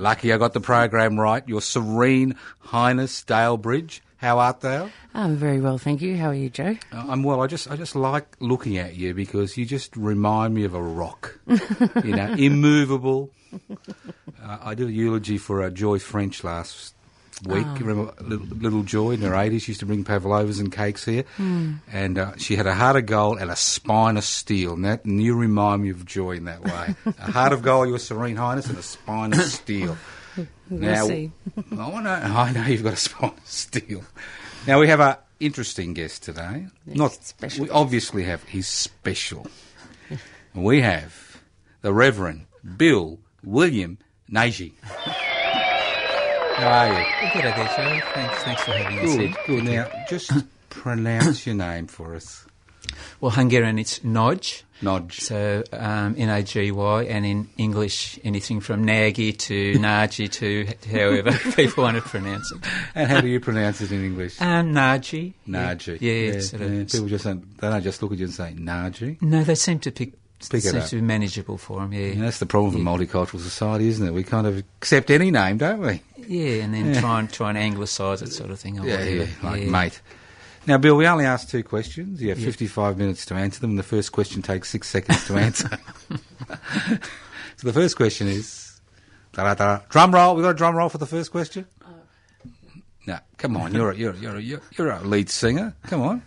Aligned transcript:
Lucky 0.00 0.32
I 0.32 0.38
got 0.38 0.54
the 0.54 0.60
program 0.60 1.20
right. 1.20 1.46
Your 1.46 1.60
Serene 1.60 2.34
Highness 2.60 3.22
Dale 3.22 3.58
Bridge. 3.58 4.02
How 4.16 4.38
art 4.38 4.60
thou? 4.60 4.90
I'm 5.14 5.36
very 5.36 5.60
well, 5.60 5.76
thank 5.76 6.00
you. 6.00 6.16
How 6.16 6.28
are 6.28 6.34
you, 6.34 6.48
Joe? 6.50 6.76
Uh, 6.92 7.04
I'm 7.08 7.22
well. 7.22 7.42
I 7.42 7.46
just 7.46 7.70
I 7.70 7.76
just 7.76 7.94
like 7.94 8.36
looking 8.40 8.78
at 8.78 8.96
you 8.96 9.12
because 9.14 9.56
you 9.58 9.66
just 9.66 9.94
remind 9.96 10.54
me 10.54 10.64
of 10.64 10.72
a 10.74 10.82
rock. 10.82 11.38
you 11.46 12.16
know, 12.16 12.32
immovable. 12.38 13.30
Uh, 14.42 14.58
I 14.62 14.74
did 14.74 14.88
a 14.88 14.92
eulogy 14.92 15.36
for 15.36 15.62
uh, 15.62 15.70
Joy 15.70 15.98
French 15.98 16.44
last 16.44 16.94
week. 17.44 17.66
Oh. 17.66 17.76
Remember 17.80 18.14
little, 18.20 18.46
little 18.46 18.82
Joy 18.82 19.12
in 19.12 19.20
her 19.22 19.32
80s? 19.32 19.68
Used 19.68 19.80
to 19.80 19.86
bring 19.86 20.04
pavlovas 20.04 20.58
and 20.60 20.72
cakes 20.72 21.04
here. 21.04 21.24
And 21.38 22.18
uh, 22.18 22.36
she 22.36 22.56
had 22.56 22.66
a 22.66 22.74
heart 22.74 22.96
of 22.96 23.06
gold 23.06 23.38
and 23.38 23.50
a 23.50 23.56
spine 23.56 24.16
of 24.16 24.24
steel. 24.24 24.74
And, 24.74 24.84
that, 24.84 25.04
and 25.04 25.22
you 25.22 25.34
remind 25.36 25.82
me 25.82 25.90
of 25.90 26.04
Joy 26.04 26.32
in 26.32 26.44
that 26.44 26.62
way. 26.62 26.94
a 27.18 27.30
heart 27.30 27.52
of 27.52 27.62
gold, 27.62 27.88
your 27.88 27.98
Serene 27.98 28.36
Highness, 28.36 28.68
and 28.68 28.78
a 28.78 28.82
spine 28.82 29.32
of 29.32 29.40
steel. 29.40 29.96
We'll 30.70 31.08
see. 31.08 31.32
I 31.72 31.74
know, 31.74 32.08
I 32.08 32.52
know 32.52 32.64
you've 32.64 32.84
got 32.84 32.92
a 32.92 32.96
spine 32.96 33.32
of 33.36 33.44
steel. 33.46 34.04
Now 34.68 34.78
we 34.78 34.86
have 34.86 35.00
a 35.00 35.18
interesting 35.40 35.94
guest 35.94 36.22
today. 36.22 36.68
Not 36.86 37.12
special 37.24 37.64
We 37.64 37.70
obviously 37.70 38.22
have. 38.24 38.44
He's 38.44 38.68
special. 38.68 39.48
we 40.54 40.80
have 40.82 41.42
the 41.80 41.92
Reverend 41.92 42.46
Bill 42.76 43.18
William 43.42 43.98
Nagy. 44.28 44.74
How 46.60 46.68
are 46.68 46.88
you? 47.00 47.32
Good 47.32 47.44
idea, 47.46 47.64
Joe. 47.74 48.06
Thanks, 48.12 48.42
thanks 48.42 48.62
for 48.64 48.72
having 48.72 48.98
us 48.98 49.16
Good. 49.16 49.36
Good. 49.46 49.64
Now, 49.64 49.90
just 50.10 50.30
pronounce 50.68 51.46
your 51.46 51.54
name 51.54 51.86
for 51.86 52.14
us. 52.14 52.44
Well, 53.18 53.30
Hungarian 53.30 53.78
it's 53.78 54.04
Nodge, 54.04 54.64
Nodge. 54.82 55.20
so 55.20 55.62
um, 55.72 56.16
and 57.08 57.24
in 57.24 57.48
English 57.56 58.18
anything 58.24 58.60
from 58.60 58.84
Nagy 58.84 59.32
to 59.32 59.72
Naji 59.74 60.30
to 60.32 60.66
however 60.90 61.32
people 61.56 61.84
want 61.84 61.96
to 61.96 62.02
pronounce 62.02 62.52
it. 62.52 62.58
And 62.94 63.10
how 63.10 63.22
do 63.22 63.28
you 63.28 63.40
pronounce 63.40 63.80
it 63.80 63.90
in 63.92 64.04
English? 64.04 64.38
Um, 64.40 64.74
Naji. 64.74 65.32
Nagy. 65.46 65.96
Yeah, 66.00 66.12
yeah, 66.12 66.32
of. 66.32 66.60
yeah. 66.60 66.84
People 66.84 67.08
just 67.08 67.24
don't, 67.24 67.58
they 67.58 67.70
don't 67.70 67.82
just 67.82 68.02
look 68.02 68.12
at 68.12 68.18
you 68.18 68.26
and 68.26 68.34
say 68.34 68.54
Nagy. 68.54 69.16
No, 69.22 69.44
they 69.44 69.54
seem 69.54 69.78
to 69.80 69.90
pick, 69.90 70.12
Pick 70.48 70.58
it 70.64 70.68
seems 70.70 70.84
up. 70.84 70.88
to 70.90 70.96
be 70.96 71.02
manageable 71.02 71.58
for 71.58 71.80
them, 71.80 71.92
yeah. 71.92 72.06
And 72.12 72.22
that's 72.22 72.38
the 72.38 72.46
problem 72.46 72.74
with 72.74 72.82
multicultural 72.82 73.40
society, 73.40 73.88
isn't 73.88 74.06
it? 74.06 74.12
We 74.12 74.24
kind 74.24 74.46
of 74.46 74.56
accept 74.58 75.10
any 75.10 75.30
name, 75.30 75.58
don't 75.58 75.80
we? 75.80 76.02
Yeah, 76.16 76.62
and 76.64 76.72
then 76.72 76.94
try 77.00 77.18
and 77.20 77.30
try 77.30 77.50
and 77.50 77.58
anglicise 77.58 78.22
it 78.22 78.32
sort 78.32 78.50
of 78.50 78.58
thing. 78.58 78.78
Or 78.80 78.86
Yeah, 78.86 78.96
whatever. 78.98 79.10
yeah, 79.16 79.26
like 79.42 79.62
Yeah. 79.62 79.70
mate. 79.70 80.00
Now, 80.66 80.78
Bill, 80.78 80.96
we 80.96 81.06
only 81.06 81.24
asked 81.24 81.50
two 81.50 81.62
questions. 81.62 82.20
You 82.22 82.30
have 82.30 82.38
55 82.38 82.98
minutes 82.98 83.24
to 83.26 83.34
answer 83.34 83.60
them, 83.60 83.70
and 83.70 83.78
the 83.78 83.82
first 83.82 84.12
question 84.12 84.42
takes 84.42 84.68
six 84.70 84.88
seconds 84.88 85.26
to 85.26 85.36
answer. 85.36 85.68
so 87.56 87.66
the 87.66 87.72
first 87.72 87.96
question 87.96 88.28
is... 88.28 88.80
Da-da-da. 89.32 89.80
Drum 89.88 90.12
roll. 90.12 90.34
we 90.36 90.42
got 90.42 90.50
a 90.50 90.54
drum 90.54 90.74
roll 90.74 90.88
for 90.88 90.98
the 90.98 91.06
first 91.06 91.30
question? 91.30 91.64
Oh. 91.86 91.88
No, 93.06 93.18
come 93.38 93.56
on. 93.56 93.72
You're 93.72 93.92
a, 93.92 93.96
you're, 93.96 94.12
a, 94.12 94.16
you're, 94.16 94.36
a, 94.36 94.40
you're, 94.40 94.60
you're 94.76 94.90
a 94.90 95.00
lead 95.02 95.30
singer. 95.30 95.74
Come 95.86 96.02
on. 96.02 96.22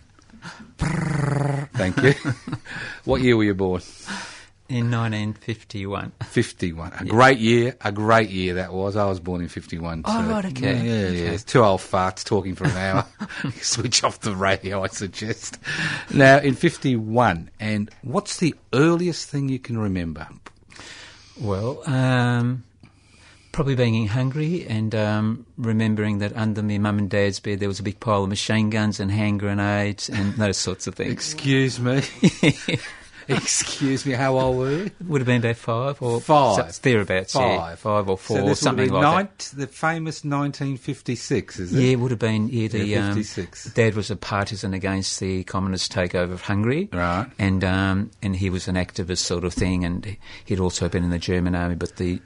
Thank 1.74 2.02
you. 2.02 2.14
what 3.04 3.20
year 3.20 3.36
were 3.36 3.44
you 3.44 3.54
born? 3.54 3.82
In 4.66 4.90
1951. 4.90 6.12
51. 6.22 6.92
A 6.98 7.04
great 7.04 7.38
year. 7.38 7.76
A 7.82 7.92
great 7.92 8.30
year 8.30 8.54
that 8.54 8.72
was. 8.72 8.96
I 8.96 9.04
was 9.04 9.20
born 9.20 9.42
in 9.42 9.48
51 9.48 10.04
Oh, 10.06 10.22
right, 10.30 10.44
okay. 10.46 10.74
Yeah, 10.74 10.82
yeah, 10.82 11.08
yeah. 11.08 11.30
It's 11.32 11.44
two 11.44 11.62
old 11.62 11.80
farts 11.80 12.24
talking 12.24 12.54
for 12.54 12.64
an 12.64 12.76
hour. 12.76 13.06
Switch 13.60 14.02
off 14.04 14.20
the 14.20 14.34
radio, 14.34 14.82
I 14.82 14.86
suggest. 14.86 15.58
Now, 16.12 16.38
in 16.38 16.54
51, 16.54 17.50
and 17.60 17.90
what's 18.02 18.38
the 18.38 18.54
earliest 18.72 19.28
thing 19.28 19.48
you 19.50 19.58
can 19.58 19.76
remember? 19.76 20.28
Well, 21.38 21.82
um, 21.88 22.64
probably 23.54 23.74
being 23.76 24.06
hungry 24.08 24.66
and 24.66 24.94
um, 24.94 25.46
remembering 25.56 26.18
that 26.18 26.36
under 26.36 26.62
my 26.62 26.76
mum 26.76 26.98
and 26.98 27.08
dad's 27.08 27.38
bed 27.40 27.60
there 27.60 27.68
was 27.68 27.78
a 27.80 27.82
big 27.84 28.00
pile 28.00 28.24
of 28.24 28.28
machine 28.28 28.68
guns 28.68 28.98
and 29.00 29.10
hand 29.10 29.38
grenades 29.40 30.10
and 30.10 30.34
those 30.38 30.56
sorts 30.56 30.86
of 30.86 30.94
things. 30.94 31.12
Excuse 31.12 31.78
me. 31.80 32.02
Excuse 33.26 34.04
me, 34.04 34.12
how 34.12 34.38
old 34.38 34.58
were 34.58 34.70
you? 34.70 34.90
Would 35.06 35.22
have 35.22 35.26
been 35.26 35.40
about 35.40 35.56
five 35.56 36.02
or 36.02 36.20
Five. 36.20 36.74
so- 36.74 36.80
thereabouts, 36.82 37.34
yeah, 37.34 37.56
Five. 37.58 37.78
five 37.78 38.08
or 38.10 38.18
four, 38.18 38.36
so 38.40 38.44
this 38.46 38.60
something 38.60 38.90
like 38.90 39.02
nine- 39.02 39.28
The 39.56 39.66
famous 39.66 40.24
1956, 40.24 41.58
is 41.58 41.70
that. 41.70 41.78
it? 41.78 41.82
Yeah, 41.82 41.92
it 41.92 42.00
would 42.00 42.10
have 42.10 42.20
been. 42.20 42.48
Yeah, 42.50 42.68
the 42.68 42.84
Yeah, 42.84 43.08
um, 43.08 43.14
56. 43.14 43.72
dad 43.72 43.94
was 43.94 44.10
a 44.10 44.16
partisan 44.16 44.74
against 44.74 45.20
the 45.20 45.42
communist 45.44 45.90
takeover 45.90 46.32
of 46.32 46.42
Hungary, 46.42 46.90
Right. 46.92 47.26
And 47.38 47.64
um, 47.64 48.10
and 48.20 48.36
he 48.36 48.50
was 48.50 48.68
an 48.68 48.74
activist 48.74 49.18
sort 49.18 49.44
of 49.44 49.54
thing, 49.54 49.84
and 49.86 50.18
he'd 50.44 50.60
also 50.60 50.90
been 50.90 51.02
in 51.04 51.08
the 51.10 51.18
German 51.18 51.54
army, 51.54 51.76
but 51.76 51.96
the 51.96 52.20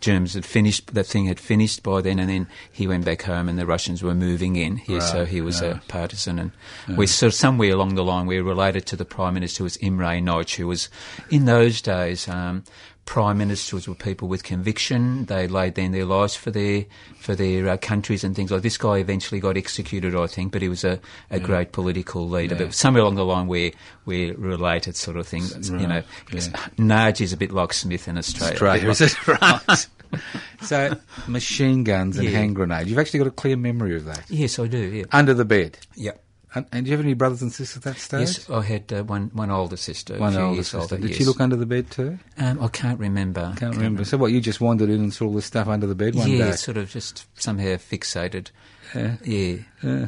Germans 0.00 0.34
had 0.34 0.44
finished, 0.44 0.94
that 0.94 1.06
thing 1.06 1.26
had 1.26 1.38
finished 1.38 1.82
by 1.82 2.00
then, 2.00 2.18
and 2.18 2.28
then 2.28 2.46
he 2.70 2.86
went 2.86 3.04
back 3.04 3.22
home 3.22 3.48
and 3.48 3.58
the 3.58 3.66
Russians 3.66 4.02
were 4.02 4.14
moving 4.14 4.56
in 4.56 4.76
here, 4.76 5.00
so 5.00 5.24
he 5.24 5.40
was 5.40 5.62
right. 5.62 5.76
a 5.76 5.82
partisan. 5.88 6.38
And 6.38 6.52
we 6.96 7.06
sort 7.06 7.32
of 7.32 7.34
somewhere 7.34 7.72
along 7.72 7.94
the 7.94 8.04
line, 8.04 8.26
we 8.26 8.40
were 8.40 8.48
related 8.48 8.86
to 8.86 8.96
the 8.96 9.04
Prime 9.04 9.34
Minister, 9.34 9.58
who 9.58 9.64
was 9.64 9.76
Imre 9.78 10.20
Nagy, 10.20 10.62
who 10.62 10.68
was, 10.68 10.88
in 11.30 11.44
those 11.44 11.80
days, 11.80 12.28
um, 12.28 12.64
Prime 13.04 13.36
Ministers 13.38 13.86
were 13.86 13.94
people 13.94 14.28
with 14.28 14.44
conviction. 14.44 15.26
They 15.26 15.46
laid 15.46 15.74
down 15.74 15.92
their 15.92 16.04
lives 16.06 16.34
for 16.34 16.50
their 16.50 16.86
for 17.18 17.34
their 17.34 17.68
uh, 17.68 17.76
countries 17.76 18.24
and 18.24 18.34
things 18.34 18.50
like. 18.50 18.62
This 18.62 18.78
guy 18.78 18.96
eventually 18.96 19.40
got 19.40 19.56
executed, 19.56 20.16
I 20.16 20.26
think, 20.26 20.52
but 20.52 20.62
he 20.62 20.68
was 20.68 20.84
a, 20.84 20.98
a 21.30 21.38
great 21.38 21.72
political 21.72 22.28
leader. 22.28 22.54
Yeah. 22.54 22.64
But 22.64 22.74
somewhere 22.74 23.02
along 23.02 23.16
the 23.16 23.24
line, 23.24 23.46
we're 23.46 23.72
we're 24.06 24.34
related, 24.36 24.96
sort 24.96 25.16
of 25.18 25.28
thing. 25.28 25.44
You 25.62 25.86
know, 25.86 26.02
yeah. 26.32 26.40
Nagy 26.78 27.24
is 27.24 27.32
a 27.32 27.36
bit 27.36 27.52
like 27.52 27.72
Smith 27.74 28.08
in 28.08 28.16
Australia. 28.16 28.52
Australia, 28.54 28.88
is 28.90 29.00
it 29.02 29.28
right? 29.28 29.86
so, 30.62 30.96
machine 31.26 31.84
guns 31.84 32.16
and 32.16 32.28
Yeah. 32.28 32.38
hand 32.38 32.54
grenades. 32.56 32.88
You've 32.88 32.98
actually 32.98 33.18
got 33.18 33.28
a 33.28 33.32
clear 33.32 33.56
memory 33.56 33.96
of 33.96 34.04
that. 34.06 34.24
Yes, 34.30 34.58
I 34.58 34.66
do. 34.66 34.78
Yeah. 34.78 35.04
Under 35.12 35.34
the 35.34 35.44
bed. 35.44 35.76
Yep. 35.96 36.23
And, 36.54 36.66
and 36.72 36.84
do 36.84 36.90
you 36.90 36.96
have 36.96 37.04
any 37.04 37.14
brothers 37.14 37.42
and 37.42 37.52
sisters 37.52 37.78
at 37.78 37.82
that 37.82 37.96
stage? 37.98 38.20
Yes, 38.20 38.50
I 38.50 38.62
had 38.62 38.92
uh, 38.92 39.02
one 39.04 39.30
one 39.32 39.50
older 39.50 39.76
sister. 39.76 40.16
One 40.18 40.36
older 40.36 40.62
sister. 40.62 40.78
older, 40.78 40.98
Did 40.98 41.10
yes. 41.10 41.18
she 41.18 41.24
look 41.24 41.40
under 41.40 41.56
the 41.56 41.66
bed 41.66 41.90
too? 41.90 42.18
Um, 42.38 42.62
I 42.62 42.68
can't 42.68 42.98
remember. 43.00 43.52
Can't 43.56 43.74
remember. 43.74 44.04
So 44.04 44.16
what? 44.16 44.30
You 44.32 44.40
just 44.40 44.60
wandered 44.60 44.88
in 44.88 45.00
and 45.00 45.12
saw 45.12 45.26
all 45.26 45.34
this 45.34 45.46
stuff 45.46 45.66
under 45.66 45.86
the 45.86 45.94
bed 45.94 46.14
one 46.14 46.30
yeah, 46.30 46.38
day? 46.38 46.46
Yeah, 46.50 46.54
sort 46.54 46.76
of 46.76 46.90
just 46.90 47.26
somehow 47.40 47.74
fixated. 47.74 48.50
Yeah. 48.94 49.16
Yeah. 49.24 49.56
Yeah. 49.82 50.06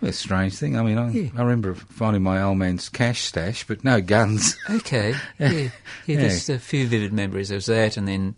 Well, 0.00 0.10
a 0.10 0.12
strange 0.12 0.54
thing. 0.56 0.76
I 0.78 0.82
mean, 0.82 0.98
I, 0.98 1.10
Yeah. 1.10 1.28
I 1.36 1.42
remember 1.42 1.74
finding 1.74 2.22
my 2.22 2.42
old 2.42 2.58
man's 2.58 2.88
cash 2.88 3.22
stash, 3.22 3.66
but 3.66 3.82
no 3.82 4.00
guns. 4.00 4.56
Okay. 4.68 5.14
Yeah. 5.38 5.50
Yeah. 5.50 5.68
Yeah. 6.06 6.16
There's 6.20 6.48
a 6.48 6.58
few 6.58 6.86
vivid 6.86 7.12
memories. 7.12 7.48
There 7.48 7.56
was 7.56 7.66
that, 7.66 7.96
and 7.96 8.06
then 8.06 8.34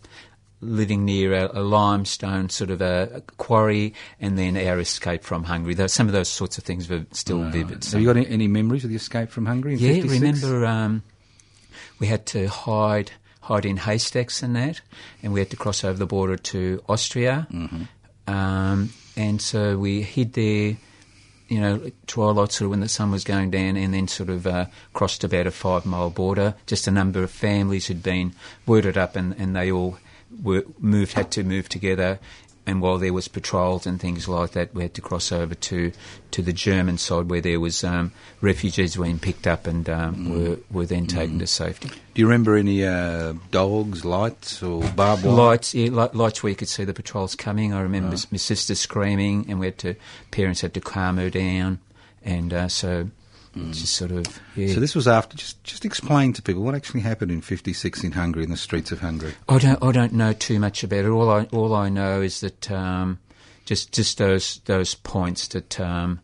living 0.61 1.05
near 1.05 1.33
a, 1.33 1.59
a 1.59 1.61
limestone 1.61 2.49
sort 2.49 2.69
of 2.69 2.81
a, 2.81 3.09
a 3.15 3.21
quarry, 3.21 3.93
and 4.19 4.37
then 4.37 4.57
our 4.57 4.79
escape 4.79 5.23
from 5.23 5.43
Hungary. 5.45 5.73
Those, 5.73 5.93
some 5.93 6.07
of 6.07 6.13
those 6.13 6.29
sorts 6.29 6.57
of 6.57 6.63
things 6.63 6.89
were 6.89 7.05
still 7.11 7.43
vivid. 7.43 7.85
Have 7.85 8.01
you 8.01 8.05
got 8.13 8.17
any, 8.17 8.47
memories 8.47 8.83
of 8.83 8.89
the 8.89 8.95
escape 8.95 9.29
from 9.29 9.45
Hungary? 9.45 9.73
In 9.73 9.79
Yeah, 9.79 10.01
56? 10.01 10.19
remember 10.43 10.65
um, 10.65 11.03
we 11.99 12.07
had 12.07 12.25
to 12.27 12.47
hide 12.47 13.11
hide 13.41 13.65
in 13.65 13.77
haystacks 13.77 14.43
and 14.43 14.55
that, 14.55 14.81
and 15.23 15.33
we 15.33 15.39
had 15.39 15.49
to 15.49 15.55
cross 15.55 15.83
over 15.83 15.97
the 15.97 16.05
border 16.05 16.37
to 16.37 16.83
Austria, 16.87 17.47
um, 18.27 18.89
and 19.15 19.41
so 19.41 19.77
we 19.77 20.01
hid 20.01 20.33
there. 20.33 20.77
You 21.47 21.59
know, 21.59 21.91
twilight 22.05 22.51
sort 22.51 22.65
of 22.65 22.69
when 22.69 22.79
the 22.81 22.87
sun 22.87 23.09
was 23.09 23.23
going 23.23 23.49
down, 23.49 23.75
and 23.75 23.91
then 23.91 24.07
sort 24.07 24.29
of 24.29 24.45
uh, 24.45 24.65
crossed 24.93 25.23
about 25.23 25.47
a 25.47 25.51
five 25.51 25.83
mile 25.83 26.11
border. 26.11 26.53
Just 26.67 26.87
a 26.87 26.91
number 26.91 27.23
of 27.23 27.31
families 27.31 27.87
had 27.87 28.03
been 28.03 28.35
worded 28.67 28.99
up, 28.99 29.15
and, 29.15 29.33
and 29.33 29.55
they 29.55 29.71
all 29.71 29.97
were 30.43 30.63
moved, 30.79 31.13
had 31.13 31.31
to 31.31 31.43
move 31.43 31.69
together 31.69 32.19
and 32.67 32.81
while 32.81 32.99
there 32.99 33.13
was 33.13 33.27
patrols 33.27 33.87
and 33.87 33.99
things 33.99 34.27
like 34.27 34.51
that, 34.51 34.75
we 34.75 34.83
had 34.83 34.93
to 34.93 35.01
cross 35.01 35.31
over 35.31 35.55
to, 35.55 35.91
to 36.29 36.41
the 36.43 36.53
German 36.53 36.99
side 36.99 37.27
where 37.27 37.41
there 37.41 37.59
was 37.59 37.83
um, 37.83 38.11
refugees 38.41 38.95
being 38.95 39.17
picked 39.17 39.47
up 39.47 39.65
and 39.65 39.89
um, 39.89 40.15
Mm. 40.15 40.29
were, 40.29 40.57
were 40.69 40.85
then 40.85 41.07
taken 41.07 41.39
to 41.39 41.47
safety. 41.47 41.87
Do 41.87 42.21
you 42.21 42.27
remember 42.27 42.55
any 42.55 42.85
uh, 42.85 43.33
dogs, 43.49 44.05
lights, 44.05 44.61
or 44.61 44.83
barbed 44.91 45.23
wire? 45.23 45.33
Lights, 45.33 45.73
yeah, 45.73 45.89
li- 45.89 46.09
lights 46.13 46.43
where 46.43 46.51
you 46.51 46.55
could 46.55 46.67
see 46.67 46.83
the 46.83 46.93
patrols 46.93 47.33
coming. 47.33 47.73
I 47.73 47.81
remember 47.81 48.15
my 48.29 48.37
sister 48.37 48.75
screaming, 48.75 49.47
and 49.49 49.59
we 49.59 49.65
had 49.67 49.79
to 49.79 49.95
parents 50.29 50.61
had 50.61 50.75
to 50.75 50.81
calm 50.81 51.17
her 51.17 51.31
down, 51.31 51.79
and 52.23 52.53
uh, 52.53 52.67
so 52.67 53.09
just 53.55 53.95
sort 53.95 54.11
of 54.11 54.25
yeah. 54.55 54.67
Mm. 54.67 54.73
So 54.75 54.79
this 54.79 54.95
was 54.95 55.07
after. 55.07 55.37
Just 55.37 55.63
just 55.63 55.85
explain 55.85 56.33
to 56.33 56.41
people 56.41 56.63
what 56.63 56.75
actually 56.75 57.01
happened 57.01 57.31
in 57.31 57.41
'56 57.41 58.03
in 58.03 58.11
Hungary, 58.11 58.43
in 58.43 58.51
the 58.51 58.57
streets 58.57 58.91
of 58.91 58.99
Hungary. 58.99 59.33
I 59.47 59.57
don't 59.57 59.81
I 59.83 59.91
don't 59.91 60.13
know 60.13 60.33
too 60.33 60.59
much 60.59 60.83
about 60.83 61.05
it. 61.05 61.09
All 61.09 61.29
I 61.29 61.43
all 61.45 61.73
I 61.73 61.89
know 61.89 62.21
is 62.21 62.41
that 62.41 62.69
um, 62.71 63.19
just 63.65 63.91
just 63.91 64.17
those 64.17 64.61
those 64.65 64.95
points 64.95 65.47
that. 65.49 65.79
Um, 65.79 66.21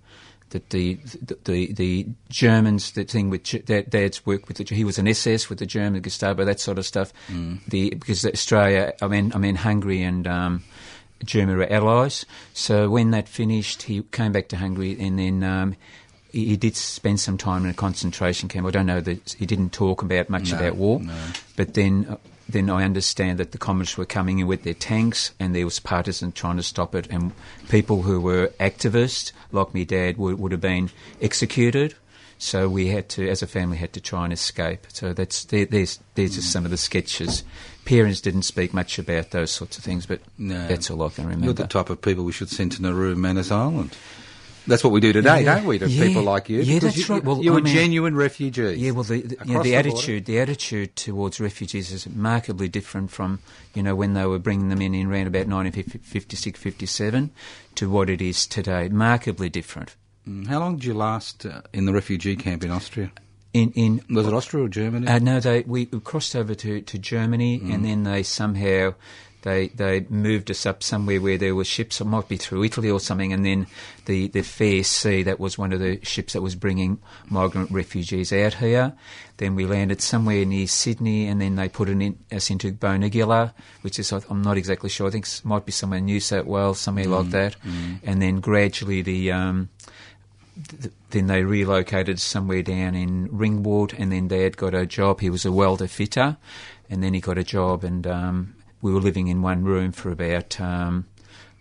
that 0.49 0.69
the, 0.69 0.93
the 1.21 1.37
the 1.43 1.73
the 1.73 2.07
Germans, 2.29 2.91
the 2.91 3.03
thing 3.03 3.29
with 3.29 3.43
that 3.65 3.89
Dad's 3.89 4.25
worked 4.25 4.47
with, 4.47 4.57
the, 4.57 4.75
he 4.75 4.85
was 4.85 4.97
an 4.97 5.07
SS 5.07 5.49
with 5.49 5.59
the 5.59 5.65
German 5.65 6.01
Gestapo, 6.01 6.45
that 6.45 6.59
sort 6.61 6.77
of 6.77 6.85
stuff. 6.85 7.11
The 7.67 7.89
because 7.89 8.25
Australia, 8.25 8.93
I 9.01 9.07
mean, 9.07 9.33
I 9.33 9.37
mean 9.39 9.55
Hungary 9.55 10.01
and 10.03 10.25
um, 10.27 10.63
Germany 11.23 11.57
were 11.57 11.71
allies. 11.71 12.25
So 12.53 12.89
when 12.89 13.11
that 13.11 13.27
finished, 13.27 13.83
he 13.83 14.03
came 14.11 14.31
back 14.31 14.47
to 14.49 14.57
Hungary, 14.57 14.97
and 14.99 15.17
then 15.19 15.43
um, 15.43 15.75
he, 16.43 16.57
did 16.57 16.75
spend 16.75 17.19
some 17.19 17.37
time 17.37 17.63
in 17.63 17.69
a 17.69 17.73
concentration 17.73 18.49
camp. 18.49 18.67
I 18.67 18.71
don't 18.71 18.85
know 18.85 19.01
that 19.01 19.35
he 19.39 19.45
didn't 19.45 19.71
talk 19.71 20.01
about 20.01 20.29
much 20.29 20.51
No, 20.51 20.57
about 20.57 20.75
war, 20.75 20.99
no. 20.99 21.13
but 21.55 21.73
then. 21.73 22.05
Uh, 22.09 22.17
then 22.47 22.69
I 22.69 22.83
understand 22.83 23.39
that 23.39 23.53
the 23.53 23.57
communists 23.57 23.97
were 23.97 24.05
coming 24.05 24.37
in 24.37 24.45
with 24.45 24.61
their 24.61 24.75
tanks, 24.75 25.31
and 25.39 25.55
there 25.55 25.65
was 25.65 25.79
partisans 25.79 26.35
trying 26.35 26.57
to 26.57 26.61
stop 26.63 26.93
it, 26.93 27.07
and 27.09 27.31
people 27.69 28.03
who 28.03 28.21
were 28.21 28.53
activists, 28.59 29.31
like 29.51 29.73
my 29.73 29.81
dad, 29.83 30.17
would, 30.17 30.37
would 30.37 30.51
have 30.51 30.61
been 30.61 30.91
executed. 31.23 31.95
So 32.37 32.69
we 32.69 32.89
had 32.89 33.09
to, 33.09 33.27
as 33.27 33.41
a 33.41 33.47
family, 33.47 33.77
had 33.77 33.93
to 33.93 33.99
try 33.99 34.25
and 34.25 34.31
escape. 34.31 34.81
So 34.89 35.11
that's 35.11 35.45
there, 35.45 35.65
there's 35.65 35.97
there's 36.13 36.35
just 36.35 36.51
some 36.51 36.65
of 36.65 36.69
the 36.71 36.77
sketches. 36.77 37.43
Parents 37.83 38.21
didn't 38.21 38.43
speak 38.43 38.75
much 38.75 38.99
about 38.99 39.31
those 39.31 39.49
sorts 39.49 39.79
of 39.79 39.83
things, 39.83 40.05
but 40.05 40.19
No. 40.37 40.67
that's 40.67 40.91
all 40.91 41.01
I 41.01 41.09
can 41.09 41.23
remember. 41.25 41.45
You're 41.45 41.53
the 41.55 41.65
type 41.67 41.89
of 41.89 41.99
people 41.99 42.25
we 42.25 42.31
should 42.31 42.49
send 42.49 42.73
to 42.73 42.81
Nauru, 42.83 43.15
Manus 43.15 43.49
Island. 43.49 43.97
That's 44.67 44.83
what 44.83 44.91
we 44.93 44.99
do 44.99 45.13
today, 45.13 45.43
Yeah. 45.43 45.55
don't 45.55 45.65
we? 45.65 45.77
To 45.79 45.87
Yeah. 45.87 46.05
people 46.07 46.23
like 46.23 46.49
you. 46.49 46.61
Yeah, 46.61 46.79
that's 46.79 46.97
you, 46.97 47.05
right. 47.13 47.23
Well, 47.23 47.43
you're 47.43 47.55
I 47.55 47.59
a 47.59 47.61
mean- 47.61 47.73
genuine 47.73 48.15
refugee. 48.15 48.75
Yeah, 48.77 48.91
well, 48.91 49.03
the, 49.03 49.21
the, 49.21 49.35
you 49.45 49.53
know, 49.53 49.63
the 49.63 49.69
the 49.71 49.75
border. 49.75 49.89
attitude, 49.89 50.25
the 50.25 50.39
attitude 50.39 50.95
towards 50.95 51.39
refugees 51.39 51.91
is 51.91 52.07
markedly 52.09 52.67
different 52.67 53.11
from, 53.11 53.39
you 53.73 53.83
know, 53.83 53.95
when 53.95 54.13
they 54.13 54.25
were 54.25 54.39
bringing 54.39 54.69
them 54.69 54.81
in 54.81 54.95
in 54.95 55.07
around 55.07 55.27
about 55.27 55.47
1956, 55.47 56.59
57 56.59 57.29
to 57.75 57.89
what 57.89 58.09
it 58.09 58.21
is 58.21 58.47
today. 58.47 58.89
Markedly 58.89 59.49
different. 59.49 59.95
Mm, 60.27 60.47
How 60.47 60.59
long 60.59 60.75
did 60.77 60.85
you 60.85 60.93
last 60.95 61.45
uh, 61.45 61.61
in 61.73 61.85
the 61.85 61.93
refugee 61.93 62.35
camp 62.35 62.63
in 62.63 62.71
Austria? 62.71 63.11
In 63.53 63.71
in 63.71 64.01
Was 64.09 64.27
it 64.27 64.33
Austria 64.33 64.63
or 64.65 64.67
Germany? 64.69 65.07
Uh, 65.07 65.19
no, 65.19 65.39
they 65.39 65.61
we 65.61 65.87
we 65.91 65.99
crossed 65.99 66.35
over 66.35 66.55
to, 66.55 66.81
to 66.81 66.97
Germany, 66.97 67.59
Mm. 67.59 67.73
and 67.73 67.85
then 67.85 68.03
they 68.03 68.23
somehow 68.23 68.95
they 69.45 69.69
they 69.69 70.05
moved 70.09 70.51
us 70.51 70.65
up 70.65 70.83
somewhere 70.83 71.21
where 71.21 71.37
there 71.37 71.55
were 71.55 71.63
ships. 71.63 72.01
It 72.01 72.05
might 72.05 72.27
be 72.27 72.35
through 72.35 72.65
Italy 72.65 72.89
or 72.91 72.99
something, 72.99 73.31
and 73.31 73.45
then 73.45 73.67
the 74.05 74.27
the 74.27 74.41
Fairsea 74.41 75.23
that 75.23 75.39
was 75.39 75.57
one 75.57 75.71
of 75.71 75.79
the 75.79 76.03
ships 76.03 76.33
that 76.33 76.41
was 76.41 76.55
bringing 76.55 76.99
migrant 77.29 77.71
refugees 77.71 78.33
out 78.33 78.55
here. 78.55 78.91
Then 79.37 79.55
we 79.55 79.65
landed 79.65 80.01
somewhere 80.01 80.45
near 80.45 80.67
Sydney, 80.67 81.27
and 81.27 81.39
then 81.41 81.55
they 81.55 81.69
put 81.69 81.87
an 81.89 82.01
in, 82.01 82.17
us 82.31 82.49
into 82.49 82.71
Bonegilla, 82.73 83.53
which 83.81 83.99
is 83.99 84.11
I'm 84.11 84.41
not 84.41 84.57
exactly 84.57 84.89
sure. 84.89 85.07
I 85.07 85.11
think 85.11 85.25
it 85.27 85.41
might 85.45 85.65
be 85.65 85.71
somewhere 85.71 85.99
in 85.99 86.05
New 86.05 86.19
South 86.19 86.45
Wales, 86.45 86.79
somewhere 86.79 87.05
Mm. 87.05 87.11
like 87.17 87.29
that. 87.31 87.55
And 88.03 88.21
then 88.21 88.39
gradually 88.41 89.01
the 89.01 89.31
um, 89.31 89.69
th- 90.81 90.93
then 91.11 91.27
they 91.27 91.43
relocated 91.43 92.19
somewhere 92.19 92.63
down 92.63 92.95
in 92.95 93.29
Ringwood, 93.31 93.93
and 93.97 94.11
then 94.11 94.27
Dad 94.27 94.57
got 94.57 94.73
a 94.73 94.85
job. 94.85 95.19
He 95.21 95.29
was 95.29 95.45
a 95.45 95.51
welder 95.51 95.87
fitter, 95.87 96.37
and 96.89 97.03
then 97.03 97.13
he 97.13 97.19
got 97.21 97.37
a 97.37 97.43
job, 97.43 97.83
and 97.83 98.07
um, 98.07 98.54
we 98.85 98.93
were 98.93 99.01
living 99.01 99.29
in 99.29 99.41
one 99.41 99.63
room 99.63 99.91
for 99.91 100.11
about 100.11 100.61
um, 100.61 101.05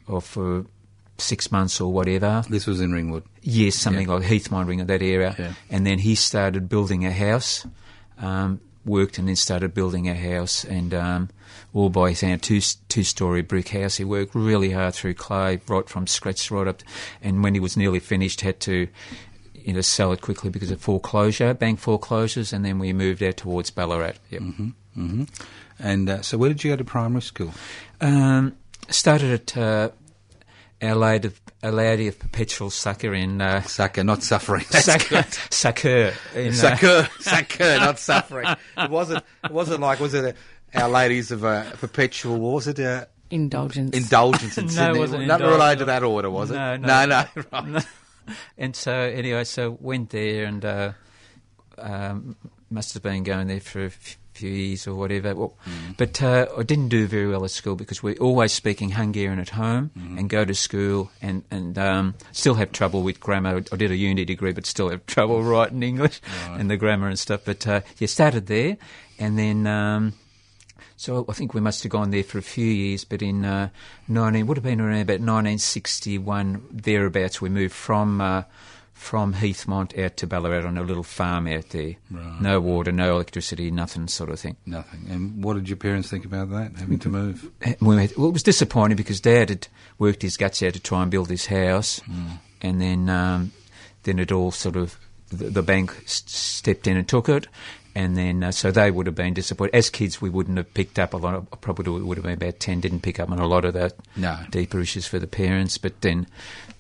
or 0.07 0.21
for 0.21 0.67
six 1.17 1.51
months 1.51 1.81
or 1.81 1.91
whatever. 1.91 2.45
this 2.51 2.67
was 2.67 2.83
in 2.83 2.93
Ringwood. 2.93 3.25
Yes, 3.41 3.77
something 3.77 4.07
like 4.07 4.25
Heathmont 4.25 4.69
Ring, 4.69 4.85
that 4.85 5.01
area. 5.01 5.35
Yeah. 5.39 5.55
And 5.71 5.87
then 5.87 6.01
he 6.01 6.17
started 6.17 6.69
building 6.69 7.07
a 7.07 7.13
house, 7.13 7.67
um, 8.19 8.61
worked 8.85 9.17
and 9.17 9.27
then 9.27 9.37
started 9.37 9.73
building 9.73 10.07
a 10.07 10.15
house, 10.15 10.65
and 10.65 10.93
um, 10.93 11.31
all 11.73 11.89
by 11.89 12.11
his 12.11 12.21
hand, 12.21 12.43
two 12.43 12.61
two 12.91 13.05
story 13.05 13.41
brick 13.41 13.71
house. 13.71 13.97
He 13.97 14.05
worked 14.05 14.35
really 14.35 14.73
hard 14.73 14.93
through 14.93 15.15
clay, 15.15 15.63
right 15.67 15.89
from 15.89 16.07
scratch, 16.07 16.51
right 16.51 16.69
up. 16.69 16.83
And 17.23 17.43
when 17.43 17.55
he 17.55 17.61
was 17.61 17.75
nearly 17.77 18.01
finished, 18.01 18.43
had 18.43 18.61
to. 18.61 18.89
You 19.67 19.73
know, 19.73 19.81
sell 19.81 20.13
it 20.13 20.21
quickly 20.21 20.51
because 20.51 20.71
of 20.71 20.79
foreclosure, 20.79 21.55
bank 21.55 21.79
foreclosures, 21.79 22.53
and 22.53 22.67
then 22.67 22.79
we 22.79 22.93
moved 22.93 23.23
out 23.23 23.39
towards 23.39 23.71
Ballarat. 23.71 24.17
Yep. 24.29 24.43
hmm 24.95 25.25
And 25.79 26.09
uh, 26.09 26.23
so, 26.23 26.39
where 26.39 26.49
did 26.49 26.63
you 26.65 26.71
go 26.73 26.77
to 26.77 26.85
primary 26.85 27.23
school? 27.23 27.53
Um, 28.01 28.57
started 28.89 29.33
at 29.33 29.57
uh, 29.57 29.91
Our 30.83 30.95
Lady 30.95 31.29
of, 31.29 31.41
Our 31.63 31.73
Lady 31.73 32.09
of 32.09 32.19
Perpetual 32.19 32.71
Succor 32.71 33.13
in 33.15 33.41
uh, 33.41 33.63
Sucker, 33.63 34.05
not 34.05 34.23
suffering. 34.23 34.65
That's 34.71 34.85
Succor, 34.85 35.09
good. 35.23 35.35
Succor 35.51 36.13
in, 36.35 36.49
uh, 36.49 36.53
Succor, 36.53 37.09
succor, 37.21 37.77
not 37.81 37.99
suffering. 37.99 38.47
It 38.77 38.91
wasn't. 38.91 39.25
It 39.45 39.51
wasn't 39.51 39.81
like 39.81 40.01
was 40.01 40.15
it 40.15 40.37
a, 40.75 40.81
Our 40.83 40.89
Ladies 40.89 41.31
of 41.33 41.45
uh, 41.45 41.71
Perpetual? 41.73 42.39
Was 42.39 42.69
it? 42.69 42.79
Uh, 42.81 43.07
Indulgence. 43.31 43.97
indulgence 43.97 44.59
in 44.59 44.67
No, 44.77 44.95
it 44.95 44.99
wasn't 44.99 45.27
Not 45.27 45.41
indulgence. 45.41 45.51
related 45.59 45.79
to 45.81 45.85
that 45.87 46.03
order, 46.05 46.31
was 46.31 46.51
it? 46.51 46.55
No, 46.55 46.77
no, 46.77 47.07
no. 47.07 47.25
no. 47.35 47.45
right. 47.75 47.87
and 48.57 48.77
so 48.77 48.93
anyway, 48.93 49.43
so 49.45 49.77
went 49.81 50.11
there 50.11 50.45
and 50.45 50.65
uh, 50.65 50.93
um, 51.79 52.37
must 52.71 52.95
have 52.95 53.03
been 53.03 53.25
going 53.25 53.49
there 53.49 53.61
for 53.61 53.83
a 53.85 53.87
f- 53.87 54.19
few 54.35 54.51
years 54.51 54.87
or 54.87 54.95
whatever. 54.95 55.35
Well, 55.35 55.55
But 55.97 56.21
uh, 56.23 56.47
I 56.59 56.63
didn't 56.63 56.89
do 56.89 57.07
very 57.07 57.29
well 57.29 57.45
at 57.45 57.51
school 57.51 57.77
because 57.77 58.03
we're 58.03 58.17
always 58.21 58.53
speaking 58.53 58.91
Hungarian 58.91 59.39
at 59.39 59.51
home 59.51 59.91
and 60.19 60.29
go 60.29 60.45
to 60.45 60.55
school 60.55 61.11
and 61.23 61.43
and 61.51 61.79
um, 61.79 62.15
still 62.33 62.55
have 62.55 62.73
trouble 62.73 63.03
with 63.03 63.21
grammar. 63.21 63.63
I 63.73 63.77
did 63.77 63.91
a 63.91 63.97
uni 63.97 64.25
degree, 64.25 64.53
but 64.53 64.67
still 64.67 64.91
have 64.91 65.07
trouble 65.07 65.43
writing 65.43 65.83
English 65.83 66.21
and 66.51 66.71
the 66.71 66.77
grammar 66.77 67.09
and 67.09 67.19
stuff. 67.19 67.43
But 67.45 67.67
uh, 67.67 67.81
yeah, 67.99 68.09
started 68.09 68.47
there 68.47 68.77
and 69.19 69.39
then. 69.39 69.67
Um, 69.67 70.13
so 70.97 71.25
I 71.29 71.33
think 71.33 71.55
we 71.55 71.61
must 71.61 71.83
have 71.83 71.91
gone 71.91 72.11
there 72.13 72.23
for 72.23 72.39
a 72.39 72.43
few 72.43 72.67
years, 72.67 73.05
but 73.05 73.21
in 73.21 73.45
uh, 73.45 73.69
19 74.09 74.47
would 74.47 74.57
have 74.57 74.65
been 74.65 74.81
around 74.81 75.01
about 75.01 75.21
1961 75.21 76.63
thereabouts. 76.71 77.41
We 77.41 77.49
moved 77.49 77.75
from 77.75 78.21
uh, 78.21 78.45
from 79.05 79.35
Heathmont 79.35 79.97
out 80.03 80.17
to 80.17 80.27
Ballarat 80.27 80.67
on 80.67 80.79
a 80.79 80.83
little 80.83 81.03
farm 81.03 81.47
out 81.47 81.69
there. 81.69 81.97
Right. 82.11 82.41
No 82.41 82.59
water, 82.59 82.91
no 82.91 83.13
electricity, 83.15 83.71
nothing 83.71 84.09
sort 84.09 84.31
of 84.31 84.41
thing. 84.41 84.57
Nothing. 84.65 85.07
And 85.11 85.45
what 85.45 85.55
did 85.55 85.69
your 85.69 85.77
parents 85.77 86.09
think 86.09 86.25
about 86.25 86.49
that? 86.51 86.73
Having 86.79 86.99
to 87.01 87.09
move? 87.11 87.51
Well, 87.83 87.99
it 87.99 88.17
was 88.17 88.43
disappointing 88.43 88.97
because 88.97 89.21
Dad 89.21 89.51
had 89.51 89.69
worked 89.99 90.23
his 90.23 90.39
guts 90.39 90.63
out 90.63 90.73
to 90.73 90.81
try 90.81 91.03
and 91.03 91.11
build 91.11 91.29
his 91.29 91.47
house, 91.47 92.01
and 92.63 92.81
then 92.81 93.11
um, 93.11 93.53
then 94.05 94.19
it 94.19 94.33
all 94.33 94.51
sort 94.51 94.77
of 94.77 94.99
the, 95.29 95.51
the 95.51 95.63
bank 95.63 95.91
s- 96.05 96.23
stepped 96.27 96.87
in 96.87 96.97
and 96.97 97.07
took 97.07 97.29
it. 97.29 97.47
And 97.97 98.17
then, 98.17 98.43
uh, 98.43 98.51
so 98.51 98.73
they 98.73 98.91
would 98.91 99.07
have 99.07 99.15
been 99.15 99.35
disappointed. 99.35 99.75
As 99.77 99.89
kids, 99.89 100.21
we 100.21 100.29
wouldn't 100.29 100.57
have 100.57 100.75
picked 100.75 100.99
up 100.99 101.15
a 101.15 101.17
lot. 101.17 101.35
Of, 101.35 101.61
probably 101.61 102.03
would 102.03 102.17
have 102.19 102.25
been 102.25 102.35
about 102.35 102.59
ten. 102.59 102.81
Didn't 102.81 103.03
pick 103.03 103.21
up 103.21 103.31
on 103.31 103.39
a 103.39 103.47
lot 103.47 103.65
of 103.65 103.75
that 103.75 103.95
No. 104.17 104.37
deeper 104.51 104.81
issues 104.81 105.07
for 105.07 105.21
the 105.21 105.29
parents. 105.29 105.79
But 105.79 106.01
then, 106.01 106.27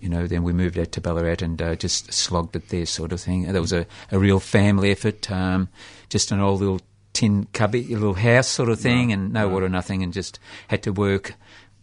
you 0.01 0.09
know, 0.09 0.27
then 0.27 0.43
we 0.43 0.53
moved 0.53 0.77
out 0.79 0.91
to 0.93 1.01
Ballarat 1.01 1.37
and 1.43 1.63
uh, 1.63 1.77
just 1.77 2.13
slogged 2.13 2.57
it 2.57 2.69
there, 2.71 2.85
sort 2.87 3.13
of 3.13 3.21
thing. 3.21 3.45
There 3.53 3.61
was 3.61 3.73
a, 3.73 3.87
a 4.11 4.19
real 4.19 4.41
family 4.41 4.91
effort. 4.91 5.31
Um, 5.31 5.69
just 6.09 6.33
an 6.33 6.41
old 6.41 6.59
little 6.61 6.81
tin 7.13 7.47
cubby, 7.53 7.85
little 7.85 8.15
house 8.15 8.49
sort 8.49 8.69
of 8.69 8.81
thing, 8.81 9.13
and 9.13 9.33
no 9.33 9.49
water, 9.49 9.69
nothing, 9.69 10.03
and 10.03 10.13
just 10.13 10.41
had 10.67 10.83
to 10.83 10.93
work 10.93 11.35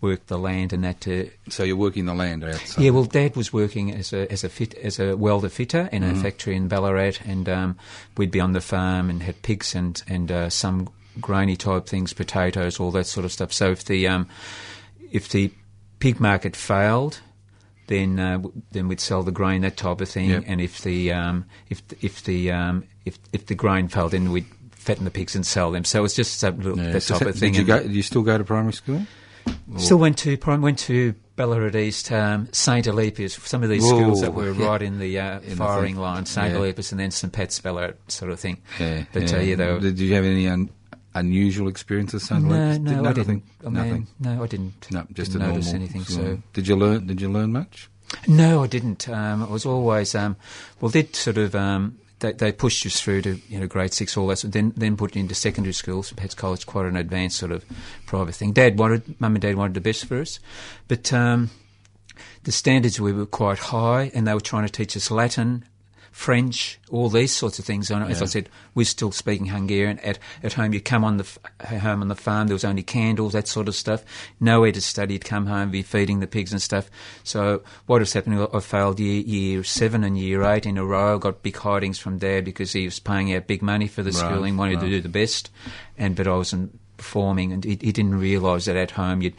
work 0.02 0.26
the 0.28 0.38
land 0.38 0.74
and 0.74 0.84
that 0.84 1.00
to 1.02 1.30
So 1.50 1.64
you're 1.64 1.76
working 1.78 2.06
the 2.06 2.14
land 2.14 2.44
outside. 2.44 2.84
yeah, 2.84 2.90
well, 2.90 3.06
Dad 3.06 3.36
was 3.36 3.54
working 3.54 3.94
as 3.94 4.12
a 4.14 4.30
as 4.32 4.44
a 4.44 4.50
fit 4.50 4.74
as 4.76 5.00
a 5.00 5.16
welder 5.16 5.50
fitter 5.50 5.88
in 5.92 6.04
a 6.04 6.16
factory 6.16 6.56
in 6.56 6.68
Ballarat, 6.68 7.20
and 7.26 7.48
um, 7.48 7.78
we'd 8.18 8.32
be 8.32 8.40
on 8.40 8.54
the 8.54 8.62
farm 8.62 9.10
and 9.10 9.22
had 9.24 9.42
pigs 9.44 9.76
and 9.76 10.02
and 10.08 10.32
uh, 10.32 10.50
some 10.50 10.90
grainy 11.20 11.56
type 11.56 11.86
things, 11.88 12.14
potatoes, 12.14 12.80
all 12.80 12.92
that 12.92 13.06
sort 13.06 13.26
of 13.26 13.32
stuff. 13.32 13.54
So 13.54 13.72
if 13.72 13.86
the 13.86 14.08
um, 14.08 14.28
if 15.12 15.30
the 15.30 15.52
pig 16.00 16.20
market 16.20 16.56
failed, 16.56 17.20
then 17.88 18.20
uh, 18.20 18.38
w- 18.38 18.62
then 18.72 18.88
we'd 18.88 19.00
sell 19.00 19.22
the 19.24 19.32
grain, 19.32 19.62
that 19.62 19.78
type 19.78 20.02
of 20.02 20.10
thing. 20.10 20.30
Yep. 20.32 20.44
And 20.48 20.62
if 20.62 20.82
the 20.82 21.12
um, 21.12 21.46
if 21.70 21.82
if 22.02 22.24
the 22.24 22.52
um, 22.52 22.86
if 23.06 23.20
if 23.34 23.46
the 23.46 23.56
grain 23.56 23.88
failed, 23.88 24.12
then 24.12 24.32
we'd 24.32 24.48
fatten 24.72 25.06
the 25.06 25.12
pigs 25.12 25.36
and 25.36 25.46
sell 25.46 25.70
them. 25.72 25.84
So 25.86 26.04
it's 26.06 26.16
just 26.16 26.42
a 26.44 26.50
little, 26.50 26.76
Yeah. 26.80 26.92
that 26.94 27.04
type 27.04 27.22
of 27.22 27.36
thing. 27.36 27.54
Did 27.54 27.60
you 27.60 27.66
go? 27.68 27.84
Did 27.84 27.94
you 27.96 28.02
still 28.02 28.24
go 28.24 28.38
to 28.38 28.44
primary 28.44 28.74
school? 28.74 29.06
Still 29.78 29.98
went 30.00 30.18
to 30.20 30.38
went 30.46 30.80
to 30.80 31.14
Ballarat 31.38 31.78
East, 31.78 32.12
um, 32.12 32.50
Saint 32.52 32.88
Alipius, 32.88 33.40
some 33.48 33.64
of 33.64 33.70
these 33.70 33.84
Whoa, 33.84 34.00
schools 34.02 34.22
that 34.22 34.34
were 34.34 34.52
yeah. 34.52 34.68
right 34.68 34.82
in 34.82 35.00
the 35.00 35.18
uh, 35.18 35.40
In 35.42 35.56
firing 35.56 35.94
thing. 35.96 36.02
line, 36.02 36.26
Saint 36.26 36.52
Yeah. 36.52 36.60
Alipius, 36.60 36.92
and 36.92 37.00
then 37.00 37.10
St 37.12 37.32
Pat's 37.32 37.60
Ballarat 37.60 37.94
sort 38.10 38.32
of 38.32 38.40
thing. 38.40 38.58
Yeah. 38.80 39.06
But 39.14 39.34
uh, 39.34 39.38
yeah, 39.38 39.56
were, 39.56 39.80
Did 39.80 39.98
you 40.00 40.14
have 40.14 40.26
any 40.26 40.48
un- 40.50 40.70
unusual 41.16 41.68
experiences? 41.70 42.28
So 42.28 42.38
No, 42.38 42.74
Did 42.74 42.82
no, 42.82 42.92
I 42.92 43.02
nothing? 43.02 43.14
didn't. 43.24 43.44
I 43.66 43.70
mean, 43.70 43.74
nothing. 43.74 44.08
no, 44.20 44.44
I 44.44 44.48
didn't. 44.48 44.92
No, 44.92 45.08
just 45.14 45.32
didn't 45.32 45.48
a 45.48 45.48
notice 45.52 45.66
normal. 45.72 45.82
anything. 45.82 46.18
normal. 46.18 46.36
So 46.38 46.44
did 46.54 46.68
you 46.68 46.76
learn? 46.76 47.08
Did 47.08 47.22
you 47.22 47.32
learn 47.32 47.52
much? 47.54 47.90
No, 48.28 48.62
I 48.64 48.68
didn't. 48.68 49.08
Um, 49.08 49.42
I 49.44 49.48
was 49.50 49.66
always 49.66 50.14
um, 50.16 50.36
well. 50.82 50.90
They'd 50.92 51.16
sort 51.16 51.38
of 51.38 51.56
um, 51.56 51.98
they, 52.22 52.32
they 52.32 52.52
pushed 52.52 52.86
us 52.86 53.00
through 53.00 53.22
to 53.24 53.40
you 53.50 53.60
know 53.60 53.68
grade 53.68 53.94
six, 53.94 54.16
all 54.16 54.28
that. 54.28 54.38
So 54.38 54.48
then 54.48 54.74
then 54.78 54.96
put 54.96 55.16
into 55.16 55.36
secondary 55.36 55.74
school. 55.74 56.04
So 56.04 56.16
Pat's 56.16 56.34
College, 56.34 56.66
quite 56.66 56.86
an 56.86 56.96
advanced 56.96 57.38
sort 57.38 57.52
of 57.52 57.66
private 58.06 58.36
thing. 58.36 58.54
Dad 58.54 58.80
wanted, 58.80 59.20
mum 59.20 59.36
and 59.36 59.42
dad 59.42 59.56
wanted 59.56 59.74
the 59.74 59.82
best 59.82 60.06
for 60.06 60.20
us, 60.22 60.40
but 60.88 61.12
um, 61.12 61.50
the 62.44 62.52
standards 62.52 63.00
we 63.00 63.12
were 63.12 63.26
quite 63.26 63.60
high, 63.60 64.12
and 64.14 64.28
they 64.28 64.34
were 64.34 64.40
trying 64.40 64.66
to 64.66 64.72
teach 64.72 64.96
us 64.96 65.12
Latin. 65.12 65.66
French, 66.22 66.80
all 66.92 67.10
these 67.10 67.36
sorts 67.36 67.58
of 67.58 67.66
things. 67.66 67.90
And 67.90 68.04
as 68.04 68.22
I 68.22 68.26
said, 68.26 68.48
we're 68.76 68.86
still 68.86 69.12
speaking 69.12 69.48
Hungarian. 69.48 69.98
At 70.02 70.20
at 70.44 70.54
home, 70.54 70.72
you 70.72 70.80
come 70.80 71.04
on 71.04 71.18
the 71.18 71.24
f- 71.24 71.80
home 71.82 72.04
on 72.04 72.10
the 72.10 72.16
farm. 72.16 72.48
There 72.48 72.54
was 72.54 72.64
only 72.64 72.84
candles, 72.84 73.34
that 73.34 73.48
sort 73.48 73.68
of 73.68 73.74
stuff. 73.74 74.06
Nowhere 74.40 74.72
to 74.72 74.82
study. 74.82 75.14
You'd 75.14 75.26
come 75.26 75.48
home, 75.48 75.72
be 75.72 75.82
feeding 75.82 76.20
the 76.20 76.28
pigs 76.28 76.52
and 76.52 76.62
stuff. 76.62 76.92
So 77.24 77.64
what 77.88 78.02
was 78.02 78.14
happening? 78.14 78.48
I 78.54 78.60
failed 78.60 79.00
year 79.00 79.22
year 79.22 79.64
seven 79.64 80.04
and 80.04 80.16
year 80.16 80.44
eight 80.44 80.68
in 80.68 80.78
a 80.78 80.86
row. 80.86 81.18
Got 81.18 81.42
big 81.42 81.58
hidings 81.58 81.98
from 81.98 82.20
Dad 82.20 82.46
because 82.46 82.72
he 82.72 82.86
was 82.86 83.00
paying 83.00 83.34
out 83.34 83.48
big 83.48 83.64
money 83.64 83.88
for 83.88 84.04
the 84.04 84.12
Right, 84.12 84.20
schooling, 84.20 84.58
wanted 84.58 84.80
to 84.82 84.90
do 84.90 85.02
the 85.02 85.10
best, 85.10 85.50
and 85.98 86.16
but 86.16 86.28
I 86.28 86.36
wasn't 86.36 86.80
performing, 86.98 87.52
and 87.52 87.64
he, 87.64 87.80
he 87.82 87.92
didn't 87.92 88.20
realise 88.20 88.66
that 88.66 88.76
at 88.76 88.92
home 88.92 89.24
you'd. 89.24 89.34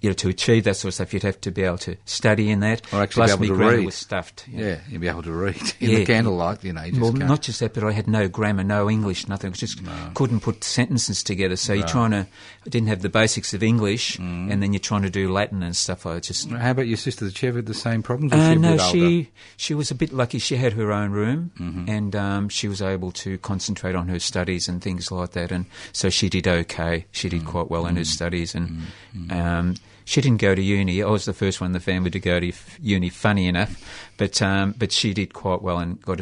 You 0.00 0.10
know, 0.10 0.14
to 0.14 0.28
achieve 0.28 0.62
that 0.64 0.76
sort 0.76 0.90
of 0.90 0.94
stuff, 0.94 1.12
you'd 1.12 1.24
have 1.24 1.40
to 1.40 1.50
be 1.50 1.62
able 1.64 1.78
to 1.78 1.96
study 2.04 2.50
in 2.50 2.60
that. 2.60 2.82
Or 2.92 3.02
actually 3.02 3.26
be 3.26 3.32
able 3.32 3.46
to 3.46 3.54
read. 3.54 3.84
was 3.84 3.96
stuffed. 3.96 4.46
you 4.46 4.58
know. 4.58 4.66
Yeah, 4.68 4.78
you'd 4.88 5.00
be 5.00 5.08
able 5.08 5.24
to 5.24 5.32
read 5.32 5.56
in 5.80 5.90
Yeah. 5.90 5.98
the 5.98 6.04
candlelight. 6.04 6.62
You 6.62 6.72
know, 6.72 6.82
you 6.84 6.90
just 6.92 7.02
Well, 7.02 7.12
can't. 7.12 7.26
not 7.26 7.42
just 7.42 7.58
that, 7.60 7.74
but 7.74 7.82
I 7.82 7.90
had 7.90 8.06
no 8.06 8.28
grammar, 8.28 8.62
no 8.62 8.88
English, 8.88 9.26
nothing. 9.26 9.50
I 9.50 9.54
just 9.54 9.80
couldn't 10.14 10.40
put 10.40 10.62
sentences 10.62 11.24
together. 11.24 11.56
So 11.56 11.72
you're 11.72 11.86
trying 11.86 12.12
to, 12.12 12.26
I 12.64 12.68
didn't 12.70 12.88
have 12.88 13.02
the 13.02 13.08
basics 13.08 13.52
of 13.54 13.62
English, 13.62 14.18
Mm. 14.18 14.52
and 14.52 14.62
then 14.62 14.72
you're 14.72 14.78
trying 14.80 15.02
to 15.02 15.10
do 15.10 15.32
Latin 15.32 15.62
and 15.64 15.74
stuff. 15.74 16.06
I 16.06 16.20
just. 16.20 16.48
How 16.50 16.70
about 16.70 16.86
your 16.86 16.96
sister? 16.96 17.24
Did 17.24 17.36
she 17.36 17.46
have 17.46 17.64
the 17.64 17.74
same 17.74 18.02
problems? 18.02 18.32
Uh, 18.32 18.52
she 18.52 18.58
no, 18.58 18.78
she 18.78 19.30
she 19.56 19.74
was 19.74 19.90
a 19.90 19.94
bit 19.96 20.12
lucky. 20.12 20.38
She 20.38 20.56
had 20.56 20.74
her 20.74 20.92
own 20.92 21.10
room, 21.10 21.50
Mm-hmm. 21.58 21.90
and 21.90 22.14
um, 22.14 22.48
she 22.48 22.68
was 22.68 22.80
able 22.80 23.10
to 23.12 23.36
concentrate 23.38 23.96
on 23.96 24.06
her 24.08 24.20
studies 24.20 24.68
and 24.68 24.80
things 24.80 25.10
like 25.10 25.32
that. 25.32 25.50
And 25.50 25.66
so 25.92 26.08
she 26.08 26.28
did 26.28 26.46
okay. 26.46 27.06
She 27.10 27.26
Mm. 27.26 27.30
did 27.30 27.44
quite 27.46 27.68
well 27.68 27.86
in 27.86 27.96
her 27.96 28.04
studies, 28.04 28.54
and 28.54 28.82
um, 29.30 29.74
she 30.08 30.22
didn't 30.22 30.40
go 30.40 30.54
to 30.54 30.62
uni. 30.62 31.02
I 31.02 31.06
was 31.10 31.26
the 31.26 31.34
first 31.34 31.60
one 31.60 31.68
in 31.68 31.72
the 31.72 31.80
family 31.80 32.10
to 32.10 32.18
go 32.18 32.40
to 32.40 32.50
uni. 32.80 33.10
Funny 33.10 33.46
enough, 33.46 33.82
but 34.16 34.40
um, 34.40 34.74
but 34.78 34.90
she 34.90 35.12
did 35.12 35.34
quite 35.34 35.60
well 35.60 35.78
and 35.78 36.00
got 36.00 36.18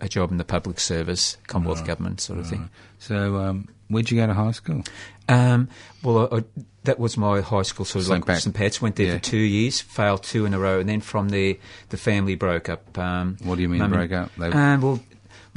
a 0.00 0.08
job 0.08 0.30
in 0.30 0.36
the 0.36 0.44
public 0.44 0.78
service, 0.78 1.38
Commonwealth 1.46 1.86
government 1.86 2.20
sort 2.20 2.38
of 2.38 2.46
thing. 2.46 2.68
So, 2.98 3.36
um, 3.36 3.68
where'd 3.88 4.10
you 4.10 4.18
go 4.18 4.26
to 4.26 4.34
high 4.34 4.50
school? 4.52 4.82
Um, 5.28 5.68
well, 6.02 6.28
I, 6.30 6.36
I, 6.38 6.44
that 6.84 6.98
was 6.98 7.16
my 7.16 7.40
high 7.40 7.62
school, 7.62 7.86
sort 7.86 8.02
of 8.02 8.08
St. 8.08 8.20
like 8.20 8.26
Pat. 8.26 8.42
St. 8.42 8.54
Pat's. 8.54 8.82
Went 8.82 8.96
there 8.96 9.06
Yeah. 9.06 9.12
for 9.14 9.20
two 9.22 9.38
years, 9.38 9.80
failed 9.80 10.22
two 10.22 10.44
in 10.44 10.52
a 10.52 10.58
row, 10.58 10.78
and 10.80 10.88
then 10.88 11.00
from 11.00 11.30
there, 11.30 11.54
the 11.88 11.96
family 11.96 12.34
broke 12.34 12.68
up. 12.68 12.98
Um, 12.98 13.38
What 13.42 13.56
do 13.56 13.62
you 13.62 13.68
mean 13.70 13.88
broke 13.88 14.12
up? 14.12 14.30
They- 14.36 14.48
Um, 14.50 14.80
well, 14.82 15.00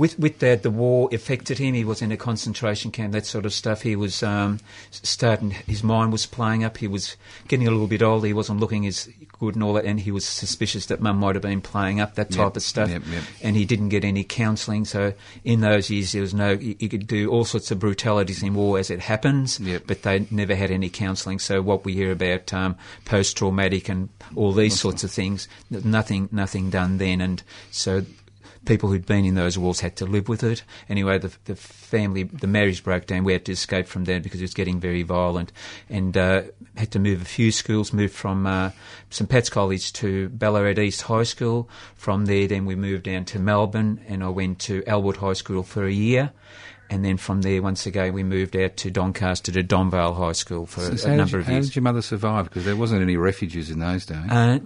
with 0.04 0.20
with 0.20 0.40
that, 0.40 0.64
the 0.64 0.70
war 0.70 1.08
affected 1.14 1.60
him. 1.60 1.74
He 1.76 1.86
was 1.86 2.02
in 2.02 2.12
a 2.12 2.18
concentration 2.18 2.92
camp, 2.92 3.14
that 3.14 3.26
sort 3.26 3.46
of 3.46 3.54
stuff. 3.54 3.84
He 3.84 3.96
was 3.96 4.22
um, 4.22 4.60
starting. 4.92 5.52
His 5.52 5.82
mind 5.82 6.12
was 6.12 6.26
playing 6.26 6.66
up. 6.66 6.76
He 6.76 6.90
was 6.90 7.16
getting 7.48 7.70
a 7.70 7.72
little 7.72 7.88
bit 7.88 8.02
older. 8.02 8.28
He 8.28 8.34
wasn't 8.34 8.60
looking 8.60 8.86
as 8.86 9.08
good 9.40 9.56
and 9.56 9.64
all 9.64 9.72
that, 9.76 9.86
and 9.86 10.02
he 10.02 10.12
was 10.12 10.26
suspicious 10.26 10.88
that 10.88 11.00
Mum 11.00 11.20
might 11.20 11.36
have 11.36 11.42
been 11.42 11.62
playing 11.62 12.02
up 12.02 12.16
that 12.16 12.32
type 12.32 12.48
Yep, 12.48 12.58
of 12.58 12.64
stuff. 12.64 12.90
yep, 12.90 13.04
yep. 13.10 13.24
And 13.42 13.56
he 13.56 13.64
didn't 13.64 13.90
get 13.90 14.04
any 14.04 14.26
counselling. 14.26 14.84
So 14.84 15.14
in 15.46 15.62
those 15.62 15.90
years, 15.90 16.12
there 16.12 16.22
was 16.22 16.34
no. 16.34 16.52
You, 16.52 16.76
you 16.80 16.90
could 16.90 17.08
do 17.08 17.30
all 17.32 17.46
sorts 17.46 17.72
of 17.72 17.80
brutalities 17.80 18.44
in 18.44 18.56
war 18.56 18.78
as 18.80 18.90
it 18.90 19.00
happens 19.00 19.58
but 19.88 20.02
they 20.02 20.28
never 20.32 20.54
had 20.54 20.70
any 20.70 20.90
counselling. 20.90 21.40
So 21.40 21.62
what 21.62 21.86
we 21.86 21.94
hear 21.94 22.12
about 22.12 22.54
um, 22.54 22.76
post-traumatic 23.06 23.88
and 23.88 24.10
all 24.36 24.52
these 24.52 24.78
sorts 24.78 25.06
of 25.06 25.12
things, 25.12 25.48
nothing, 25.70 26.28
nothing 26.30 26.70
done 26.70 26.98
then. 26.98 27.22
And 27.22 27.42
so 27.72 28.04
people 28.66 28.90
who'd 28.90 29.06
been 29.06 29.26
in 29.26 29.36
those 29.36 29.58
wars 29.58 29.80
had 29.82 29.96
to 29.98 30.06
live 30.06 30.30
with 30.30 30.44
it. 30.44 30.64
Anyway, 30.90 31.18
the, 31.18 31.34
the 31.46 31.56
family, 31.56 32.24
the 32.24 32.48
marriage 32.48 32.84
broke 32.84 33.06
down. 33.08 33.24
We 33.24 33.34
had 33.34 33.46
to 33.46 33.52
escape 33.52 33.88
from 33.88 34.06
there 34.06 34.20
because 34.20 34.40
it 34.40 34.44
was 34.46 34.54
getting 34.54 34.80
very 34.80 35.04
violent, 35.04 35.52
and 35.90 36.16
uh, 36.18 36.44
had 36.78 36.92
to 36.92 37.00
move 37.00 37.22
a 37.22 37.26
few 37.26 37.52
schools. 37.52 37.94
Moved 37.94 38.14
from 38.14 38.48
uh, 38.48 38.72
St 39.10 39.30
Pat's 39.30 39.50
College 39.50 39.92
to 39.94 40.30
Ballarat 40.30 40.80
East 40.82 41.04
High 41.04 41.24
School. 41.24 41.70
From 41.96 42.26
there, 42.26 42.48
then 42.48 42.66
we 42.66 42.76
moved 42.76 43.04
down 43.04 43.26
to 43.26 43.40
Melbourne, 43.40 44.00
and 44.08 44.24
I 44.24 44.30
went 44.30 44.60
to 44.60 44.84
Elwood 44.88 45.18
High 45.18 45.34
School 45.34 45.64
for 45.64 45.86
a 45.86 45.92
year. 45.92 46.32
And 46.90 47.04
then 47.04 47.18
from 47.18 47.42
there, 47.42 47.62
once 47.62 47.86
again, 47.88 48.14
we 48.14 48.24
moved 48.24 48.56
out 48.56 48.78
to 48.78 48.92
Doncaster 48.92 49.52
to 49.54 49.64
Donvale 49.64 50.16
High 50.16 50.34
School 50.34 50.66
for 50.68 50.96
So 50.96 51.10
a 51.10 51.16
number 51.16 51.38
you- 51.38 51.42
of 51.42 51.48
years. 51.50 51.66
how 51.66 51.68
did 51.68 51.76
your 51.76 51.82
mother 51.84 52.02
survive? 52.04 52.46
Because 52.46 52.66
there 52.66 52.76
wasn't 52.76 53.02
any 53.02 53.18
refuges 53.18 53.72
in 53.72 53.80
those 53.80 54.06
days. 54.06 54.30
Uh, 54.30 54.60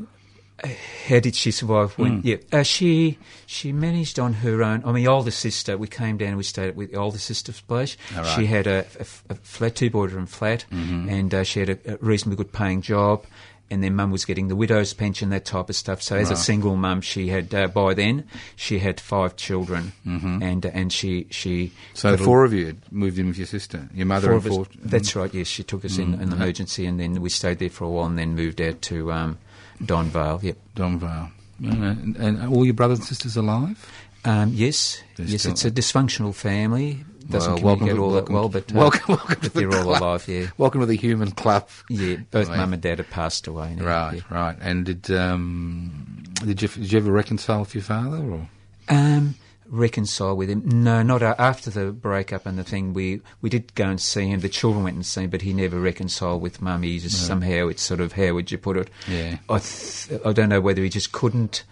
how 0.63 1.19
did 1.19 1.35
she 1.35 1.51
survive? 1.51 1.93
When, 1.99 2.21
Hmm. 2.21 2.27
Yeah, 2.27 2.37
uh, 2.51 2.63
she 2.63 3.17
she 3.45 3.71
managed 3.71 4.19
on 4.19 4.33
her 4.33 4.63
own. 4.63 4.83
I 4.85 4.91
mean, 4.91 5.07
older 5.07 5.31
sister. 5.31 5.77
We 5.77 5.87
came 5.87 6.17
down. 6.17 6.29
and 6.29 6.37
We 6.37 6.43
stayed 6.43 6.75
with 6.75 6.91
the 6.91 6.97
older 6.97 7.19
sister's 7.19 7.61
place. 7.61 7.95
Right. 8.15 8.25
Mm-hmm. 8.25 8.39
She 8.41 8.45
had 8.47 8.67
a 8.67 8.83
flat, 8.83 9.75
two 9.75 9.89
bedroom 9.89 10.25
flat, 10.25 10.65
and 10.71 11.33
uh, 11.33 11.43
she 11.43 11.59
had 11.59 11.69
a, 11.69 11.93
a 11.93 11.97
reasonably 11.97 12.37
good 12.37 12.51
paying 12.53 12.81
job. 12.81 13.25
And 13.69 13.83
then 13.83 13.95
mum 13.95 14.11
was 14.11 14.23
getting 14.23 14.47
the 14.47 14.55
widow's 14.55 14.93
pension, 14.93 15.27
that 15.31 15.43
type 15.43 15.69
of 15.69 15.75
stuff. 15.75 16.01
So 16.01 16.15
as 16.15 16.31
a 16.31 16.37
single 16.37 16.77
mum, 16.77 17.01
she 17.01 17.27
had 17.27 17.53
uh, 17.53 17.67
by 17.67 17.93
then 17.93 18.23
she 18.55 18.79
had 18.79 18.97
five 19.01 19.35
children, 19.35 19.91
Mm-hmm. 20.07 20.41
and 20.41 20.65
uh, 20.65 20.69
and 20.73 20.91
she 20.93 21.27
she 21.31 21.73
so 21.93 22.13
a- 22.13 22.17
four 22.17 22.45
of 22.45 22.53
you 22.53 22.65
had 22.67 22.77
moved 22.93 23.19
in 23.19 23.27
with 23.27 23.37
your 23.37 23.45
sister, 23.45 23.89
your 23.93 24.05
mother 24.05 24.27
Four 24.27 24.37
and 24.37 24.45
of 24.45 24.51
us- 24.51 24.55
four. 24.55 24.67
That's 24.85 25.15
right. 25.17 25.33
Yes, 25.33 25.47
she 25.47 25.63
took 25.63 25.83
us 25.83 25.97
in 25.97 26.15
Mm. 26.17 26.21
an 26.23 26.31
emergency, 26.31 26.85
and 26.85 26.97
then 26.97 27.19
we 27.21 27.29
stayed 27.29 27.59
there 27.59 27.69
for 27.69 27.83
a 27.83 27.89
while, 27.89 28.05
and 28.05 28.17
then 28.17 28.35
moved 28.35 28.61
out 28.61 28.81
to 28.83 29.11
um, 29.11 29.37
Donvale. 29.83 30.41
Yep. 30.43 30.57
Donvale. 30.75 31.31
And, 31.63 32.15
and 32.17 32.53
all 32.53 32.63
your 32.65 32.73
brothers 32.75 32.99
and 32.99 33.07
sisters 33.07 33.35
alive? 33.37 33.83
Um, 34.25 34.51
yes, 34.53 35.01
They're 35.15 35.25
yes. 35.25 35.41
still- 35.41 35.51
It's 35.53 35.65
a 35.65 35.71
dysfunctional 35.71 36.33
family. 36.35 37.03
Doesn't 37.29 37.61
Well, 37.61 37.75
communicate 37.75 37.99
all 38.01 38.11
that 38.11 38.29
well, 38.29 38.47
but 38.47 38.71
uh, 38.71 38.75
welcome- 38.79 39.01
welcome 39.15 39.35
to 39.35 39.41
but 39.41 39.53
the 39.53 39.59
they're 39.59 39.75
all 39.75 39.83
club. 39.83 40.01
alive. 40.01 40.27
Yeah, 40.29 40.47
Welcome 40.57 40.79
to 40.81 40.87
the 40.87 40.95
human 40.95 41.31
club. 41.31 41.67
yeah. 41.89 42.17
Both 42.31 42.47
Right. 42.47 42.57
mum 42.57 42.71
and 42.73 42.81
dad 42.81 42.99
have 42.99 43.09
passed 43.09 43.47
away. 43.47 43.75
Now, 43.75 43.85
Right, 43.85 44.15
yeah. 44.15 44.21
right. 44.37 44.57
And 44.61 44.85
did 44.85 45.11
um, 45.11 46.23
did 46.45 46.61
you 46.61 46.67
did 46.69 46.91
you 46.91 46.97
ever 46.99 47.11
reconcile 47.11 47.59
with 47.61 47.75
your 47.75 47.83
father? 47.83 48.17
Or 48.23 48.47
Um, 48.87 49.35
reconcile 49.69 50.35
with 50.35 50.49
him? 50.49 50.63
No, 50.65 51.01
not 51.03 51.21
after 51.21 51.69
the 51.69 51.91
breakup 51.91 52.45
and 52.45 52.57
the 52.57 52.63
thing. 52.63 52.93
We 52.93 53.21
we 53.41 53.49
did 53.49 53.73
go 53.75 53.85
and 53.89 53.99
see 54.01 54.27
him. 54.27 54.39
The 54.39 54.49
children 54.49 54.83
went 54.83 54.95
and 54.95 55.05
see 55.05 55.23
him, 55.23 55.29
but 55.29 55.41
he 55.41 55.53
never 55.53 55.79
reconciled 55.79 56.41
with 56.41 56.61
mum. 56.61 56.83
He 56.83 56.99
just 56.99 57.25
somehow 57.27 57.67
it's 57.67 57.83
sort 57.83 57.99
of 57.99 58.13
how 58.13 58.33
would 58.33 58.51
you 58.51 58.57
put 58.57 58.77
it? 58.77 58.89
Yeah. 59.07 59.37
I 59.49 59.59
th- 59.59 60.21
I 60.25 60.33
don't 60.33 60.49
know 60.49 60.61
whether 60.61 60.81
he 60.81 60.89
just 60.89 61.11
couldn't 61.11 61.63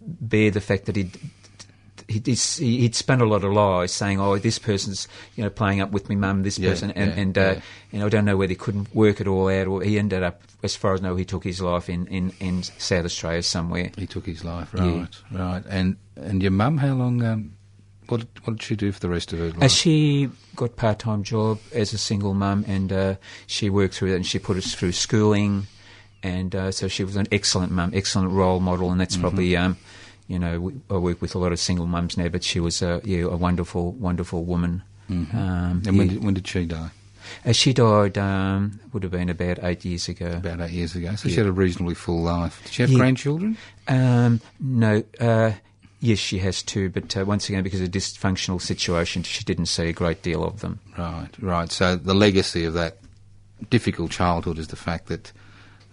bear 0.00 0.50
the 0.50 0.60
fact 0.60 0.86
that 0.86 0.96
he'd. 0.96 1.16
He'd, 2.10 2.26
he'd 2.26 2.94
spun 2.96 3.20
a 3.20 3.24
lot 3.24 3.44
of 3.44 3.52
lies, 3.52 3.92
saying, 3.92 4.18
"Oh, 4.20 4.36
this 4.36 4.58
person's 4.58 5.06
you 5.36 5.44
know 5.44 5.50
playing 5.50 5.80
up 5.80 5.92
with 5.92 6.08
me 6.08 6.16
mum, 6.16 6.42
this 6.42 6.58
Yeah, 6.58 6.70
person," 6.70 6.90
and, 6.90 7.10
yeah, 7.14 7.20
and 7.22 7.38
uh, 7.38 7.40
yeah. 7.40 7.60
and 7.92 8.02
I 8.02 8.08
don't 8.08 8.24
know 8.24 8.36
whether 8.36 8.50
he 8.50 8.56
couldn't 8.56 8.92
work 8.94 9.20
it 9.20 9.28
all 9.28 9.48
out, 9.48 9.68
or 9.68 9.82
he 9.82 9.96
ended 9.96 10.22
up, 10.24 10.42
as 10.64 10.74
far 10.74 10.92
as 10.94 11.00
I 11.00 11.04
know, 11.04 11.14
he 11.14 11.24
took 11.24 11.44
his 11.44 11.60
life 11.60 11.88
in, 11.88 12.06
in, 12.08 12.32
in 12.40 12.64
South 12.64 13.04
Australia 13.04 13.42
somewhere. 13.44 13.92
he 13.96 14.06
took 14.08 14.26
his 14.26 14.42
life? 14.44 14.74
Right, 14.74 15.06
right. 15.30 15.62
And 15.68 15.96
and 16.16 16.42
your 16.42 16.50
mum, 16.50 16.78
how 16.78 16.94
long? 16.94 17.22
Um, 17.22 17.52
what 18.08 18.22
what 18.42 18.54
did 18.56 18.62
she 18.64 18.74
do 18.74 18.90
for 18.90 18.98
the 18.98 19.08
rest 19.08 19.32
of 19.32 19.38
her 19.38 19.50
life? 19.52 19.62
Uh, 19.62 19.68
she 19.68 20.30
got 20.56 20.74
part 20.74 20.98
time 20.98 21.22
job 21.22 21.60
as 21.72 21.92
a 21.92 21.98
single 21.98 22.34
mum, 22.34 22.64
and 22.66 22.92
uh, 22.92 23.14
she 23.46 23.70
worked 23.70 23.94
through 23.94 24.10
that, 24.10 24.16
and 24.16 24.26
she 24.26 24.40
put 24.40 24.56
us 24.56 24.74
through 24.74 24.92
schooling, 24.92 25.68
and 26.24 26.56
uh, 26.56 26.72
so 26.72 26.88
she 26.88 27.04
was 27.04 27.14
an 27.14 27.28
excellent 27.30 27.70
mum, 27.70 27.92
excellent 27.94 28.32
role 28.32 28.58
model, 28.58 28.90
and 28.90 29.00
that's 29.00 29.14
Mm-hmm. 29.14 29.20
probably. 29.22 29.56
Um, 29.56 29.76
you 30.30 30.38
know, 30.38 30.60
we, 30.60 30.72
I 30.88 30.96
work 30.96 31.20
with 31.20 31.34
a 31.34 31.38
lot 31.38 31.52
of 31.52 31.58
single 31.58 31.86
mums 31.86 32.16
now, 32.16 32.28
but 32.28 32.44
she 32.44 32.60
was 32.60 32.80
a 32.82 33.00
yeah, 33.04 33.24
a 33.24 33.36
wonderful, 33.36 33.92
wonderful 33.92 34.44
woman. 34.44 34.82
Um, 35.10 35.26
Mm-hmm. 35.26 35.88
and 35.88 35.98
when 35.98 36.06
yeah. 36.06 36.12
did, 36.14 36.24
when 36.24 36.34
did 36.34 36.46
she 36.46 36.64
die? 36.66 36.90
Uh, 37.44 37.52
she 37.52 37.72
died 37.72 38.16
um, 38.16 38.78
would 38.92 39.02
have 39.02 39.10
been 39.12 39.28
about 39.28 39.58
eight 39.64 39.84
years 39.84 40.08
ago. 40.08 40.30
About 40.36 40.60
eight 40.60 40.70
years 40.70 40.94
ago. 40.94 41.14
So 41.16 41.28
she 41.28 41.34
had 41.36 41.46
a 41.46 41.52
reasonably 41.52 41.94
full 41.94 42.22
life. 42.22 42.60
Did 42.64 42.72
she 42.72 42.82
have 42.82 42.90
Yeah. 42.92 42.98
grandchildren? 42.98 43.56
Um, 43.88 44.40
no, 44.60 45.02
uh, 45.20 45.52
yes, 46.00 46.18
she 46.20 46.38
has 46.38 46.62
two, 46.62 46.90
but 46.90 47.16
uh, 47.16 47.24
once 47.24 47.48
again, 47.48 47.64
because 47.64 47.80
of 47.80 47.90
dysfunctional 47.90 48.60
situation, 48.62 49.24
she 49.24 49.42
didn't 49.44 49.66
see 49.66 49.88
a 49.88 49.92
great 49.92 50.22
deal 50.22 50.44
of 50.44 50.60
them. 50.60 50.78
Right, 50.96 51.28
right. 51.40 51.70
So 51.72 51.96
the 51.96 52.14
legacy 52.14 52.64
of 52.64 52.74
that 52.74 52.98
difficult 53.68 54.12
childhood 54.12 54.58
is 54.58 54.68
the 54.68 54.76
fact 54.76 55.06
that 55.08 55.32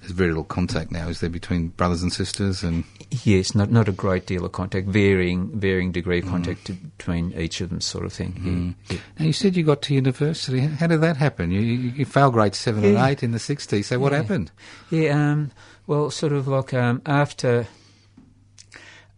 there's 0.02 0.12
very 0.12 0.30
little 0.30 0.44
contact 0.44 0.92
now, 0.92 1.08
is 1.08 1.20
there, 1.20 1.30
between 1.30 1.70
brothers 1.70 2.02
and 2.04 2.14
sisters? 2.14 2.64
And 2.64 2.84
Yes, 3.24 3.56
not 3.56 3.72
not 3.72 3.88
a 3.88 3.92
great 3.94 4.26
deal 4.26 4.44
of 4.46 4.52
contact, 4.52 4.88
varying 4.88 5.58
varying 5.60 5.92
degree 5.94 6.20
of 6.20 6.26
contact 6.28 6.66
to, 6.66 6.74
between 6.74 7.32
each 7.40 7.62
of 7.62 7.70
them, 7.70 7.80
sort 7.82 8.06
of 8.06 8.12
thing. 8.14 8.76
Yeah, 8.90 8.96
yeah. 8.96 9.02
now 9.20 9.26
you 9.26 9.34
said 9.34 9.56
you 9.56 9.64
got 9.64 9.82
to 9.84 9.94
university. 9.96 10.60
How 10.60 10.88
did 10.88 11.02
that 11.02 11.16
happen? 11.18 11.50
You, 11.52 11.62
you, 11.62 11.90
you 11.92 12.06
failed 12.06 12.34
grade 12.34 12.54
seven 12.56 12.84
Yeah. 12.84 12.90
and 12.90 12.98
eight 13.10 13.24
in 13.24 13.32
the 13.32 13.38
'60s. 13.38 13.86
So 13.86 13.98
what 14.00 14.12
Yeah. 14.12 14.18
happened? 14.18 14.52
Yeah, 14.90 15.32
um, 15.32 15.52
well, 15.88 16.10
sort 16.12 16.34
of 16.34 16.48
like 16.50 16.74
um, 16.74 17.02
after 17.06 17.68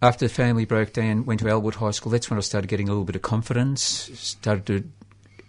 after 0.01 0.27
the 0.27 0.33
family 0.33 0.65
broke 0.65 0.93
down, 0.93 1.25
went 1.25 1.39
to 1.41 1.49
Elwood 1.49 1.75
High 1.75 1.91
School. 1.91 2.11
That's 2.11 2.29
when 2.29 2.37
I 2.37 2.41
started 2.41 2.67
getting 2.67 2.87
a 2.87 2.91
little 2.91 3.05
bit 3.05 3.15
of 3.15 3.21
confidence. 3.21 3.81
Started 4.13 4.91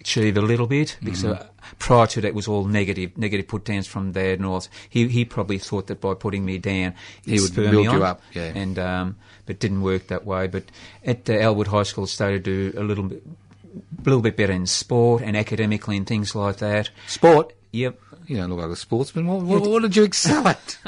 achieve 0.01 0.37
a 0.37 0.41
little 0.41 0.67
bit 0.67 0.97
because 1.03 1.25
uh, 1.25 1.47
prior 1.79 2.07
to 2.07 2.21
that 2.21 2.29
it 2.29 2.35
was 2.35 2.49
all 2.49 2.65
negative, 2.65 3.17
negative 3.17 3.47
put 3.47 3.65
downs 3.65 3.87
from 3.87 4.13
Dad 4.13 4.41
north. 4.41 4.69
He 4.89 5.09
he 5.09 5.25
probably 5.25 5.59
thought 5.59 5.87
that 5.89 6.01
by 6.01 6.15
putting 6.15 6.45
me 6.45 6.59
down, 6.59 6.95
He 7.25 7.33
he'd 7.33 7.55
build 7.55 7.75
me 7.75 7.83
you 7.83 8.05
up, 8.05 8.23
yeah. 8.33 8.53
And 8.55 8.79
um, 8.79 9.17
but 9.47 9.59
didn't 9.59 9.83
work 9.83 10.09
that 10.09 10.25
way. 10.25 10.47
But 10.47 10.65
at 11.05 11.29
uh, 11.29 11.35
Elwood 11.35 11.69
High 11.69 11.85
School, 11.85 12.07
started 12.07 12.45
to 12.45 12.73
do 12.73 12.79
a 12.79 12.83
little 12.83 13.05
bit, 13.05 13.23
a 13.27 14.03
little 14.05 14.23
bit 14.23 14.37
better 14.37 14.53
in 14.53 14.67
sport 14.67 15.23
and 15.23 15.37
academically 15.37 15.97
and 15.97 16.07
things 16.07 16.35
like 16.35 16.57
that. 16.57 16.91
Sport. 17.07 17.53
Yep. 17.73 18.01
You 18.31 18.37
don't 18.37 18.49
look 18.51 18.61
like 18.61 18.71
a 18.71 18.77
sportsman. 18.77 19.27
What, 19.27 19.43
what, 19.43 19.63
what 19.69 19.83
did 19.83 19.97
you 19.97 20.05
excel 20.05 20.47
at? 20.55 20.79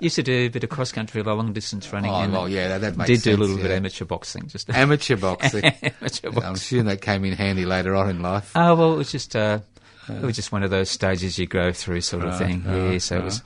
Used 0.00 0.16
to 0.16 0.22
do 0.22 0.32
a 0.32 0.48
bit 0.48 0.64
of 0.64 0.70
cross 0.70 0.90
country, 0.90 1.22
long 1.22 1.52
distance 1.52 1.92
running. 1.92 2.10
Oh, 2.10 2.14
and 2.14 2.32
well, 2.32 2.48
yeah, 2.48 2.68
that- 2.68 2.80
that 2.80 2.96
makes 2.96 3.08
Did 3.08 3.20
do 3.22 3.30
a 3.30 3.32
sense, 3.32 3.40
little 3.40 3.56
bit 3.56 3.66
of 3.66 3.72
amateur 3.72 4.04
boxing, 4.06 4.46
just 4.48 4.70
Amateur 4.70 5.16
boxing. 5.16 5.64
amateur 6.00 6.30
boxing. 6.30 6.42
I'm 6.44 6.56
sure 6.56 6.82
that 6.84 7.02
came 7.02 7.26
in 7.26 7.34
handy 7.34 7.66
later 7.66 7.94
on 7.94 8.08
in 8.08 8.22
life. 8.22 8.52
Oh 8.54 8.74
well, 8.74 8.94
it 8.94 8.96
was 8.96 9.12
just 9.12 9.36
uh, 9.36 9.58
it 10.08 10.22
was 10.22 10.34
just 10.34 10.50
one 10.50 10.62
of 10.62 10.70
those 10.70 10.88
stages 10.88 11.38
you 11.38 11.46
go 11.46 11.72
through, 11.72 12.00
sort 12.00 12.24
of 12.24 12.30
Right, 12.30 12.38
thing. 12.38 12.62
yeah, 12.64 12.86
right, 12.88 13.02
so 13.02 13.18
it 13.18 13.24
was, 13.24 13.42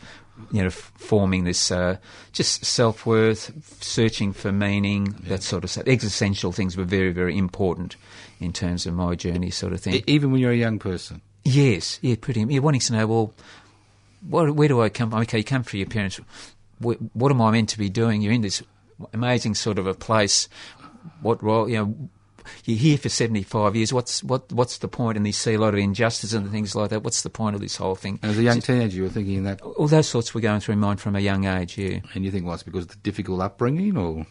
you 0.53 0.61
know, 0.61 0.69
f- 0.69 0.93
forming 0.97 1.43
this 1.43 1.73
uh, 1.73 1.97
just 2.33 2.65
self 2.65 3.05
worth, 3.07 3.51
searching 3.83 4.33
for 4.33 4.53
meaning, 4.53 5.17
that 5.27 5.43
sort 5.43 5.65
of 5.65 5.71
stuff. 5.71 5.89
Existential 5.89 6.53
things 6.53 6.77
were 6.77 6.85
very, 6.85 7.11
very 7.13 7.37
important 7.37 7.97
in 8.39 8.53
terms 8.53 8.87
of 8.87 8.95
my 8.95 9.17
journey, 9.17 9.51
sort 9.51 9.73
of 9.73 9.81
thing. 9.81 9.95
E- 9.95 10.05
even 10.07 10.31
when 10.31 10.41
you're 10.41 10.53
a 10.53 10.57
young 10.57 10.79
person. 10.79 11.21
Yes, 11.45 11.99
yeah, 12.03 12.15
pretty. 12.21 12.43
Yeah, 12.43 12.61
wanting 12.61 12.81
to 12.83 12.93
know, 12.93 13.07
well, 13.07 13.35
what, 14.29 14.55
where 14.55 14.69
do 14.69 14.81
I 14.81 14.89
come? 14.89 15.13
Okay, 15.13 15.39
you 15.39 15.45
come 15.45 15.63
for 15.63 15.77
your 15.77 15.87
parents. 15.89 16.21
What, 16.79 16.99
what 17.15 17.33
am 17.33 17.41
I 17.41 17.51
meant 17.51 17.71
to 17.71 17.79
be 17.79 17.89
doing? 17.89 18.23
You're 18.23 18.33
in 18.33 18.43
this 18.43 18.63
amazing 19.13 19.55
sort 19.55 19.79
of 19.79 19.87
a 19.87 19.95
place. 19.95 20.49
What 21.21 21.43
role? 21.43 21.69
You 21.69 21.77
know, 21.77 22.09
you're 22.65 22.79
here 22.79 22.99
for 22.99 23.09
seventy 23.09 23.43
five 23.43 23.75
years. 23.77 23.93
What's 23.93 24.23
what? 24.23 24.53
What's 24.53 24.79
the 24.79 24.89
point? 24.89 25.17
And 25.17 25.27
you 25.27 25.33
see 25.33 25.55
a 25.55 25.59
lot 25.59 25.75
of 25.75 25.81
injustice 25.81 26.33
and 26.33 26.51
things 26.51 26.75
like 26.75 26.91
that. 26.91 27.03
What's 27.03 27.23
the 27.23 27.31
point 27.31 27.55
of 27.55 27.61
this 27.61 27.77
whole 27.77 27.95
thing? 27.95 28.19
And 28.23 28.31
as 28.31 28.39
a 28.39 28.43
young 28.43 28.61
teenager, 28.61 28.97
you 28.97 29.03
were 29.05 29.09
thinking 29.09 29.45
that, 29.45 29.61
All 29.63 29.87
those 29.89 30.09
sorts 30.09 30.35
were 30.35 30.41
going 30.41 30.61
through 30.61 30.77
my 30.77 30.89
mind 30.89 31.01
from 31.01 31.17
a 31.17 31.21
young 31.21 31.45
age. 31.45 31.79
Yeah. 31.79 32.01
and 32.15 32.25
you 32.25 32.31
think, 32.31 32.45
well, 32.45 32.55
it's 32.55 32.63
because 32.63 32.85
of 32.85 32.91
the 32.91 32.97
difficult 32.97 33.41
upbringing, 33.41 33.97
or 33.97 34.27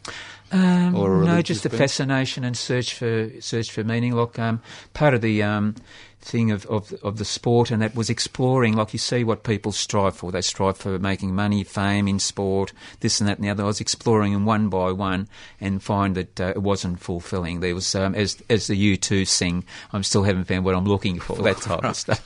Um, 0.51 0.95
Or 0.95 1.23
no, 1.23 1.41
just 1.41 1.63
the 1.63 1.69
fascination 1.69 2.43
and 2.43 2.57
search 2.57 2.93
for 2.95 3.29
search 3.39 3.71
for 3.71 3.83
meaning. 3.83 4.13
Like 4.13 4.37
um, 4.39 4.61
part 4.93 5.13
of 5.13 5.21
the 5.21 5.43
um, 5.43 5.75
thing 6.21 6.51
of, 6.51 6.65
of 6.67 6.93
of 7.03 7.17
the 7.17 7.25
sport, 7.25 7.71
and 7.71 7.81
that 7.81 7.95
was 7.95 8.09
exploring. 8.09 8.75
Like 8.75 8.93
you 8.93 8.99
see 8.99 9.23
what 9.23 9.43
people 9.43 9.71
strive 9.71 10.15
for. 10.15 10.31
They 10.31 10.41
strive 10.41 10.77
for 10.77 10.97
making 10.99 11.35
money, 11.35 11.63
fame 11.63 12.07
in 12.07 12.19
sport, 12.19 12.73
this 12.99 13.19
and 13.19 13.27
that 13.27 13.37
and 13.37 13.45
the 13.45 13.49
other. 13.49 13.63
I 13.63 13.67
was 13.67 13.81
exploring 13.81 14.33
them 14.33 14.45
one 14.45 14.69
by 14.69 14.91
one, 14.91 15.27
and 15.59 15.81
find 15.81 16.15
that 16.15 16.39
uh, 16.39 16.53
it 16.55 16.61
wasn't 16.61 16.99
fulfilling. 16.99 17.59
There 17.59 17.75
was 17.75 17.93
um, 17.95 18.15
as 18.15 18.41
as 18.49 18.67
the 18.67 18.75
U 18.75 18.97
two 18.97 19.25
sing. 19.25 19.63
I'm 19.91 20.03
still 20.03 20.23
haven't 20.23 20.45
found 20.45 20.65
what 20.65 20.75
I'm 20.75 20.85
looking 20.85 21.19
for. 21.19 21.35
That 21.41 21.57
type 21.57 21.83
of 21.83 21.95
stuff. 21.95 22.25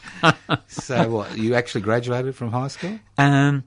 so 0.68 1.10
what? 1.10 1.38
You 1.38 1.56
actually 1.56 1.82
graduated 1.82 2.36
from 2.36 2.52
high 2.52 2.68
school? 2.68 3.00
Um, 3.18 3.64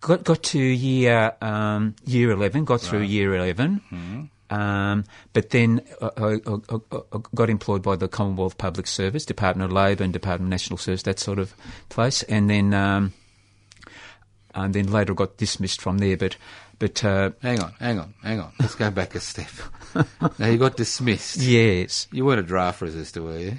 got 0.00 0.24
got 0.24 0.42
to 0.44 0.58
year 0.58 1.34
um, 1.40 1.94
year 2.04 2.30
eleven. 2.30 2.64
Got 2.64 2.80
through 2.80 3.02
year 3.02 3.34
11 3.34 4.30
Um, 4.52 5.04
but 5.32 5.48
then 5.48 5.80
I, 6.02 6.40
I, 6.46 6.52
I, 6.70 7.18
got 7.34 7.48
employed 7.48 7.82
by 7.82 7.96
the 7.96 8.06
Commonwealth 8.06 8.58
Public 8.58 8.86
Service, 8.86 9.24
Department 9.24 9.70
of 9.70 9.72
Labour 9.72 10.04
and 10.04 10.12
Department 10.12 10.48
of 10.48 10.50
National 10.50 10.76
Service, 10.76 11.04
that 11.04 11.18
sort 11.18 11.38
of 11.38 11.54
place. 11.88 12.22
And 12.24 12.50
then 12.50 12.74
um, 12.74 13.14
and 14.54 14.74
then 14.74 14.92
later 14.92 15.12
I 15.12 15.14
got 15.14 15.38
dismissed 15.38 15.80
from 15.80 15.98
there. 15.98 16.18
But 16.18 16.36
but 16.78 17.02
uh, 17.02 17.30
Hang 17.40 17.62
on, 17.62 17.72
hang 17.80 17.98
on, 17.98 18.12
hang 18.22 18.40
on. 18.40 18.52
Let's 18.60 18.74
go 18.74 18.90
back 18.90 19.14
a 19.14 19.20
step. 19.20 19.48
now 20.38 20.48
you 20.48 20.58
got 20.58 20.76
dismissed. 20.76 21.38
yes, 21.38 22.08
You 22.12 22.26
weren't 22.26 22.40
a 22.40 22.42
draft 22.42 22.82
resistor, 22.82 23.24
were 23.24 23.38
you? 23.38 23.58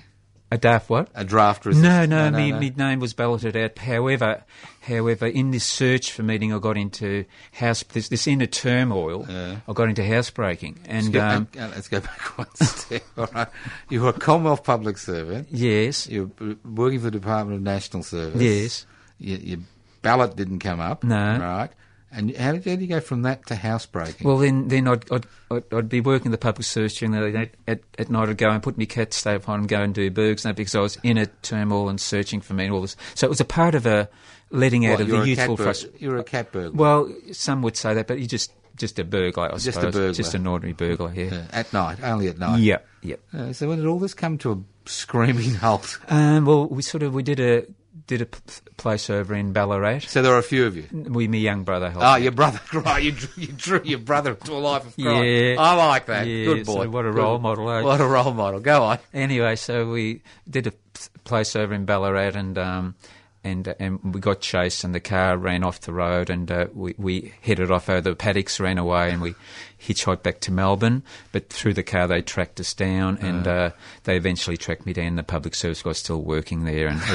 a 0.52 0.58
draft 0.58 0.88
what? 0.92 1.10
A 1.16 1.24
draft 1.24 1.64
resistor? 1.64 1.82
No, 1.82 2.06
no, 2.06 2.30
me, 2.30 2.52
me 2.54 2.70
name 2.70 3.00
was 3.00 3.16
balloted 3.16 3.58
out. 3.58 3.80
However, 3.80 4.44
however, 4.84 5.26
in 5.28 5.52
this 5.52 5.64
search 5.64 6.12
for 6.12 6.24
meaning, 6.24 6.54
I 6.54 6.60
got 6.60 6.78
into 6.78 7.26
house 7.54 7.84
this, 7.84 8.10
this 8.10 8.28
inner 8.28 8.46
turmoil. 8.46 9.26
Yeah. 9.28 9.58
I 9.68 9.74
got 9.74 9.90
into 9.90 10.06
housebreaking, 10.06 10.80
Let's 10.88 11.06
and 11.06 11.14
go, 11.14 11.22
um, 11.26 11.48
uh, 11.58 11.70
let's 11.74 11.88
go 11.88 12.00
back 12.00 12.20
one 12.38 12.56
step. 12.56 13.04
All 13.18 13.28
right. 13.34 13.48
You 13.90 14.02
were 14.02 14.10
a 14.10 14.14
Commonwealth 14.14 14.64
public 14.64 14.98
servant. 14.98 15.48
yes, 15.52 16.08
You 16.08 16.32
were 16.40 16.56
working 16.66 17.00
for 17.00 17.06
the 17.06 17.12
Department 17.20 17.58
of 17.58 17.64
National 17.64 18.04
Service. 18.04 18.42
yes. 18.42 18.86
Your, 19.20 19.38
your 19.40 19.60
ballot 20.02 20.36
didn't 20.36 20.60
come 20.60 20.80
up. 20.80 21.04
No. 21.04 21.38
Right. 21.40 21.70
And 22.16 22.36
how 22.38 22.52
did, 22.52 22.80
you 22.80 22.86
go 22.86 23.00
from 23.00 23.24
that 23.24 23.48
to 23.48 23.56
housebreaking? 23.56 24.28
Well, 24.28 24.38
then, 24.38 24.68
then 24.68 24.88
I'd, 24.88 25.12
I'd, 25.12 25.26
I'd, 25.50 25.74
I'd 25.74 25.90
be 25.90 26.00
working 26.00 26.30
the 26.30 26.38
public 26.38 26.66
service 26.66 26.96
during 26.96 27.12
the 27.12 27.32
day. 27.32 27.52
At, 27.68 27.80
at 27.98 28.10
night, 28.12 28.30
I'd 28.30 28.38
go 28.38 28.52
and 28.52 28.62
put 28.62 28.78
my 28.78 28.86
cat 28.86 29.14
stay 29.14 29.34
upon 29.34 29.62
and 29.62 29.68
go 29.68 29.82
and 29.82 29.96
do 29.96 30.12
burgs 30.12 30.46
and 30.46 30.52
that 30.52 30.56
because 30.56 30.76
I 30.76 30.82
was 30.82 31.00
in 31.02 31.18
a 31.18 31.26
turmoil 31.26 31.90
and 31.90 32.00
searching 32.00 32.40
for 32.40 32.54
me 32.54 32.66
and 32.66 32.74
all 32.74 32.82
this. 32.82 32.96
So 33.16 33.26
it 33.26 33.32
was 33.32 33.42
a 33.42 33.46
part 33.46 33.74
of 33.74 33.88
a 33.88 34.10
letting 34.54 34.86
out 34.86 34.92
What, 34.94 35.02
of 35.02 35.08
the 35.10 35.28
youthful 35.28 35.58
frustration. 35.58 35.98
You're 36.00 36.18
a 36.18 36.24
cat 36.24 36.52
burglar. 36.52 36.72
Well, 36.78 37.14
some 37.34 37.62
would 37.64 37.76
say 37.76 37.94
that, 37.96 38.08
but 38.08 38.20
you 38.20 38.28
just 38.28 38.54
just 38.76 38.98
a 39.00 39.04
burglar, 39.04 39.54
I 39.54 39.58
Just 39.58 39.78
a 39.80 39.92
burglar. 39.92 40.14
Just 40.14 40.34
an 40.34 40.48
ordinary 40.48 40.74
burglar, 40.74 41.14
yeah. 41.14 41.36
Uh, 41.36 41.44
at 41.52 41.74
night, 41.74 42.00
only 42.04 42.28
at 42.28 42.38
night. 42.40 42.60
Yep, 42.60 42.88
yep. 43.02 43.20
Uh, 43.34 43.54
so 43.54 43.68
when 43.68 43.78
did 43.80 43.88
all 43.88 44.00
this 44.00 44.14
come 44.14 44.38
to 44.40 44.52
a 44.52 44.90
screaming 44.90 45.56
halt? 45.56 46.00
Um, 46.08 46.46
well, 46.46 46.68
we 46.68 46.82
sort 46.82 47.04
of 47.04 47.14
we 47.14 47.24
did 47.24 47.40
a 47.40 47.66
did 48.08 48.22
a 48.22 48.26
p- 48.26 48.40
place 48.78 49.10
over 49.10 49.34
in 49.34 49.54
Ballarat. 49.54 50.00
So 50.08 50.22
there 50.22 50.34
are 50.34 50.40
a 50.40 50.44
few 50.44 50.66
of 50.66 50.76
you. 50.76 50.86
We, 50.92 51.28
my 51.28 51.38
young 51.38 51.64
brother 51.64 51.90
helped. 51.90 52.06
Oh, 52.06 52.16
me. 52.16 52.24
your 52.24 52.32
brother, 52.32 52.60
right? 52.74 53.02
You 53.02 53.12
drew, 53.14 53.30
you 53.38 53.48
drew 53.54 53.82
your 53.84 54.00
brother 54.00 54.32
into 54.32 54.52
a 54.54 54.60
life 54.60 54.86
of 54.86 54.96
crime. 54.96 55.24
Yeah. 55.24 55.56
I 55.58 55.74
like 55.76 56.08
that. 56.08 56.28
Yeah, 56.28 56.46
Good 56.46 56.66
so 56.66 56.76
boy. 56.76 56.90
what 56.90 57.06
a 57.06 57.12
Good. 57.12 57.18
role 57.18 57.40
model, 57.40 57.70
eh? 57.72 57.82
What 57.82 58.02
a 58.02 58.06
role 58.06 58.34
model. 58.34 58.60
Go 58.60 58.84
on. 58.84 59.00
Anyway, 59.14 59.56
so 59.56 59.90
we 59.90 60.22
did 60.50 60.68
a 60.68 60.72
p- 60.72 60.78
place 61.24 61.56
over 61.56 61.74
in 61.74 61.86
Ballarat, 61.86 62.36
and 62.36 62.58
um, 62.58 62.96
and 63.44 63.74
and 63.80 64.14
we 64.14 64.20
got 64.22 64.42
chased, 64.42 64.84
and 64.84 64.94
the 64.96 65.00
car 65.00 65.38
ran 65.38 65.64
off 65.64 65.82
the 65.82 65.94
road, 65.94 66.30
and 66.30 66.50
uh, 66.52 66.68
we 66.74 66.96
we 66.98 67.34
headed 67.42 67.72
off 67.72 67.90
over 67.90 68.02
the 68.02 68.16
paddocks, 68.16 68.60
ran 68.60 68.78
away, 68.78 69.12
and 69.12 69.22
we 69.22 69.36
hitchhiked 69.82 70.24
back 70.24 70.40
to 70.42 70.52
Melbourne. 70.52 71.04
But 71.32 71.50
through 71.50 71.74
the 71.74 71.84
car, 71.84 72.08
they 72.08 72.22
tracked 72.22 72.60
us 72.60 72.74
down, 72.74 73.18
and 73.22 73.48
uh, 73.48 73.72
they 74.06 74.16
eventually 74.18 74.58
tracked 74.58 74.86
me 74.86 74.94
down. 74.94 75.16
The 75.16 75.24
public 75.24 75.56
service 75.56 75.84
was 75.84 75.98
still 75.98 76.22
working 76.22 76.64
there, 76.66 76.88
and 76.88 77.02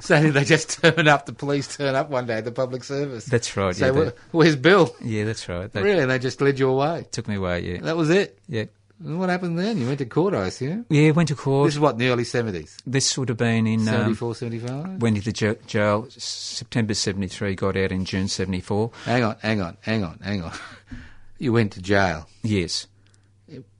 So 0.00 0.22
did 0.22 0.32
they 0.34 0.44
just 0.44 0.80
turn 0.80 1.08
up? 1.08 1.26
The 1.26 1.32
police 1.32 1.76
turn 1.76 1.94
up 1.96 2.08
one 2.08 2.24
day 2.26 2.34
at 2.38 2.44
the 2.44 2.52
public 2.52 2.84
service. 2.84 3.24
that's 3.24 3.56
right. 3.56 3.74
so 3.74 3.86
Yeah, 3.86 4.04
they, 4.04 4.12
where's 4.30 4.54
Bill? 4.56 4.94
yeah, 5.02 5.24
that's 5.24 5.48
right. 5.48 5.70
They 5.70 5.82
Really? 5.82 6.06
They 6.06 6.18
just 6.20 6.40
led 6.40 6.58
you 6.58 6.68
away. 6.68 7.06
took 7.10 7.26
me 7.28 7.34
away. 7.34 7.60
Yeah, 7.64 7.80
That 7.82 7.96
was 7.96 8.08
it. 8.08 8.38
yeah, 8.48 8.64
And 9.00 9.18
What 9.18 9.28
happened 9.28 9.58
then? 9.58 9.78
You 9.78 9.86
went 9.86 9.98
to 9.98 10.06
court, 10.06 10.34
I 10.34 10.46
assume. 10.46 10.84
yeah. 10.90 11.12
Went 11.12 11.28
to 11.28 11.34
court. 11.36 11.68
This 11.68 11.74
is 11.74 11.80
what 11.80 11.92
in 11.92 11.98
the 11.98 12.08
early 12.08 12.24
seventies. 12.24 12.76
This 12.86 13.16
would 13.16 13.28
have 13.28 13.38
been 13.38 13.66
in 13.66 13.80
um, 13.80 13.84
74, 14.16 14.34
75? 14.34 15.02
went 15.02 15.16
into 15.24 15.46
ja- 15.46 15.54
jail 15.66 16.06
September 16.10 16.94
'73. 16.94 17.54
Got 17.54 17.76
out 17.76 17.92
in 17.92 18.04
June 18.04 18.26
'74. 18.28 18.90
Hang 19.04 19.22
on, 19.24 19.36
hang 19.40 19.60
on, 19.60 19.76
hang 19.82 20.04
on, 20.04 20.18
hang 20.22 20.42
on. 20.42 20.52
You 21.40 21.52
went 21.52 21.70
to 21.74 21.80
jail 21.80 22.28
Yes, 22.42 22.88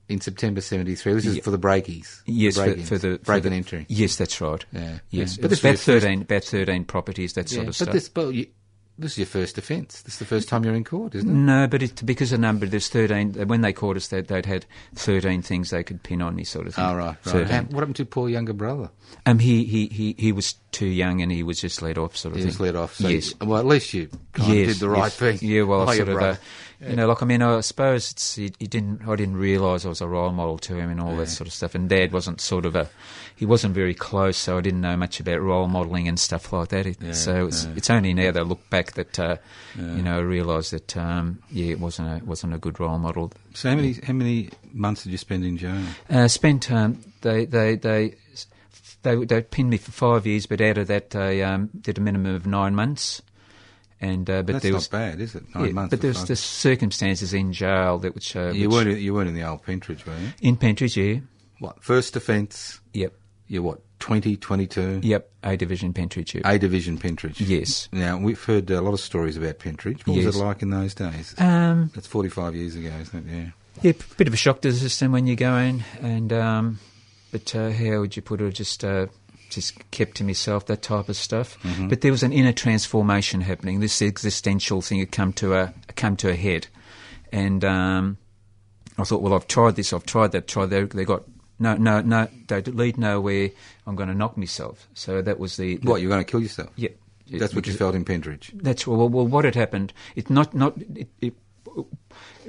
in 0.07 0.21
September 0.21 0.61
'73. 0.61 1.13
This 1.15 1.25
is 1.25 1.35
Ye- 1.35 1.41
for 1.41 1.51
the 1.51 1.57
breakies. 1.57 2.21
yes, 2.25 2.55
the 2.55 2.75
for, 2.77 2.81
for 2.83 2.97
the 2.97 3.17
for 3.17 3.25
break 3.25 3.43
the- 3.43 3.51
entry. 3.51 3.85
Yes, 3.89 4.15
that's 4.15 4.39
right. 4.39 4.63
Yeah, 4.71 4.99
Yes, 5.09 5.35
yeah. 5.35 5.41
but 5.41 5.49
this 5.49 5.59
about 5.59 5.71
was 5.71 5.87
your 5.87 5.95
first- 5.97 6.03
thirteen, 6.05 6.21
about 6.21 6.43
thirteen 6.45 6.85
properties, 6.85 7.33
that 7.33 7.49
sort 7.49 7.57
Yeah, 7.57 7.61
of 7.63 7.67
but 7.67 7.75
stuff. 7.75 7.91
this, 7.93 8.07
but 8.07 8.33
you, 8.33 8.47
this 8.99 9.13
is 9.13 9.17
your 9.19 9.27
first 9.27 9.57
offence. 9.57 10.01
This 10.01 10.13
is 10.13 10.19
the 10.19 10.25
first 10.25 10.49
time 10.49 10.63
you're 10.63 10.75
in 10.75 10.83
court, 10.83 11.15
isn't 11.15 11.29
it? 11.29 11.33
no, 11.33 11.67
but 11.67 11.81
it, 11.81 12.05
because 12.05 12.31
of 12.31 12.39
number, 12.39 12.65
there's 12.65 12.89
thirteen. 12.89 13.33
When 13.47 13.61
they 13.61 13.73
caught 13.73 13.97
us, 13.97 14.07
they, 14.09 14.21
they'd 14.21 14.45
had 14.45 14.65
thirteen 14.95 15.41
things 15.41 15.69
they 15.69 15.83
could 15.83 16.03
pin 16.03 16.21
on 16.21 16.35
me, 16.35 16.43
sort 16.43 16.67
of 16.67 16.75
thing. 16.75 16.85
Oh, 16.85 16.95
right, 16.95 17.05
right. 17.07 17.17
13. 17.23 17.47
How- 17.47 17.61
what 17.63 17.79
happened 17.79 17.95
to 17.97 18.03
your 18.03 18.07
poor 18.07 18.29
younger 18.29 18.53
brother? 18.53 18.89
Um, 19.25 19.39
he, 19.39 19.63
he, 19.65 19.87
he, 19.87 20.15
he 20.17 20.31
was 20.31 20.53
too 20.71 20.85
young 20.85 21.21
and 21.21 21.31
he 21.31 21.41
was 21.41 21.59
just 21.59 21.81
let 21.81 21.97
off, 21.97 22.15
sort 22.15 22.33
of 22.33 22.37
He 22.37 22.41
thing. 22.43 22.47
was 22.49 22.59
let 22.59 22.75
off. 22.75 22.95
So 22.95 23.07
yes. 23.07 23.33
you- 23.39 23.47
well, 23.47 23.59
at 23.59 23.65
least 23.65 23.93
you 23.93 24.09
yes, 24.37 24.47
did 24.47 24.75
the 24.77 24.89
right 24.89 25.05
yes. 25.05 25.15
thing. 25.17 25.39
Yeah, 25.41 25.63
well, 25.63 25.85
your 25.87 26.05
sort 26.05 26.09
of, 26.09 26.17
uh. 26.21 26.35
You 26.81 26.95
know, 26.95 27.07
like 27.07 27.21
I 27.21 27.25
mean, 27.25 27.41
I 27.41 27.59
suppose 27.59 28.11
it's 28.11 28.35
he, 28.35 28.53
he 28.57 28.65
didn't. 28.65 29.05
I 29.05 29.15
didn't 29.17 29.35
realise 29.35 29.85
I 29.85 29.89
was 29.89 29.99
a 29.99 30.07
role 30.07 30.31
model 30.31 30.57
to 30.59 30.75
him 30.75 30.89
and 30.89 31.01
all 31.01 31.15
that 31.17 31.27
sort 31.27 31.47
of 31.47 31.53
stuff. 31.53 31.75
And 31.75 31.89
Dad 31.89 32.13
wasn't 32.13 32.39
sort 32.39 32.65
of 32.65 32.73
a, 32.73 32.89
he 33.35 33.45
wasn't 33.45 33.75
very 33.75 33.93
close, 33.93 34.37
so 34.37 34.57
I 34.57 34.61
didn't 34.61 34.79
know 34.79 34.95
much 34.95 35.19
about 35.19 35.41
role 35.41 35.67
modelling 35.67 36.07
and 36.07 36.17
stuff 36.17 36.53
like 36.53 36.69
that. 36.69 36.85
It, 36.85 37.15
so 37.15 37.47
it's 37.47 37.65
it's 37.75 37.89
only 37.89 38.13
now 38.13 38.31
that 38.31 38.39
I 38.39 38.43
look 38.43 38.69
back 38.69 38.93
that 38.93 39.19
uh, 39.19 39.35
you 39.77 40.01
know 40.01 40.19
I 40.19 40.21
realise 40.21 40.69
that 40.69 40.95
um, 40.95 41.39
yeah, 41.51 41.71
it 41.71 41.79
wasn't 41.81 42.21
a 42.21 42.25
wasn't 42.25 42.53
a 42.53 42.57
good 42.57 42.79
role 42.79 42.97
model. 42.97 43.33
So 43.53 43.69
how 43.69 43.75
many 43.75 43.93
how 43.93 44.13
many 44.13 44.49
months 44.71 45.03
did 45.03 45.11
you 45.11 45.17
spend 45.17 45.43
in 45.43 45.57
jail? 45.57 45.81
Uh, 46.09 46.27
spent 46.29 46.71
um, 46.71 47.03
they 47.21 47.45
they 47.45 47.75
they. 47.75 48.15
They, 49.01 49.15
they 49.15 49.41
pinned 49.41 49.69
me 49.69 49.77
for 49.77 49.91
five 49.91 50.27
years, 50.27 50.45
but 50.45 50.59
out 50.59 50.77
of 50.77 50.87
that, 50.87 51.11
they 51.11 51.41
um, 51.41 51.69
did 51.79 51.97
a 51.97 52.01
minimum 52.01 52.35
of 52.35 52.45
nine 52.45 52.75
months. 52.75 53.21
And 54.01 54.29
uh, 54.29 54.43
but 54.43 54.53
That's 54.53 54.63
there 54.63 54.71
not 54.71 54.87
bad, 54.91 55.19
is 55.19 55.35
it? 55.35 55.43
Nine 55.53 55.65
yeah, 55.65 55.71
months. 55.73 55.89
but 55.89 55.99
there 56.01 56.09
was 56.09 56.23
the 56.25 56.35
circumstances 56.37 57.33
in 57.33 57.51
jail 57.51 57.97
that 57.99 58.15
which 58.15 58.35
uh, 58.35 58.51
you 58.53 58.69
which- 58.69 58.85
weren't 58.85 58.99
you 58.99 59.13
weren't 59.13 59.27
in 59.29 59.35
the 59.35 59.43
old 59.43 59.63
Pentridge, 59.63 60.05
were 60.05 60.15
you? 60.17 60.29
in 60.41 60.55
Pentridge, 60.55 60.95
yeah, 60.95 61.19
What 61.59 61.83
first 61.83 62.15
offence? 62.15 62.79
yep, 62.93 63.13
You're 63.47 63.61
what 63.63 63.81
20, 63.99 64.37
22? 64.37 65.01
yep, 65.03 65.29
A 65.43 65.57
division 65.57 65.91
Pentridge, 65.93 66.33
yeah. 66.35 66.41
A 66.45 66.57
division 66.57 66.97
Pentridge. 66.97 67.41
yes. 67.41 67.89
Now 67.91 68.17
we've 68.17 68.41
heard 68.41 68.69
a 68.71 68.79
lot 68.79 68.93
of 68.93 69.01
stories 69.01 69.35
about 69.35 69.59
Pentridge. 69.59 70.07
What 70.07 70.15
was 70.15 70.33
it 70.33 70.39
like 70.39 70.61
in 70.61 70.69
those 70.69 70.93
days? 70.93 71.35
Um, 71.37 71.91
That's 71.93 72.07
forty 72.07 72.29
five 72.29 72.55
years 72.55 72.75
ago, 72.77 72.91
isn't 73.01 73.27
it? 73.29 73.33
Yeah. 73.35 73.49
Yeah, 73.81 73.91
bit 74.17 74.27
of 74.29 74.33
a 74.33 74.37
shock 74.37 74.61
to 74.61 74.71
the 74.71 74.77
system 74.77 75.11
when 75.11 75.27
you 75.27 75.35
go 75.35 75.55
in, 75.57 75.83
and 76.01 76.31
um, 76.33 76.79
but 77.31 77.53
uh, 77.55 77.71
how 77.71 77.99
would 77.99 78.15
you 78.15 78.21
put 78.21 78.39
it? 78.41 78.53
Just 78.53 78.83
uh, 78.85 79.07
just 79.49 79.89
kept 79.91 80.17
to 80.17 80.23
myself, 80.23 80.65
that 80.67 80.81
type 80.81 81.09
of 81.09 81.15
stuff. 81.15 81.57
But 81.89 82.01
there 82.01 82.11
was 82.11 82.23
an 82.23 82.31
inner 82.33 82.53
transformation 82.53 83.41
happening. 83.41 83.79
This 83.79 84.01
existential 84.01 84.81
thing 84.81 84.99
had 84.99 85.11
come 85.11 85.33
to 85.33 85.53
a 85.55 85.73
come 85.95 86.15
to 86.17 86.29
a 86.29 86.35
head, 86.35 86.67
and 87.31 87.63
um, 87.65 88.17
I 88.97 89.03
thought, 89.03 89.21
well, 89.21 89.33
I've 89.33 89.47
tried 89.47 89.75
this, 89.75 89.93
I've 89.93 90.05
tried 90.05 90.31
that, 90.33 90.47
tried 90.47 90.67
that. 90.67 90.91
They 90.91 91.05
got 91.05 91.23
no, 91.59 91.75
no, 91.75 92.01
no. 92.01 92.27
They 92.47 92.61
lead 92.61 92.97
nowhere. 92.97 93.49
I'm 93.85 93.95
going 93.95 94.09
to 94.09 94.15
knock 94.15 94.37
myself. 94.37 94.87
So 94.93 95.21
that 95.21 95.39
was 95.39 95.57
the, 95.57 95.75
the 95.77 95.89
What, 95.89 96.01
you're 96.01 96.09
going 96.09 96.23
to 96.23 96.29
kill 96.29 96.41
yourself? 96.41 96.69
yeah. 96.75 96.89
That's 97.31 97.53
what 97.53 97.67
you 97.67 97.73
felt 97.73 97.93
in 97.93 98.05
Pentridge. 98.05 98.51
That's 98.55 98.87
well, 98.87 99.07
well. 99.07 99.27
What 99.27 99.45
had 99.45 99.53
happened? 99.53 99.93
It's 100.15 100.31
not 100.31 100.55
not 100.55 100.75
it, 100.77 100.87
it, 100.95 101.09
it 101.21 101.33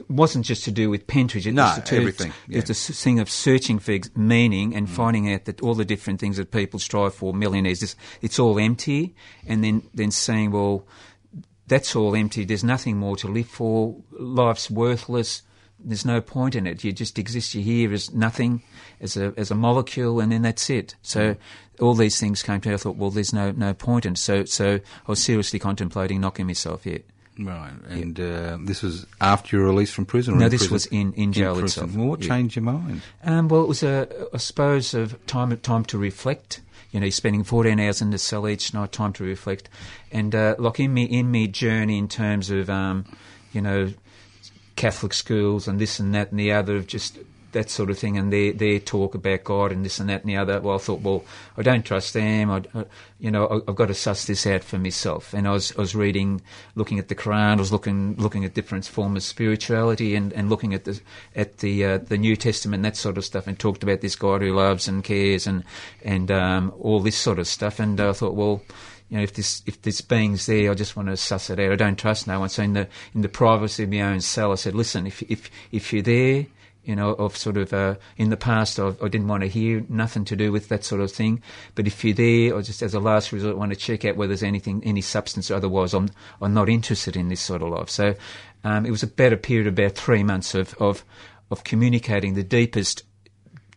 wasn't 0.09 0.45
just 0.45 0.65
to 0.65 0.71
do 0.71 0.91
with 0.91 1.07
Pentridge. 1.07 1.47
It 1.47 1.53
No, 1.53 1.65
was 1.65 1.83
to, 1.85 1.97
everything, 1.97 2.33
It's, 2.49 2.49
yeah. 2.49 2.59
it's 2.59 2.89
a 2.89 2.93
thing 2.93 3.19
of 3.21 3.31
searching 3.31 3.79
for 3.79 3.99
meaning 4.17 4.75
and 4.75 4.87
mm. 4.87 4.91
finding 4.91 5.33
out 5.33 5.45
that 5.45 5.61
all 5.61 5.75
the 5.75 5.85
different 5.85 6.21
things 6.21 6.37
that 6.37 6.51
people 6.51 6.79
strive 6.79 7.15
for, 7.15 7.35
millionaires, 7.35 7.83
it's, 7.83 7.97
it's 8.23 8.39
all 8.39 8.59
empty, 8.59 9.15
and 9.47 9.63
then 9.63 9.83
then 9.95 10.11
saying, 10.11 10.53
well, 10.53 10.87
that's 11.67 11.95
all 11.95 12.17
empty. 12.17 12.45
There's 12.45 12.65
nothing 12.65 12.97
more 12.97 13.17
to 13.17 13.29
live 13.29 13.49
for. 13.49 13.97
Life's 14.13 14.71
worthless. 14.71 15.43
There's 15.83 16.05
no 16.05 16.21
point 16.21 16.55
in 16.55 16.67
it. 16.67 16.85
You 16.85 16.93
just 16.93 17.19
exist. 17.19 17.55
You're 17.55 17.65
here 17.65 17.93
as 17.93 18.13
nothing, 18.13 18.63
as 19.01 19.17
a 19.17 19.33
as 19.37 19.51
a 19.51 19.55
molecule, 19.55 20.21
and 20.21 20.31
then 20.33 20.43
that's 20.43 20.69
it. 20.69 20.97
So 21.03 21.35
mm. 21.35 21.39
all 21.81 21.95
these 21.95 22.19
things 22.21 22.43
came 22.43 22.61
to 22.61 22.69
me. 22.69 22.75
I 22.75 22.79
thought, 22.79 22.97
well, 22.97 23.11
there's 23.11 23.33
no 23.33 23.53
no 23.53 23.73
point 23.73 24.05
in. 24.05 24.13
it. 24.13 24.19
So 24.19 24.45
so 24.45 24.75
I 24.75 25.11
was 25.11 25.23
seriously 25.23 25.59
contemplating 25.59 26.21
knocking 26.21 26.47
myself. 26.47 26.85
Yeah. 26.85 26.99
Right. 27.43 27.73
And 27.89 28.21
uh, 28.21 28.59
this 28.61 28.83
was 28.83 29.07
after 29.21 29.57
your 29.57 29.65
release 29.67 29.91
from 29.91 30.05
prison? 30.05 30.35
Or 30.35 30.39
No, 30.39 30.49
this 30.49 30.67
prison? 30.69 30.73
was 30.75 30.87
in- 30.87 31.13
in 31.15 31.33
jail 31.33 31.53
prison. 31.59 31.85
itself. 31.85 31.97
Well, 31.97 32.09
what 32.09 32.23
Yeah. 32.23 32.29
changed 32.29 32.57
your 32.57 32.65
mind? 32.65 33.01
Um, 33.25 33.49
well, 33.49 33.63
it 33.63 33.69
was 33.69 33.83
a, 33.83 34.09
I 34.35 34.37
suppose, 34.37 34.93
of 34.95 35.25
time 35.27 35.57
time 35.59 35.85
to 35.87 35.99
reflect. 35.99 36.61
You 36.93 36.99
know, 37.01 37.09
spending 37.11 37.45
14 37.45 37.79
hours 37.79 38.03
in 38.03 38.11
the 38.11 38.19
cell 38.19 38.49
each 38.49 38.75
night, 38.75 38.91
time 38.93 39.13
to 39.15 39.25
reflect, 39.25 39.69
and 40.11 40.35
uh, 40.35 40.57
like 40.59 40.81
in 40.81 40.93
me 40.93 41.05
in 41.05 41.31
me 41.31 41.47
journey 41.47 41.97
in 41.99 42.09
terms 42.09 42.51
of, 42.51 42.69
um, 42.69 43.05
you 43.53 43.61
know, 43.61 43.93
Catholic 44.77 45.15
schools 45.15 45.69
and 45.69 45.79
this 45.79 46.01
and 46.01 46.13
that 46.15 46.31
and 46.33 46.41
the 46.41 46.51
other, 46.53 46.75
of 46.77 46.87
just 46.89 47.19
that 47.53 47.71
sort 47.71 47.91
of 47.91 47.99
thing, 47.99 48.17
and 48.19 48.33
their 48.33 48.53
their 48.53 48.79
talk 48.79 49.15
about 49.15 49.45
God 49.45 49.73
and 49.73 49.85
this 49.85 50.01
and 50.01 50.09
that 50.09 50.23
and 50.23 50.31
the 50.31 50.37
other. 50.37 50.61
Well, 50.61 50.77
I 50.77 50.79
thought, 50.79 51.01
well, 51.01 51.25
I 51.57 51.63
don't 51.63 51.85
trust 51.85 52.15
them. 52.15 52.51
I, 52.51 52.63
I- 52.75 52.85
you 53.19 53.31
know, 53.31 53.47
I, 53.47 53.71
I've 53.71 53.77
got 53.77 53.89
to 53.89 53.95
suss 53.95 54.25
this 54.25 54.47
out 54.47 54.65
for 54.65 54.79
myself. 54.79 55.35
And 55.35 55.47
I 55.47 55.51
was 55.53 55.73
I 55.77 55.81
was 55.81 55.95
reading, 55.95 56.41
looking 56.75 56.99
at 56.99 57.09
the 57.09 57.15
Quran. 57.15 57.57
I 57.57 57.61
was 57.61 57.71
looking 57.73 58.17
looking 58.17 58.45
at 58.47 58.55
different 58.55 58.87
forms 58.87 59.17
of 59.19 59.23
spirituality 59.25 60.15
and, 60.15 60.33
and 60.33 60.49
looking 60.49 60.73
at 60.73 60.85
the 60.85 61.01
at 61.37 61.59
the 61.59 61.85
uh, 61.85 61.99
the 61.99 62.17
New 62.17 62.35
Testament 62.37 62.83
that 62.85 62.97
sort 62.97 63.19
of 63.19 63.25
stuff, 63.25 63.47
and 63.47 63.59
talked 63.59 63.83
about 63.83 64.01
this 64.01 64.17
God 64.17 64.41
who 64.41 64.55
loves 64.55 64.89
and 64.89 65.05
cares 65.05 65.47
and 65.47 65.65
and 66.03 66.31
um, 66.31 66.73
all 66.81 67.01
this 67.01 67.17
sort 67.17 67.39
of 67.39 67.47
stuff. 67.47 67.79
And 67.81 68.01
I 68.01 68.13
thought, 68.13 68.35
well. 68.35 68.63
You 69.13 69.17
know, 69.17 69.25
if 69.25 69.35
this 69.35 69.61
if 69.67 69.83
this 69.83 70.01
being's 70.03 70.47
there, 70.47 70.71
I 70.71 70.75
just 70.75 70.95
want 70.95 71.09
to 71.09 71.17
suss 71.17 71.51
it 71.51 71.59
out. 71.59 71.73
I 71.73 71.75
don't 71.75 71.99
trust 71.99 72.29
no 72.29 72.39
one. 72.39 72.49
So 72.49 72.63
in 72.63 72.75
the 72.75 72.87
in 73.13 73.23
the 73.23 73.29
privacy 73.29 73.83
of 73.83 73.91
my 73.91 74.03
own 74.03 74.21
cell, 74.21 74.53
I 74.53 74.55
said, 74.55 74.73
"Listen, 74.77 75.05
if 75.05 75.21
if 75.23 75.51
if 75.73 75.93
you're 75.93 76.01
there, 76.03 76.47
you 76.91 76.97
know, 76.97 77.11
of 77.11 77.37
sort 77.37 77.57
of 77.57 77.73
uh, 77.73 77.95
in 78.17 78.31
the 78.31 78.37
past, 78.37 78.81
I've, 78.81 79.01
I 79.01 79.07
didn't 79.07 79.29
want 79.29 79.45
to 79.45 79.49
hear 79.49 79.85
nothing 79.89 80.25
to 80.25 80.35
do 80.35 80.51
with 80.51 80.71
that 80.71 80.83
sort 80.83 81.01
of 81.01 81.13
thing. 81.13 81.41
But 81.77 81.87
if 81.87 82.05
you're 82.05 82.15
there, 82.15 82.53
or 82.53 82.63
just 82.63 82.83
as 82.83 82.95
a 82.95 82.99
last 82.99 83.31
resort, 83.31 83.57
want 83.57 83.73
to 83.73 83.79
check 83.79 84.05
out 84.05 84.17
whether 84.17 84.31
there's 84.31 84.43
anything, 84.43 84.83
any 84.85 85.01
substance. 85.01 85.53
Otherwise, 85.53 85.95
I'm 85.95 86.11
I'm 86.43 86.53
not 86.53 86.69
interested 86.69 87.17
in 87.17 87.29
this 87.29 87.41
sort 87.41 87.63
of 87.63 87.69
life. 87.69 87.91
So 87.91 88.17
um, 88.65 88.85
it 88.87 88.91
was 88.91 89.05
a 89.05 89.07
period 89.07 89.69
about 89.69 89.93
three 89.93 90.25
months 90.25 90.57
of 90.57 90.75
of 90.81 91.05
of 91.49 91.63
communicating 91.63 92.35
the 92.35 92.43
deepest 92.43 93.05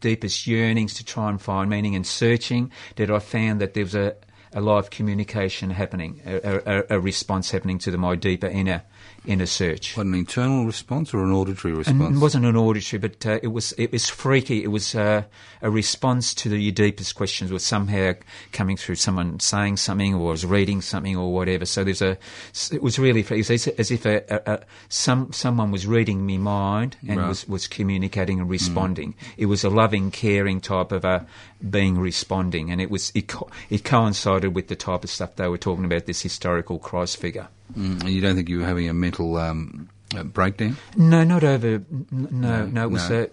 deepest 0.02 0.48
yearnings 0.48 0.96
to 0.96 1.06
try 1.06 1.30
and 1.30 1.40
find 1.40 1.70
meaning 1.70 1.96
and 1.96 2.08
searching 2.08 2.72
that 2.96 3.12
I 3.12 3.20
found 3.20 3.62
that 3.62 3.76
there 3.76 3.84
was 3.84 3.94
a, 3.94 4.16
a 4.54 4.60
live 4.60 4.90
communication 4.90 5.70
happening, 5.70 6.20
a, 6.26 6.62
a, 6.66 6.84
a 6.98 7.00
response 7.00 7.52
happening 7.52 7.78
to 7.78 7.92
the, 7.92 8.00
my 8.00 8.16
deeper 8.16 8.48
inner 8.48 8.82
inner 9.26 9.46
search. 9.46 9.96
What, 9.96 10.06
an 10.06 10.14
internal 10.14 10.66
response 10.66 11.14
or 11.14 11.24
an 11.24 11.32
auditory 11.32 11.74
response? 11.74 12.18
it 12.18 12.20
wasn't 12.20 12.46
an 12.46 12.56
auditory, 12.56 13.00
but 13.00 13.26
uh, 13.26 13.40
it 13.42 13.48
was 13.48 13.74
it 13.78 13.92
was 13.92 14.10
freaky. 14.10 14.64
It 14.64 14.68
was 14.68 14.96
uh, 14.96 15.24
a 15.62 15.70
response 15.70 16.34
to 16.36 16.50
the, 16.50 16.58
your 16.58 16.72
deepest 16.72 17.16
questions, 17.16 17.52
was 17.52 17.64
somehow 17.64 18.14
coming 18.52 18.78
through 18.78 18.96
someone 18.96 19.40
saying 19.40 19.78
something 19.78 20.14
or 20.14 20.32
was 20.32 20.46
reading 20.46 20.82
something 20.82 21.16
or 21.16 21.34
whatever. 21.34 21.66
So 21.66 21.84
there's 21.84 22.02
a 22.02 22.18
it 22.72 22.84
was 22.84 23.00
really 23.00 23.22
it 23.22 23.30
was 23.30 23.50
as, 23.50 23.68
as 23.68 23.92
if 23.92 24.06
a, 24.06 24.24
a, 24.30 24.54
a, 24.54 24.60
some 24.90 25.32
someone 25.32 25.72
was 25.72 25.88
reading 25.88 26.26
me 26.26 26.38
mind 26.38 26.98
and 27.08 27.20
Right. 27.20 27.28
was 27.28 27.48
was 27.48 27.68
communicating 27.68 28.40
and 28.40 28.50
responding. 28.50 29.16
It 29.38 29.46
was 29.46 29.64
a 29.64 29.70
loving, 29.70 30.12
caring 30.12 30.60
type 30.62 30.92
of 30.92 31.06
a 31.06 31.26
being 31.70 31.98
responding, 31.98 32.72
and 32.72 32.82
it 32.82 32.90
was 32.92 33.12
it 33.16 33.28
co- 33.28 33.50
it 33.70 33.84
coincided 33.84 34.54
with 34.56 34.68
the 34.68 34.76
type 34.76 35.04
of 35.04 35.10
stuff 35.10 35.36
they 35.36 35.48
were 35.48 35.58
talking 35.58 35.86
about. 35.86 36.06
This 36.06 36.22
historical 36.22 36.80
Christ 36.80 37.18
figure. 37.18 37.48
Mm, 37.78 38.02
and 38.02 38.10
you 38.10 38.22
don't 38.22 38.36
think 38.36 38.50
you 38.50 38.60
were 38.60 38.66
having 38.66 38.90
a 38.90 38.94
mental 38.94 39.38
um, 39.38 39.90
breakdown? 40.26 40.78
No, 40.96 41.24
not 41.24 41.44
over. 41.44 41.82
No, 42.12 42.28
No, 42.32 42.66
no, 42.66 42.84
it 42.84 42.92
was. 42.92 43.10
no. 43.10 43.24
Uh, 43.24 43.28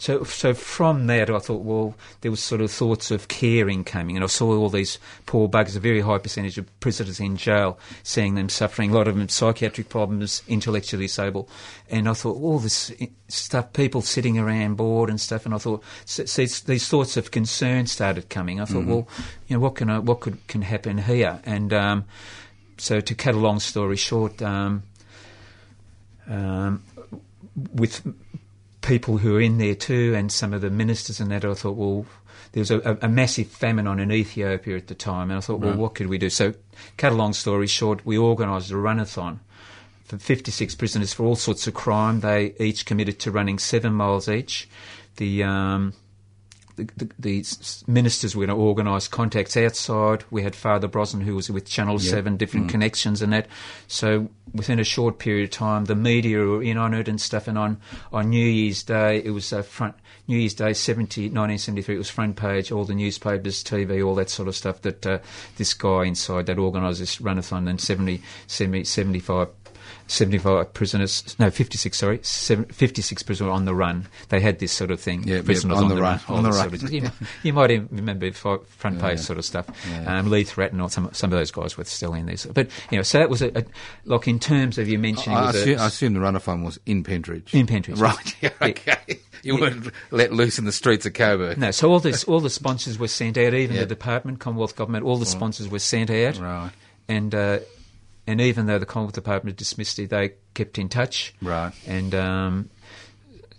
so, 0.00 0.24
so 0.24 0.54
from 0.54 1.08
that, 1.08 1.28
I 1.28 1.38
thought, 1.40 1.60
well, 1.60 1.94
there 2.22 2.30
was 2.30 2.40
sort 2.40 2.62
of 2.62 2.70
thoughts 2.70 3.10
of 3.10 3.28
caring 3.28 3.84
coming, 3.84 4.16
and 4.16 4.24
I 4.24 4.28
saw 4.28 4.56
all 4.56 4.70
these 4.70 4.98
poor 5.26 5.46
buggers, 5.46 5.76
a 5.76 5.80
very 5.80 6.00
high 6.00 6.16
percentage 6.16 6.56
of 6.56 6.80
prisoners 6.80 7.20
in 7.20 7.36
jail, 7.36 7.78
seeing 8.02 8.34
them 8.34 8.48
suffering, 8.48 8.92
a 8.92 8.94
lot 8.94 9.08
of 9.08 9.16
them 9.16 9.28
psychiatric 9.28 9.90
problems, 9.90 10.42
intellectually 10.48 11.04
disabled, 11.04 11.50
and 11.90 12.08
I 12.08 12.14
thought, 12.14 12.36
all 12.40 12.58
this 12.58 12.90
stuff, 13.28 13.74
people 13.74 14.00
sitting 14.00 14.38
around 14.38 14.78
bored 14.78 15.10
and 15.10 15.20
stuff, 15.20 15.44
and 15.44 15.54
I 15.54 15.58
thought, 15.58 15.82
s- 16.04 16.20
s- 16.20 16.36
these, 16.36 16.60
these 16.62 16.88
thoughts 16.88 17.18
of 17.18 17.30
concern 17.30 17.86
started 17.86 18.30
coming. 18.30 18.58
I 18.58 18.64
thought, 18.64 18.86
well, 18.86 19.06
you 19.48 19.56
know, 19.56 19.60
what 19.60 19.74
can 19.74 19.90
I, 19.90 19.98
what 19.98 20.20
could 20.20 20.46
can 20.48 20.62
happen 20.62 20.96
here? 20.96 21.40
And 21.44 21.74
um, 21.74 22.04
so, 22.78 23.00
to 23.02 23.14
cut 23.14 23.34
a 23.34 23.38
long 23.38 23.60
story 23.60 23.96
short. 23.96 24.40
Um, 24.40 24.82
um, 26.26 26.82
with 27.74 28.02
people 28.80 29.18
who 29.18 29.36
are 29.36 29.40
in 29.40 29.58
there 29.58 29.74
too, 29.74 30.14
and 30.14 30.30
some 30.30 30.52
of 30.52 30.60
the 30.60 30.70
ministers 30.70 31.20
and 31.20 31.30
that, 31.30 31.44
I 31.44 31.54
thought, 31.54 31.76
well, 31.76 32.06
there 32.52 32.60
was 32.60 32.70
a, 32.70 32.98
a, 33.02 33.08
massive 33.08 33.46
famine 33.46 33.86
on 33.86 34.00
in 34.00 34.10
Ethiopia 34.10 34.76
at 34.76 34.88
the 34.88 34.94
time, 34.94 35.30
and 35.30 35.38
I 35.38 35.40
thought, 35.40 35.60
well, 35.60 35.76
what 35.76 35.94
could 35.94 36.08
we 36.08 36.18
do? 36.18 36.30
So, 36.30 36.54
cut 36.96 37.12
a 37.12 37.14
long 37.14 37.32
story 37.32 37.66
short, 37.66 38.04
we 38.04 38.18
organised 38.18 38.70
a 38.70 38.76
runathon 38.76 39.38
for 40.04 40.18
56 40.18 40.74
prisoners 40.74 41.12
for 41.12 41.24
all 41.24 41.36
sorts 41.36 41.68
of 41.68 41.74
crime. 41.74 42.20
They 42.20 42.54
each 42.58 42.84
committed 42.86 43.20
to 43.20 43.30
running 43.30 43.60
seven 43.60 43.92
miles 43.92 44.28
each. 44.28 44.68
The 45.16 45.44
um, 45.44 45.92
the, 46.84 47.10
the, 47.18 47.42
the 47.42 47.44
ministers 47.86 48.34
were 48.34 48.46
going 48.46 48.56
to 48.56 48.62
organise 48.62 49.08
contacts 49.08 49.56
outside. 49.56 50.24
We 50.30 50.42
had 50.42 50.54
Father 50.54 50.88
Brosnan, 50.88 51.22
who 51.22 51.34
was 51.34 51.50
with 51.50 51.66
Channel 51.66 51.98
7, 51.98 52.36
different 52.36 52.68
connections 52.68 53.22
and 53.22 53.32
that. 53.32 53.46
So 53.88 54.28
within 54.52 54.78
a 54.78 54.84
short 54.84 55.18
period 55.18 55.44
of 55.44 55.50
time, 55.50 55.84
the 55.84 55.94
media 55.94 56.38
were 56.38 56.62
in 56.62 56.76
on 56.76 56.94
it 56.94 57.08
and 57.08 57.20
stuff. 57.20 57.48
And 57.48 57.58
on, 57.58 57.80
on 58.12 58.30
New 58.30 58.46
Year's 58.46 58.82
Day, 58.82 59.22
it 59.24 59.30
was 59.30 59.52
a 59.52 59.62
front, 59.62 59.94
New 60.26 60.38
Year's 60.38 60.54
Day 60.54 60.72
70, 60.72 61.22
1973, 61.22 61.94
it 61.94 61.98
was 61.98 62.10
front 62.10 62.36
page, 62.36 62.70
all 62.70 62.84
the 62.84 62.94
newspapers, 62.94 63.64
TV, 63.64 64.04
all 64.06 64.14
that 64.14 64.30
sort 64.30 64.48
of 64.48 64.54
stuff 64.54 64.82
that 64.82 65.06
uh, 65.06 65.18
this 65.56 65.74
guy 65.74 66.04
inside 66.04 66.46
that 66.46 66.58
organised 66.58 67.00
this 67.00 67.18
runathon 67.18 67.68
and 67.68 67.80
70, 67.80 68.22
70, 68.46 68.84
75 68.84 69.59
75 70.06 70.72
prisoners, 70.74 71.36
no, 71.38 71.50
56, 71.50 71.96
sorry, 71.96 72.18
56 72.18 73.22
prisoners 73.22 73.50
on 73.50 73.64
the 73.64 73.74
run. 73.74 74.06
They 74.28 74.40
had 74.40 74.58
this 74.58 74.72
sort 74.72 74.90
of 74.90 75.00
thing, 75.00 75.22
Yeah, 75.24 75.36
yeah, 75.36 75.42
prisoners 75.42 75.76
on 75.78 75.84
on, 75.84 75.88
the 75.90 75.94
the 75.96 76.02
run, 76.02 76.20
run. 76.28 76.38
on 76.38 76.42
the 76.44 76.50
run. 76.50 76.70
sort 76.70 76.82
of- 76.84 76.92
you, 76.92 77.10
you 77.42 77.52
might 77.52 77.70
even 77.70 77.88
remember 77.92 78.30
front 78.32 79.00
page 79.00 79.18
Yeah. 79.18 79.22
sort 79.24 79.38
of 79.38 79.44
stuff. 79.44 79.66
Yeah. 79.90 80.18
Um, 80.18 80.30
Lee 80.30 80.44
Thratton 80.44 80.80
or 80.80 80.90
some, 80.90 81.10
some 81.12 81.32
of 81.32 81.38
those 81.38 81.50
guys 81.50 81.76
were 81.76 81.84
still 81.84 82.14
in 82.14 82.26
there. 82.26 82.36
But, 82.52 82.68
you 82.90 82.96
know, 82.98 83.02
so 83.02 83.18
that 83.18 83.30
was 83.30 83.42
a, 83.42 83.56
a 83.58 83.64
like 84.04 84.26
in 84.28 84.38
terms 84.38 84.78
of 84.78 84.88
you 84.88 84.98
mentioning 84.98 85.38
I, 85.38 85.52
the- 85.52 85.58
assume, 85.60 85.78
I 85.78 85.86
assume 85.86 86.14
the 86.14 86.20
runathon 86.20 86.64
was 86.64 86.78
in 86.86 87.04
Pentridge. 87.04 87.54
In 87.54 87.66
Pentridge, 87.66 87.98
Right, 87.98 88.36
yeah, 88.42 88.50
Yeah. 88.60 88.66
okay. 88.68 89.18
You 89.42 89.56
weren't 89.56 89.90
let 90.10 90.32
loose 90.34 90.58
in 90.58 90.66
the 90.66 90.72
streets 90.72 91.06
of 91.06 91.14
Coburg. 91.14 91.56
No, 91.56 91.70
so 91.70 91.90
all 91.90 91.98
this, 91.98 92.24
all 92.24 92.40
the 92.40 92.50
sponsors 92.50 92.98
were 92.98 93.08
sent 93.08 93.38
out, 93.38 93.54
even 93.54 93.74
Yeah. 93.76 93.80
the 93.82 93.86
department, 93.86 94.38
Commonwealth 94.38 94.76
government, 94.76 95.04
all 95.06 95.16
the 95.16 95.24
sponsors 95.24 95.66
were 95.66 95.78
sent 95.78 96.10
out, 96.10 96.36
Right. 96.38 96.70
and 97.08 97.34
uh, 97.34 97.60
and 98.30 98.40
even 98.40 98.66
though 98.66 98.78
the 98.78 98.86
Commonwealth 98.86 99.14
department 99.14 99.56
dismissed 99.56 99.98
it, 99.98 100.10
they 100.10 100.34
kept 100.54 100.78
in 100.78 100.88
touch, 100.88 101.34
Right. 101.42 101.72
and 101.86 102.14
um, 102.14 102.70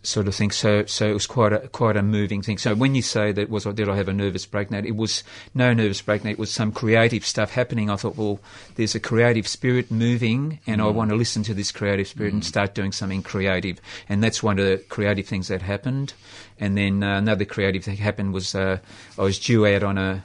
sort 0.03 0.27
of 0.27 0.33
thing. 0.33 0.49
So 0.51 0.85
so 0.85 1.07
it 1.07 1.13
was 1.13 1.27
quite 1.27 1.53
a 1.53 1.59
quite 1.67 1.95
a 1.95 2.01
moving 2.01 2.41
thing. 2.41 2.57
So 2.57 2.73
when 2.73 2.95
you 2.95 3.01
say 3.03 3.31
that 3.33 3.49
was 3.49 3.65
did 3.65 3.87
I 3.87 3.95
have 3.95 4.07
a 4.07 4.13
nervous 4.13 4.45
breakdown? 4.47 4.85
It 4.85 4.95
was 4.95 5.23
no 5.53 5.73
nervous 5.73 6.01
breakdown. 6.01 6.31
It 6.31 6.39
was 6.39 6.51
some 6.51 6.71
creative 6.71 7.23
stuff 7.25 7.51
happening. 7.51 7.89
I 7.89 7.95
thought, 7.97 8.17
well, 8.17 8.39
there's 8.75 8.95
a 8.95 8.99
creative 8.99 9.47
spirit 9.47 9.91
moving, 9.91 10.59
and 10.65 10.81
I 10.81 10.87
want 10.87 11.11
to 11.11 11.15
listen 11.15 11.43
to 11.43 11.53
this 11.53 11.71
creative 11.71 12.07
spirit 12.07 12.33
and 12.33 12.43
start 12.43 12.73
doing 12.73 12.91
something 12.91 13.21
creative. 13.23 13.79
And 14.09 14.23
that's 14.23 14.41
one 14.41 14.57
of 14.57 14.65
the 14.65 14.77
creative 14.89 15.27
things 15.27 15.49
that 15.49 15.61
happened. 15.61 16.13
And 16.59 16.77
then 16.77 17.03
uh, 17.03 17.17
another 17.17 17.45
creative 17.45 17.83
thing 17.83 17.97
happened 17.97 18.33
was 18.33 18.55
uh, 18.55 18.79
I 19.19 19.21
was 19.21 19.37
due 19.39 19.67
out 19.67 19.83
on 19.83 19.97
a 19.97 20.23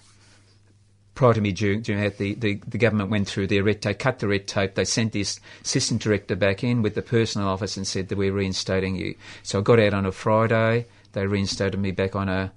prior 1.16 1.34
to 1.34 1.40
me 1.40 1.50
doing, 1.50 1.80
doing 1.82 2.00
that, 2.00 2.18
the, 2.18 2.34
the, 2.34 2.60
the 2.68 2.78
government 2.78 3.10
went 3.10 3.26
through 3.26 3.48
their 3.48 3.64
red 3.64 3.82
tape, 3.82 3.98
cut 3.98 4.20
the 4.20 4.28
red 4.28 4.46
tape. 4.46 4.76
They 4.76 4.84
sent 4.84 5.10
this 5.12 5.40
assistant 5.64 6.00
director 6.02 6.36
back 6.36 6.62
in 6.62 6.82
with 6.82 6.94
the 6.94 7.02
personal 7.02 7.48
office 7.48 7.76
and 7.76 7.84
said 7.86 8.08
that 8.08 8.16
we're 8.18 8.32
reinstating 8.32 8.94
you. 8.94 9.16
So 9.42 9.58
I 9.58 9.62
got 9.62 9.80
out 9.80 9.94
on 9.94 10.06
a 10.06 10.12
Friday. 10.12 10.86
They 11.12 11.26
reinstated 11.26 11.80
me 11.80 11.90
back 11.90 12.14
on 12.14 12.28
a 12.28 12.52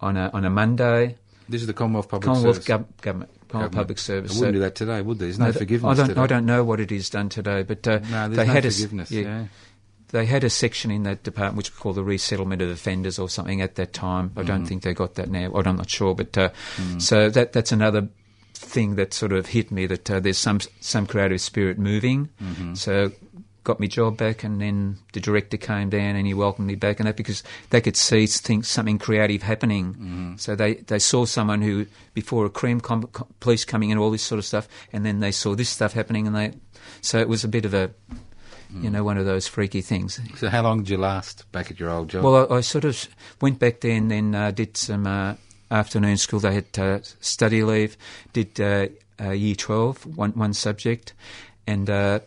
on 0.00 0.16
a 0.16 0.30
on 0.32 0.44
a 0.44 0.50
Monday. 0.50 1.16
This 1.48 1.60
is 1.62 1.66
the 1.66 1.72
Commonwealth 1.74 2.08
Public 2.08 2.26
Commonwealth 2.26 2.62
Service. 2.62 2.68
gov- 2.68 3.02
government, 3.02 3.30
Commonwealth 3.48 3.50
Government. 3.50 3.72
Public 3.74 3.98
Service. 3.98 4.32
They 4.32 4.38
wouldn't 4.40 4.54
So- 4.54 4.58
do 4.58 4.60
that 4.60 4.74
today, 4.74 5.02
would 5.02 5.18
there? 5.18 5.26
There's 5.26 5.38
no 5.38 5.46
I 5.46 5.50
don't- 5.50 5.58
forgiveness 5.58 5.90
I 5.90 5.94
don't, 6.00 6.08
today. 6.08 6.20
I 6.20 6.26
don't 6.26 6.46
know 6.46 6.64
what 6.64 6.80
it 6.80 6.92
is 6.92 7.10
done 7.10 7.28
today, 7.28 7.62
but 7.62 7.86
uh, 7.88 7.98
No, 8.10 8.28
they 8.28 8.36
no 8.36 8.44
had 8.52 8.62
forgiveness. 8.64 9.10
yeah, 9.10 9.20
yeah. 9.22 9.44
They 10.14 10.26
had 10.26 10.44
a 10.44 10.50
section 10.50 10.90
in 10.92 11.02
that 11.02 11.24
department 11.24 11.56
which 11.56 11.70
was 11.72 11.78
called 11.80 11.96
the 11.96 12.04
resettlement 12.04 12.62
of 12.62 12.70
offenders 12.70 13.18
or 13.18 13.28
something 13.28 13.60
at 13.60 13.74
that 13.74 13.92
time. 13.92 14.30
I 14.36 14.42
Mm. 14.42 14.46
don't 14.46 14.66
think 14.66 14.82
they 14.84 14.94
got 14.94 15.16
that 15.16 15.28
now. 15.28 15.50
I'm 15.52 15.76
not 15.76 15.90
sure, 15.90 16.14
but 16.14 16.38
uh, 16.38 16.50
so 16.98 17.28
that 17.30 17.52
that's 17.52 17.72
another 17.72 18.08
thing 18.54 18.94
that 18.94 19.12
sort 19.12 19.32
of 19.32 19.46
hit 19.46 19.70
me 19.72 19.86
that 19.86 20.08
uh, 20.10 20.20
there's 20.20 20.38
some 20.38 20.60
some 20.80 21.06
creative 21.06 21.40
spirit 21.40 21.78
moving. 21.78 22.28
Mm-hmm. 22.40 22.74
So 22.74 23.10
got 23.64 23.80
my 23.80 23.86
job 23.86 24.16
back, 24.16 24.44
and 24.44 24.60
then 24.60 24.98
the 25.14 25.20
director 25.20 25.56
came 25.56 25.88
down 25.90 26.14
and 26.16 26.26
he 26.26 26.34
welcomed 26.34 26.68
me 26.68 26.74
back, 26.76 27.00
and 27.00 27.08
that 27.08 27.16
because 27.16 27.42
they 27.70 27.80
could 27.80 27.96
see 27.96 28.26
think 28.26 28.64
something 28.64 28.98
creative 28.98 29.42
happening. 29.42 29.94
Mm-hmm. 29.94 30.36
So 30.36 30.54
they, 30.54 30.74
they 30.74 30.98
saw 31.00 31.24
someone 31.24 31.62
who 31.62 31.86
before 32.14 32.46
a 32.46 32.50
cream 32.50 32.80
com- 32.80 33.08
com- 33.12 33.26
police 33.40 33.64
coming 33.64 33.90
in, 33.90 33.98
all 33.98 34.10
this 34.12 34.22
sort 34.22 34.38
of 34.38 34.44
stuff, 34.44 34.68
and 34.92 35.04
then 35.04 35.18
they 35.20 35.32
saw 35.32 35.54
this 35.56 35.70
stuff 35.70 35.92
happening, 35.94 36.26
and 36.28 36.36
they 36.36 36.52
so 37.00 37.18
it 37.18 37.28
was 37.28 37.42
a 37.42 37.48
bit 37.48 37.64
of 37.64 37.74
a 37.74 37.90
you 38.80 38.90
know 38.90 39.04
one 39.04 39.18
of 39.18 39.26
those 39.26 39.46
freaky 39.46 39.80
things. 39.80 40.20
So 40.36 40.48
how 40.48 40.62
long 40.62 40.78
did 40.78 40.90
you 40.90 40.98
last 40.98 41.50
back 41.52 41.70
at 41.70 41.78
your 41.78 41.90
old 41.90 42.10
job? 42.10 42.24
Well, 42.24 42.52
I, 42.52 42.56
I 42.56 42.60
sort 42.60 42.84
of 42.84 43.08
went 43.40 43.58
back 43.58 43.80
there 43.80 43.92
and 43.96 44.10
then 44.10 44.34
uh, 44.34 44.50
did 44.50 44.76
some 44.76 45.06
uh, 45.06 45.34
afternoon 45.70 46.16
school. 46.16 46.40
They 46.40 46.54
had 46.54 46.78
uh, 46.78 46.98
study 47.20 47.62
leave, 47.62 47.96
did 48.32 48.60
uh, 48.60 48.88
uh, 49.20 49.30
year 49.30 49.54
12, 49.54 50.16
one, 50.16 50.32
one 50.32 50.54
subject, 50.54 51.14
and 51.66 51.88
uh, 51.88 52.20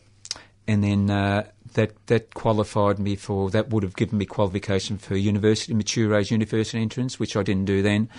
and 0.68 0.84
then 0.84 1.10
uh, 1.10 1.48
that 1.74 1.94
that 2.08 2.34
qualified 2.34 3.00
me 3.00 3.16
for 3.16 3.50
that 3.52 3.70
would 3.70 3.84
have 3.84 3.96
given 3.96 4.18
me 4.18 4.26
qualification 4.26 4.98
for 4.98 5.16
university 5.16 5.74
mature 5.74 6.14
age 6.16 6.32
university 6.32 6.82
entrance, 6.82 7.20
which 7.20 7.36
I 7.36 7.44
didn't 7.44 7.66
do 7.66 7.82
then. 7.82 8.10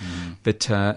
But 0.43 0.71
uh, 0.71 0.95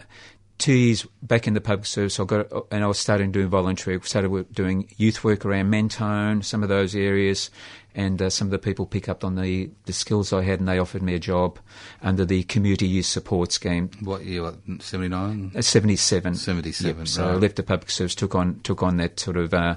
two 0.62 0.74
years 0.74 1.08
back 1.24 1.48
in 1.48 1.54
the 1.56 1.62
public 1.62 1.86
service, 1.88 2.20
I 2.20 2.24
got 2.24 2.48
and 2.72 2.84
I 2.84 2.88
was 2.88 3.00
starting 3.00 3.32
doing 3.32 3.50
voluntary. 3.50 3.98
work, 3.98 4.06
Started 4.06 4.54
doing 4.54 4.88
youth 4.98 5.24
work 5.24 5.44
around 5.44 5.70
Mentone, 5.70 6.44
some 6.44 6.62
of 6.64 6.70
those 6.70 6.96
areas, 6.96 7.50
and 7.96 8.22
uh, 8.22 8.30
some 8.30 8.48
of 8.48 8.52
the 8.52 8.60
people 8.60 8.86
picked 8.86 9.10
up 9.10 9.24
on 9.24 9.36
the, 9.36 9.70
the 9.86 9.94
skills 9.94 10.32
I 10.32 10.44
had, 10.44 10.60
and 10.60 10.68
they 10.70 10.80
offered 10.80 11.02
me 11.02 11.16
a 11.16 11.20
job 11.20 11.60
under 12.02 12.24
the 12.26 12.44
community 12.44 12.88
youth 12.88 13.08
support 13.08 13.52
scheme. 13.52 13.90
what 14.02 14.24
year? 14.24 14.44
What, 14.44 14.56
79? 14.80 15.52
Uh, 15.56 15.62
77. 15.62 16.36
77, 16.36 16.98
Yep, 17.00 17.08
So 17.08 17.28
I 17.28 17.34
left 17.34 17.56
the 17.56 17.64
public 17.64 17.90
service, 17.90 18.16
took 18.16 18.36
on 18.36 18.60
took 18.62 18.84
on 18.84 18.98
that 18.98 19.20
sort 19.20 19.38
of 19.38 19.54
uh, 19.54 19.76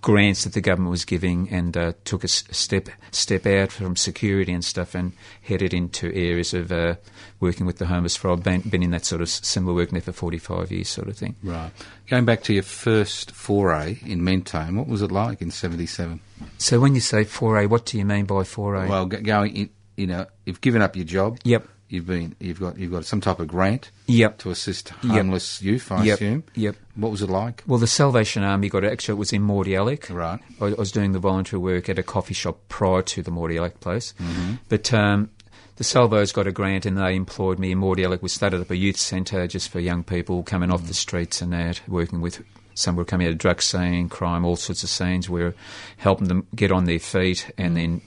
grants 0.00 0.44
that 0.44 0.52
the 0.54 0.60
government 0.60 0.90
was 0.90 1.04
giving, 1.04 1.48
and 1.50 1.76
uh, 1.76 1.92
took 2.04 2.24
a 2.24 2.28
step 2.28 2.88
step 3.10 3.46
out 3.46 3.70
from 3.72 3.96
security 3.96 4.52
and 4.52 4.64
stuff, 4.64 4.94
and 4.94 5.12
headed 5.42 5.74
into 5.74 6.06
areas 6.14 6.54
of 6.54 6.72
uh, 6.72 6.94
working 7.40 7.66
with 7.66 7.78
the 7.78 7.86
homeless. 7.86 8.16
For 8.16 8.30
I've 8.30 8.42
been, 8.42 8.62
been 8.62 8.82
in 8.82 8.90
that 8.90 9.04
sort 9.04 9.20
of 9.20 9.28
similar 9.28 9.74
work 9.74 9.92
now 9.92 10.00
for 10.00 10.12
forty 10.12 10.38
five 10.38 10.70
years, 10.72 10.88
sort 10.88 11.08
of 11.08 11.16
thing. 11.16 11.36
Right. 11.42 11.70
Going 12.08 12.24
back 12.24 12.42
to 12.44 12.54
your 12.54 12.62
first 12.62 13.30
foray 13.30 13.98
in 14.04 14.24
Mentone, 14.24 14.76
what 14.76 14.88
was 14.88 15.02
it 15.02 15.12
like 15.12 15.40
in 15.40 15.50
77? 15.52 16.20
So 16.58 16.80
when 16.80 16.94
you 16.96 17.00
say 17.00 17.22
foray, 17.22 17.66
what 17.66 17.86
do 17.86 17.98
you 17.98 18.04
mean 18.04 18.24
by 18.24 18.42
foray? 18.42 18.88
Well, 18.88 19.06
g- 19.06 19.18
going 19.18 19.56
in, 19.56 19.70
you 19.96 20.08
know, 20.08 20.26
you've 20.44 20.60
given 20.60 20.82
up 20.82 20.96
your 20.96 21.04
job. 21.04 21.38
Yep. 21.44 21.68
You've 21.90 22.06
been, 22.06 22.36
you've 22.38 22.60
got, 22.60 22.78
you've 22.78 22.92
got 22.92 23.04
some 23.04 23.20
type 23.20 23.40
of 23.40 23.48
grant 23.48 23.90
Yep. 24.06 24.38
to 24.38 24.50
assist 24.50 24.92
Yep. 25.02 25.12
homeless 25.12 25.60
youth, 25.60 25.90
I 25.90 26.04
Yep. 26.04 26.14
assume. 26.14 26.44
Yep. 26.54 26.76
What 26.94 27.10
was 27.10 27.20
it 27.20 27.28
like? 27.28 27.64
Well, 27.66 27.80
the 27.80 27.88
Salvation 27.88 28.44
Army 28.44 28.68
got 28.68 28.84
it. 28.84 28.92
Actually, 28.92 29.16
it 29.16 29.18
was 29.18 29.32
in 29.32 29.42
Mordialloc. 29.42 30.08
Right. 30.08 30.38
I, 30.60 30.64
I 30.66 30.74
was 30.74 30.92
doing 30.92 31.10
the 31.12 31.18
voluntary 31.18 31.60
work 31.60 31.88
at 31.88 31.98
a 31.98 32.04
coffee 32.04 32.32
shop 32.34 32.60
prior 32.68 33.02
to 33.02 33.22
the 33.24 33.32
Mordialloc 33.32 33.80
place. 33.80 34.14
Mm-hmm. 34.22 34.54
But 34.68 34.94
um, 34.94 35.30
the 35.76 35.84
Salvos 35.84 36.30
got 36.30 36.46
a 36.46 36.52
grant 36.52 36.86
and 36.86 36.96
they 36.96 37.16
employed 37.16 37.58
me 37.58 37.72
in 37.72 37.80
Mordialloc. 37.80 38.22
We 38.22 38.28
started 38.28 38.60
up 38.60 38.70
a 38.70 38.76
youth 38.76 38.96
centre 38.96 39.48
just 39.48 39.68
for 39.68 39.80
young 39.80 40.04
people 40.04 40.44
coming 40.44 40.70
off 40.70 40.86
the 40.86 40.94
streets 40.94 41.42
and 41.42 41.52
that, 41.52 41.80
working 41.88 42.20
with 42.20 42.40
some 42.74 42.94
were 42.94 43.04
coming 43.04 43.26
out 43.26 43.32
of 43.32 43.38
drug 43.38 43.60
scene, 43.60 44.08
crime, 44.08 44.44
all 44.44 44.56
sorts 44.56 44.84
of 44.84 44.88
scenes. 44.90 45.28
We're 45.28 45.54
helping 45.96 46.28
them 46.28 46.46
get 46.54 46.70
on 46.70 46.84
their 46.84 47.00
feet 47.00 47.50
and 47.58 47.76
then 47.76 48.00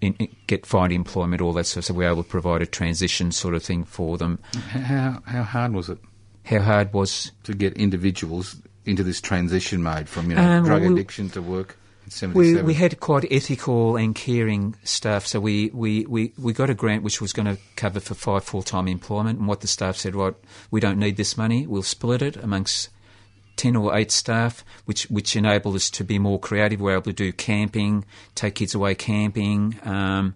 in, 0.00 0.16
get 0.46 0.66
find 0.66 0.92
employment, 0.92 1.42
all 1.42 1.52
that 1.54 1.64
sort 1.64 1.78
of 1.78 1.84
stuff. 1.84 1.94
So 1.94 1.98
We're 1.98 2.10
able 2.10 2.22
to 2.22 2.28
provide 2.28 2.62
a 2.62 2.66
transition 2.66 3.32
sort 3.32 3.54
of 3.54 3.62
thing 3.62 3.84
for 3.84 4.16
them. 4.18 4.38
How, 4.70 5.22
how 5.26 5.42
hard 5.42 5.72
was 5.72 5.88
it 5.88 5.98
How 6.44 6.60
hard 6.60 6.92
was 6.92 7.32
to 7.44 7.54
get 7.54 7.74
individuals 7.74 8.56
into 8.86 9.02
this 9.04 9.20
transition 9.20 9.82
mode 9.82 10.08
from, 10.08 10.30
you 10.30 10.36
know, 10.36 10.42
Um, 10.42 10.64
drug 10.64 10.82
well, 10.82 10.92
addiction 10.92 11.28
to 11.30 11.42
work 11.42 11.76
We, 12.06 12.10
77? 12.10 12.66
we 12.66 12.74
had 12.74 12.98
quite 12.98 13.30
ethical 13.30 13.96
and 13.96 14.14
caring 14.14 14.74
staff, 14.84 15.26
so 15.26 15.38
we, 15.38 15.70
we, 15.74 16.06
we, 16.06 16.32
we 16.38 16.52
got 16.52 16.70
a 16.70 16.74
grant 16.74 17.02
which 17.02 17.20
was 17.20 17.32
going 17.32 17.46
to 17.46 17.58
cover 17.76 18.00
for 18.00 18.14
five 18.14 18.42
full 18.42 18.62
time 18.62 18.88
employment. 18.88 19.38
And 19.38 19.46
what 19.46 19.60
the 19.60 19.68
staff 19.68 19.96
said, 19.96 20.14
right, 20.14 20.34
we 20.70 20.80
don't 20.80 20.98
need 20.98 21.16
this 21.16 21.36
money, 21.36 21.66
we'll 21.66 21.82
split 21.82 22.22
it 22.22 22.36
amongst 22.36 22.88
10 23.60 23.76
or 23.76 23.94
8 23.94 24.10
staff, 24.10 24.64
which, 24.86 25.04
which 25.10 25.36
enabled 25.36 25.76
us 25.76 25.90
to 25.90 26.02
be 26.02 26.18
more 26.18 26.40
creative. 26.40 26.80
We're 26.80 26.92
able 26.92 27.02
to 27.02 27.12
do 27.12 27.30
camping, 27.30 28.06
take 28.34 28.54
kids 28.54 28.74
away 28.74 28.94
camping, 28.94 29.78
um, 29.84 30.34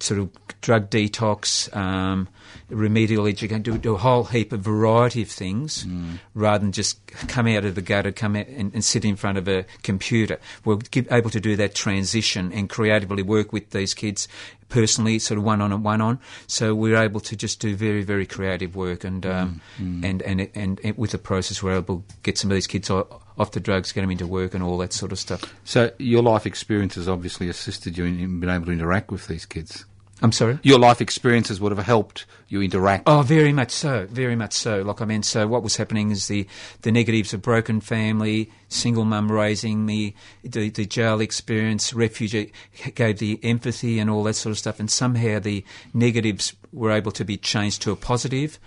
sort 0.00 0.20
of 0.20 0.30
drug 0.60 0.90
detox, 0.90 1.74
um, 1.76 2.28
remedial 2.68 3.26
education, 3.26 3.62
do, 3.62 3.78
do 3.78 3.94
a 3.94 3.98
whole 3.98 4.24
heap 4.24 4.52
of 4.52 4.60
variety 4.60 5.22
of 5.22 5.30
things 5.30 5.86
rather 6.34 6.62
than 6.62 6.72
just 6.72 7.04
come 7.28 7.46
out 7.46 7.64
of 7.64 7.74
the 7.74 7.82
gutter, 7.82 8.12
come 8.12 8.36
out 8.36 8.46
and, 8.48 8.72
and 8.74 8.84
sit 8.84 9.04
in 9.04 9.16
front 9.16 9.38
of 9.38 9.48
a 9.48 9.64
computer. 9.82 10.38
We're 10.64 10.78
able 11.10 11.30
to 11.30 11.40
do 11.40 11.56
that 11.56 11.74
transition 11.74 12.52
and 12.52 12.68
creatively 12.68 13.22
work 13.22 13.52
with 13.52 13.70
these 13.70 13.94
kids 13.94 14.28
personally, 14.68 15.18
sort 15.18 15.38
of 15.38 15.44
one 15.44 15.60
on 15.62 15.72
and 15.72 15.82
one 15.82 16.00
on. 16.00 16.20
So 16.46 16.74
we're 16.74 16.96
able 16.96 17.20
to 17.20 17.36
just 17.36 17.60
do 17.60 17.74
very, 17.74 18.02
very 18.02 18.26
creative 18.26 18.76
work 18.76 19.04
and, 19.04 19.24
um, 19.24 19.60
and, 19.78 20.22
and, 20.22 20.48
and, 20.54 20.80
and 20.84 20.98
with 20.98 21.12
the 21.12 21.18
process 21.18 21.62
we're 21.62 21.76
able 21.76 22.04
to 22.08 22.14
get 22.22 22.38
some 22.38 22.50
of 22.50 22.54
these 22.54 22.66
kids 22.66 22.90
off 23.38 23.52
the 23.52 23.60
drugs, 23.60 23.92
get 23.92 24.02
them 24.02 24.10
into 24.10 24.26
work 24.26 24.54
and 24.54 24.62
all 24.62 24.78
that 24.78 24.92
sort 24.92 25.12
of 25.12 25.18
stuff. 25.18 25.54
so 25.64 25.90
your 25.98 26.22
life 26.22 26.46
experience 26.46 26.96
has 26.96 27.08
obviously 27.08 27.48
assisted 27.48 27.96
you 27.96 28.04
in, 28.04 28.18
in 28.18 28.40
being 28.40 28.52
able 28.52 28.66
to 28.66 28.72
interact 28.72 29.10
with 29.10 29.26
these 29.28 29.46
kids. 29.46 29.84
I'm 30.20 30.32
sorry? 30.32 30.58
Your 30.62 30.80
life 30.80 31.00
experiences 31.00 31.60
would 31.60 31.70
have 31.70 31.84
helped 31.84 32.26
you 32.48 32.60
interact. 32.60 33.04
Oh, 33.06 33.22
very 33.22 33.52
much 33.52 33.70
so, 33.70 34.06
very 34.10 34.34
much 34.34 34.52
so. 34.52 34.82
Like 34.82 35.00
I 35.00 35.04
mean, 35.04 35.22
so 35.22 35.46
what 35.46 35.62
was 35.62 35.76
happening 35.76 36.10
is 36.10 36.26
the, 36.26 36.46
the 36.82 36.90
negatives 36.90 37.32
of 37.32 37.42
broken 37.42 37.80
family, 37.80 38.50
single 38.68 39.04
mum 39.04 39.30
raising 39.30 39.86
me, 39.86 40.16
the, 40.42 40.70
the 40.70 40.86
jail 40.86 41.20
experience, 41.20 41.94
refugee 41.94 42.52
gave 42.96 43.18
the 43.18 43.38
empathy 43.44 44.00
and 44.00 44.10
all 44.10 44.24
that 44.24 44.34
sort 44.34 44.50
of 44.50 44.58
stuff, 44.58 44.80
and 44.80 44.90
somehow 44.90 45.38
the 45.38 45.64
negatives 45.94 46.54
were 46.72 46.90
able 46.90 47.12
to 47.12 47.24
be 47.24 47.36
changed 47.36 47.82
to 47.82 47.92
a 47.92 47.96
positive, 47.96 48.58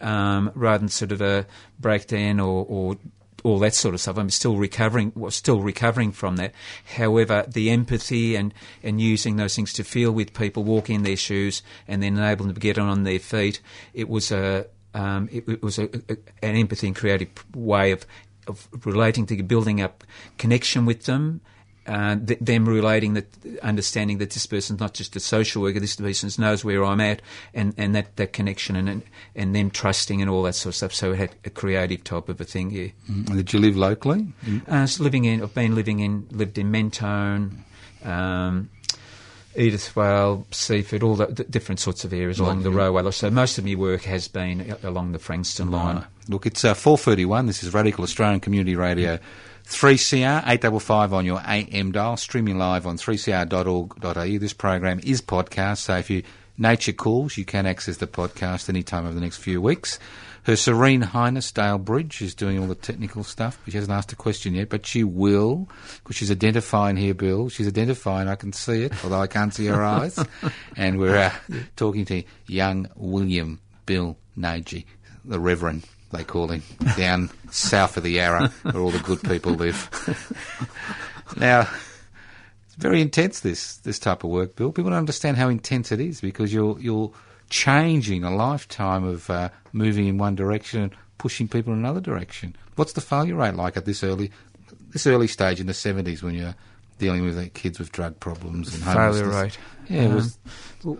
um, 0.00 0.50
rather 0.54 0.78
than 0.78 0.88
sort 0.88 1.12
of 1.12 1.20
a 1.20 1.46
breakdown 1.78 2.40
or, 2.40 2.66
or 2.68 2.96
all 3.46 3.60
that 3.60 3.74
sort 3.74 3.94
of 3.94 4.00
stuff. 4.00 4.18
I'm 4.18 4.28
still 4.30 4.56
recovering, 4.56 5.12
still 5.30 5.60
recovering 5.60 6.10
from 6.10 6.36
that. 6.36 6.52
However, 6.96 7.44
the 7.46 7.70
empathy 7.70 8.34
and, 8.34 8.52
and 8.82 9.00
using 9.00 9.36
those 9.36 9.54
things 9.54 9.72
to 9.74 9.84
feel 9.84 10.10
with 10.10 10.34
people, 10.34 10.64
walk 10.64 10.90
in 10.90 11.04
their 11.04 11.16
shoes, 11.16 11.62
and 11.86 12.02
then 12.02 12.18
enable 12.18 12.46
them 12.46 12.54
to 12.54 12.60
get 12.60 12.76
on 12.76 13.04
their 13.04 13.20
feet, 13.20 13.60
it 13.94 14.08
was 14.08 14.32
a 14.32 14.66
um, 14.94 15.28
it, 15.30 15.48
it 15.48 15.62
was 15.62 15.78
a, 15.78 15.84
a, 15.84 16.16
an 16.42 16.56
empathy 16.56 16.86
and 16.88 16.96
creative 16.96 17.28
way 17.54 17.92
of 17.92 18.04
of 18.48 18.68
relating 18.84 19.26
to 19.26 19.42
building 19.42 19.80
up 19.80 20.02
connection 20.38 20.84
with 20.84 21.04
them. 21.04 21.40
Uh, 21.86 22.16
th- 22.16 22.40
them 22.40 22.68
relating 22.68 23.14
that, 23.14 23.26
understanding 23.62 24.18
that 24.18 24.30
this 24.30 24.46
person's 24.46 24.80
not 24.80 24.94
just 24.94 25.14
a 25.14 25.20
social 25.20 25.62
worker, 25.62 25.78
this 25.78 25.96
person 25.96 26.30
knows 26.42 26.64
where 26.64 26.84
I'm 26.84 27.00
at, 27.00 27.22
and, 27.54 27.74
and 27.76 27.94
that, 27.94 28.16
that 28.16 28.32
connection, 28.32 28.76
and, 28.76 28.88
and 28.88 29.02
and 29.36 29.54
them 29.54 29.70
trusting 29.70 30.20
and 30.20 30.30
all 30.30 30.42
that 30.42 30.54
sort 30.54 30.70
of 30.70 30.76
stuff. 30.76 30.94
So 30.94 31.12
it 31.12 31.18
had 31.18 31.34
a 31.44 31.50
creative 31.50 32.02
type 32.02 32.28
of 32.28 32.40
a 32.40 32.44
thing. 32.44 32.70
Yeah. 32.70 32.88
Mm. 33.10 33.36
Did 33.36 33.52
you 33.52 33.60
live 33.60 33.76
locally? 33.76 34.26
Uh, 34.66 34.86
so 34.86 35.04
living 35.04 35.24
in, 35.24 35.42
I've 35.42 35.54
been 35.54 35.74
living 35.74 36.00
in, 36.00 36.26
lived 36.30 36.58
in 36.58 36.70
Mentone, 36.70 37.64
um, 38.02 38.70
Edithvale, 39.54 40.44
Seaford, 40.54 41.02
all 41.02 41.16
the, 41.16 41.26
the 41.26 41.44
different 41.44 41.80
sorts 41.80 42.04
of 42.04 42.12
areas 42.12 42.38
along 42.38 42.62
the 42.62 42.70
railway. 42.70 43.10
So 43.10 43.30
most 43.30 43.58
of 43.58 43.64
my 43.64 43.74
work 43.74 44.02
has 44.02 44.28
been 44.28 44.76
along 44.82 45.12
the 45.12 45.18
Frankston 45.18 45.70
line. 45.70 46.04
Look, 46.28 46.46
it's 46.46 46.64
uh, 46.64 46.74
4.31. 46.74 47.46
This 47.46 47.62
is 47.62 47.72
Radical 47.72 48.04
Australian 48.04 48.40
Community 48.40 48.76
Radio. 48.76 49.18
3CR, 49.66 50.42
855 50.46 51.12
on 51.12 51.26
your 51.26 51.40
AM 51.44 51.90
dial, 51.90 52.16
streaming 52.16 52.56
live 52.56 52.86
on 52.86 52.96
3cr.org.au. 52.96 54.38
This 54.38 54.52
program 54.52 55.00
is 55.02 55.20
podcast, 55.20 55.78
so 55.78 55.96
if 55.96 56.08
you 56.08 56.22
nature 56.56 56.92
calls, 56.92 57.36
you 57.36 57.44
can 57.44 57.66
access 57.66 57.96
the 57.96 58.06
podcast 58.06 58.68
anytime 58.68 59.04
over 59.04 59.14
the 59.14 59.20
next 59.20 59.38
few 59.38 59.60
weeks. 59.60 59.98
Her 60.44 60.54
Serene 60.54 61.02
Highness 61.02 61.50
Dale 61.50 61.78
Bridge 61.78 62.22
is 62.22 62.32
doing 62.32 62.60
all 62.60 62.68
the 62.68 62.76
technical 62.76 63.24
stuff, 63.24 63.58
but 63.64 63.72
she 63.72 63.78
hasn't 63.78 63.92
asked 63.92 64.12
a 64.12 64.16
question 64.16 64.54
yet, 64.54 64.68
but 64.68 64.86
she 64.86 65.02
will, 65.02 65.68
because 65.96 66.14
she's 66.14 66.30
identifying 66.30 66.96
here, 66.96 67.14
Bill. 67.14 67.48
She's 67.48 67.66
identifying, 67.66 68.28
I 68.28 68.36
can 68.36 68.52
see 68.52 68.84
it, 68.84 68.92
although 69.02 69.20
I 69.20 69.26
can't 69.26 69.52
see 69.52 69.66
her 69.66 69.82
eyes. 69.82 70.16
And 70.76 71.00
we're 71.00 71.16
uh, 71.16 71.32
talking 71.74 72.04
to 72.04 72.22
young 72.46 72.88
William 72.94 73.60
Bill 73.84 74.16
Nagy, 74.36 74.86
the 75.24 75.40
Reverend, 75.40 75.84
they 76.16 76.24
call 76.24 76.48
him, 76.48 76.62
down 76.96 77.30
south 77.50 77.96
of 77.96 78.02
the 78.02 78.10
Yarra, 78.10 78.48
where 78.62 78.78
all 78.82 78.90
the 78.90 78.98
good 79.00 79.22
people 79.22 79.52
live. 79.52 79.88
now, 81.36 81.68
it's 82.66 82.74
very 82.76 83.00
intense. 83.00 83.40
This 83.40 83.76
this 83.78 83.98
type 83.98 84.24
of 84.24 84.30
work, 84.30 84.56
Bill. 84.56 84.72
People 84.72 84.90
don't 84.90 84.98
understand 84.98 85.36
how 85.36 85.48
intense 85.48 85.92
it 85.92 86.00
is 86.00 86.20
because 86.20 86.52
you're 86.52 86.78
you're 86.80 87.12
changing 87.50 88.24
a 88.24 88.34
lifetime 88.34 89.04
of 89.04 89.30
uh, 89.30 89.48
moving 89.72 90.06
in 90.06 90.18
one 90.18 90.34
direction 90.34 90.82
and 90.82 90.96
pushing 91.18 91.48
people 91.48 91.72
in 91.72 91.78
another 91.78 92.00
direction. 92.00 92.56
What's 92.76 92.92
the 92.92 93.00
failure 93.00 93.36
rate 93.36 93.54
like 93.54 93.76
at 93.76 93.84
this 93.84 94.02
early 94.02 94.30
this 94.90 95.06
early 95.06 95.26
stage 95.28 95.60
in 95.60 95.66
the 95.66 95.74
seventies 95.74 96.22
when 96.22 96.34
you're 96.34 96.54
dealing 96.98 97.24
with 97.24 97.38
uh, 97.38 97.44
kids 97.54 97.78
with 97.78 97.92
drug 97.92 98.18
problems 98.20 98.74
and 98.74 98.82
Failure 98.82 99.28
rate. 99.28 99.58
Yeah, 99.88 100.02
it 100.02 100.06
Um, 100.06 100.14
was, 100.14 100.38
well, 100.82 100.98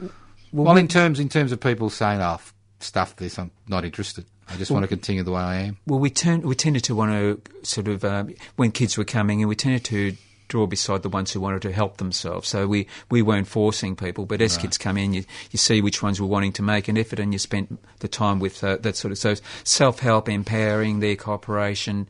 well, 0.53 0.77
in 0.77 0.89
terms 0.89 1.19
in 1.21 1.29
terms 1.29 1.53
of 1.53 1.61
people 1.61 1.91
saying, 1.91 2.21
"Oh, 2.21 2.39
stuff 2.81 3.17
this, 3.17 3.39
I'm 3.39 3.51
not 3.67 3.85
interested. 3.85 4.25
I 4.49 4.57
just 4.57 4.71
want 4.71 4.85
to 4.85 4.89
continue 4.89 5.23
the 5.23 5.33
way 5.33 5.41
I 5.41 5.57
am." 5.57 5.77
Well, 5.87 5.99
we 5.99 6.11
turned 6.11 6.45
we 6.45 6.55
tended 6.55 6.85
to 6.85 6.95
want 6.95 7.13
to 7.13 7.41
sort 7.67 7.89
of 7.89 8.05
um, 8.05 8.35
when 8.57 8.73
kids 8.73 8.97
were 8.97 9.05
coming, 9.05 9.41
and 9.41 9.49
we 9.49 9.57
tended 9.57 9.85
to 9.87 10.17
draw 10.49 10.67
beside 10.67 11.03
the 11.03 11.09
ones 11.09 11.33
who 11.33 11.41
wanted 11.41 11.63
to 11.63 11.73
help 11.73 11.97
themselves. 11.97 12.49
So 12.49 12.67
we, 12.67 12.87
we 13.11 13.23
weren't 13.23 13.49
forcing 13.49 13.97
people, 13.97 14.27
but 14.27 14.41
as 14.41 14.57
kids 14.57 14.79
come 14.79 14.97
in, 14.97 15.13
you, 15.13 15.25
you 15.51 15.59
see 15.59 15.81
which 15.81 16.03
ones 16.03 16.21
were 16.21 16.27
wanting 16.27 16.53
to 16.53 16.63
make 16.63 16.89
an 16.89 16.97
effort, 16.97 17.19
and 17.19 17.33
you 17.33 17.39
spent 17.39 17.79
the 17.99 18.09
time 18.09 18.39
with 18.39 18.63
uh, 18.63 18.77
that 18.79 18.97
sort 18.97 19.13
of 19.13 19.19
so 19.19 19.35
self 19.65 20.01
help, 20.01 20.29
empowering 20.29 21.01
their 21.01 21.17
cooperation. 21.17 22.07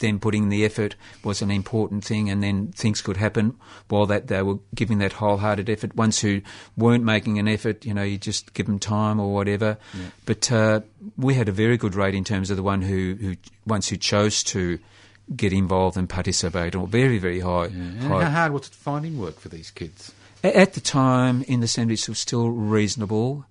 Then 0.00 0.18
putting 0.18 0.48
the 0.48 0.64
effort 0.64 0.96
was 1.22 1.40
an 1.40 1.50
important 1.50 2.04
thing, 2.04 2.28
and 2.28 2.42
then 2.42 2.72
things 2.72 3.00
could 3.00 3.16
happen 3.16 3.56
while 3.88 4.06
that 4.06 4.26
they 4.26 4.42
were 4.42 4.58
giving 4.74 4.98
that 4.98 5.12
wholehearted 5.12 5.70
effort. 5.70 5.94
Ones 5.94 6.20
who 6.20 6.42
weren't 6.76 7.04
making 7.04 7.38
an 7.38 7.48
effort, 7.48 7.84
you 7.84 7.94
know, 7.94 8.02
you 8.02 8.18
just 8.18 8.52
give 8.54 8.66
them 8.66 8.78
time 8.78 9.20
or 9.20 9.32
whatever. 9.32 9.78
But 10.26 10.50
uh, 10.50 10.80
we 11.16 11.34
had 11.34 11.48
a 11.48 11.52
very 11.52 11.76
good 11.76 11.94
rate 11.94 12.14
in 12.14 12.24
terms 12.24 12.50
of 12.50 12.56
the 12.56 12.62
one 12.62 12.82
who, 12.82 13.16
who 13.20 13.36
ones 13.66 13.88
who 13.88 13.96
chose 13.96 14.42
to 14.44 14.78
get 15.36 15.52
involved 15.52 15.96
and 15.96 16.08
participate, 16.08 16.74
or 16.74 16.86
very 16.86 17.18
very 17.18 17.40
high. 17.40 17.66
And 17.66 18.00
high. 18.02 18.24
how 18.24 18.30
hard 18.30 18.52
was 18.52 18.66
it 18.66 18.74
finding 18.74 19.18
work 19.18 19.38
for 19.38 19.48
these 19.48 19.70
kids? 19.70 20.12
At 20.42 20.72
the 20.72 20.80
time 20.80 21.42
in 21.42 21.60
the 21.60 21.66
70s, 21.66 22.02
it 22.02 22.08
was 22.08 22.18
still 22.18 22.48
reasonable. 22.48 23.44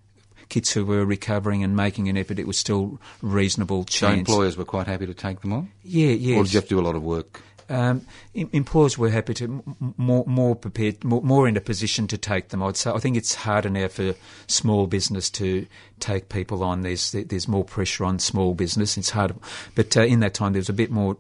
Kids 0.50 0.72
who 0.72 0.84
were 0.86 1.06
recovering 1.06 1.64
and 1.64 1.76
making 1.76 2.10
an 2.10 2.18
effort, 2.18 2.40
it 2.40 2.48
was 2.48 2.58
still 2.58 3.00
reasonable 3.22 3.84
chance. 3.86 4.14
So 4.16 4.20
employers 4.20 4.58
were 4.58 4.66
quite 4.66 4.88
happy 4.88 5.06
to 5.06 5.14
take 5.14 5.42
them 5.42 5.54
on, 5.54 5.72
yeah, 5.84 6.08
yes. 6.10 6.38
or 6.38 6.44
did 6.44 6.54
you 6.54 6.58
have 6.58 6.64
to 6.70 6.76
do 6.76 6.80
a 6.80 6.82
lot 6.82 6.96
of 6.96 7.04
work? 7.04 7.42
Um, 7.72 8.02
em- 8.34 8.50
employers 8.52 8.98
were 8.98 9.12
happy 9.12 9.36
to 9.36 9.44
m- 9.46 9.94
more 9.96 10.24
more 10.26 10.56
prepared, 10.56 11.04
more, 11.04 11.22
more 11.22 11.48
in 11.48 11.56
a 11.56 11.62
position 11.62 12.08
to 12.08 12.18
take 12.18 12.50
them. 12.50 12.64
I'd 12.64 12.76
say 12.78 12.90
I 12.90 12.98
think 12.98 13.16
it's 13.16 13.36
harder 13.36 13.70
now 13.70 13.88
for 13.90 14.16
small 14.48 14.88
business 14.88 15.30
to 15.32 15.68
take 16.00 16.30
people 16.30 16.64
on. 16.64 16.82
There's 16.82 17.12
there's 17.12 17.48
more 17.48 17.64
pressure 17.64 18.06
on 18.06 18.18
small 18.18 18.56
business. 18.56 18.98
It's 18.98 19.12
harder, 19.12 19.36
but 19.76 19.96
uh, 19.96 20.02
in 20.02 20.20
that 20.22 20.34
time 20.34 20.54
there 20.54 20.60
was 20.62 20.70
a 20.70 20.74
bit 20.74 20.90
more 20.90 21.18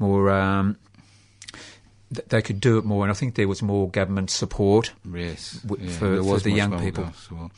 more. 0.00 0.28
Um, 0.30 0.76
th- 2.12 2.26
they 2.28 2.42
could 2.42 2.60
do 2.60 2.78
it 2.78 2.84
more, 2.84 3.04
and 3.04 3.10
I 3.12 3.14
think 3.14 3.36
there 3.36 3.46
was 3.46 3.62
more 3.62 3.88
government 3.88 4.30
support. 4.30 4.92
Yes, 5.08 5.52
w- 5.64 5.86
yeah, 5.88 5.96
for- 5.96 6.22
for 6.24 6.40
the 6.40 6.50
young 6.50 6.80
people. 6.80 7.12
well. 7.30 7.52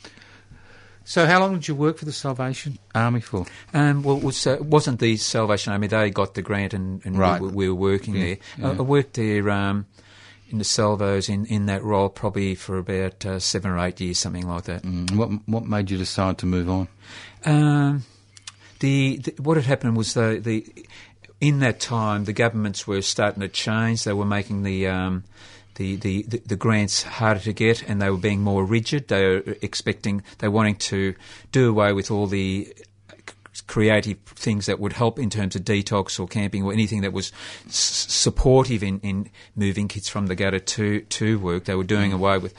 So, 1.07 1.27
how 1.27 1.39
long 1.39 1.53
did 1.53 1.67
you 1.67 1.75
work 1.75 1.99
for 1.99 2.05
the 2.05 2.11
Salvation 2.11 2.79
Army 2.95 3.21
for? 3.21 3.45
Um, 3.75 4.01
well, 4.01 4.17
it 4.17 4.23
was, 4.23 4.47
uh, 4.47 4.57
wasn't 4.59 4.99
the 4.99 5.15
Salvation 5.17 5.71
Army? 5.71 5.85
They 5.87 6.09
got 6.09 6.33
the 6.33 6.41
grant, 6.41 6.73
and, 6.73 6.99
and 7.05 7.17
Right. 7.17 7.39
we, 7.39 7.47
we 7.47 7.69
were 7.69 7.75
working 7.75 8.15
Yeah, 8.15 8.21
there. 8.23 8.37
yeah. 8.57 8.67
I, 8.69 8.71
I 8.71 8.81
worked 8.81 9.13
there 9.13 9.47
um, 9.51 9.85
in 10.49 10.57
the 10.57 10.63
Salvos 10.63 11.29
in, 11.29 11.45
in 11.45 11.67
that 11.67 11.83
role 11.83 12.09
probably 12.09 12.55
for 12.55 12.79
about 12.79 13.23
uh, 13.23 13.39
seven 13.39 13.69
or 13.71 13.77
eight 13.79 14.01
years, 14.01 14.17
something 14.17 14.47
like 14.47 14.63
that. 14.63 14.81
Mm, 14.81 15.15
what 15.15 15.29
what 15.45 15.65
made 15.65 15.91
you 15.91 15.97
decide 15.97 16.39
to 16.39 16.47
move 16.47 16.69
on? 16.69 16.87
Um, 17.45 18.03
the, 18.79 19.17
the 19.17 19.41
what 19.43 19.57
had 19.57 19.65
happened 19.67 19.95
was 19.97 20.15
the 20.15 20.39
the 20.41 20.65
in 21.39 21.59
that 21.59 21.79
time 21.79 22.23
the 22.25 22.33
governments 22.33 22.87
were 22.87 23.01
starting 23.03 23.41
to 23.41 23.47
change. 23.47 24.03
They 24.05 24.13
were 24.13 24.25
making 24.25 24.63
the 24.63 24.87
um, 24.87 25.23
the, 25.75 25.95
the, 25.97 26.23
the, 26.23 26.55
grants 26.55 27.03
harder 27.03 27.41
to 27.41 27.53
get, 27.53 27.87
and 27.87 28.01
they 28.01 28.09
were 28.09 28.17
being 28.17 28.41
more 28.41 28.65
rigid. 28.65 29.09
They 29.09 29.25
were 29.25 29.55
expecting 29.61 30.23
they 30.39 30.47
were 30.47 30.53
wanting 30.55 30.77
to 30.77 31.15
do 31.51 31.69
away 31.69 31.93
with 31.93 32.09
all 32.09 32.27
the 32.27 32.73
creative 33.67 34.17
things 34.25 34.65
that 34.65 34.79
would 34.79 34.93
help 34.93 35.17
in 35.19 35.29
terms 35.29 35.55
of 35.55 35.63
detox 35.63 36.19
or 36.19 36.27
camping 36.27 36.63
or 36.63 36.73
anything 36.73 37.01
that 37.01 37.13
was 37.13 37.31
s- 37.67 38.05
supportive 38.09 38.83
in, 38.83 38.99
in 38.99 39.29
moving 39.55 39.87
kids 39.87 40.09
from 40.09 40.27
the 40.27 40.35
gutter 40.35 40.59
to, 40.59 41.01
to 41.01 41.39
work. 41.39 41.65
They 41.65 41.75
were 41.75 41.83
doing 41.83 42.13
away 42.13 42.37
with 42.37 42.53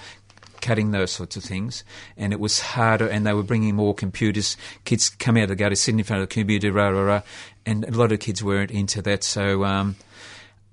cutting 0.60 0.90
those 0.90 1.12
sorts 1.12 1.36
of 1.36 1.44
things, 1.44 1.84
and 2.16 2.32
it 2.32 2.40
was 2.40 2.60
harder. 2.60 3.06
And 3.06 3.26
they 3.26 3.34
were 3.34 3.42
bringing 3.42 3.76
more 3.76 3.94
computers. 3.94 4.56
Kids 4.84 5.08
come 5.08 5.36
out 5.36 5.44
of 5.44 5.48
the 5.50 5.56
gutter, 5.56 5.74
sit 5.74 5.94
in 5.94 6.02
front 6.02 6.22
of 6.22 6.28
the 6.28 6.34
computer, 6.34 6.72
rah 6.72 6.88
rah 6.88 7.02
rah, 7.02 7.22
and 7.64 7.84
a 7.84 7.92
lot 7.92 8.12
of 8.12 8.20
kids 8.20 8.42
weren't 8.42 8.70
into 8.70 9.02
that. 9.02 9.22
So, 9.22 9.64
um, 9.64 9.96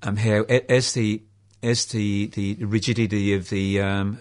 um, 0.02 0.18
how 0.18 0.44
as 0.44 0.94
the 0.94 1.22
as 1.64 1.86
the, 1.88 2.28
the 2.28 2.56
rigidity 2.66 3.34
of 3.34 3.50
the 3.50 3.82
um, 3.82 4.20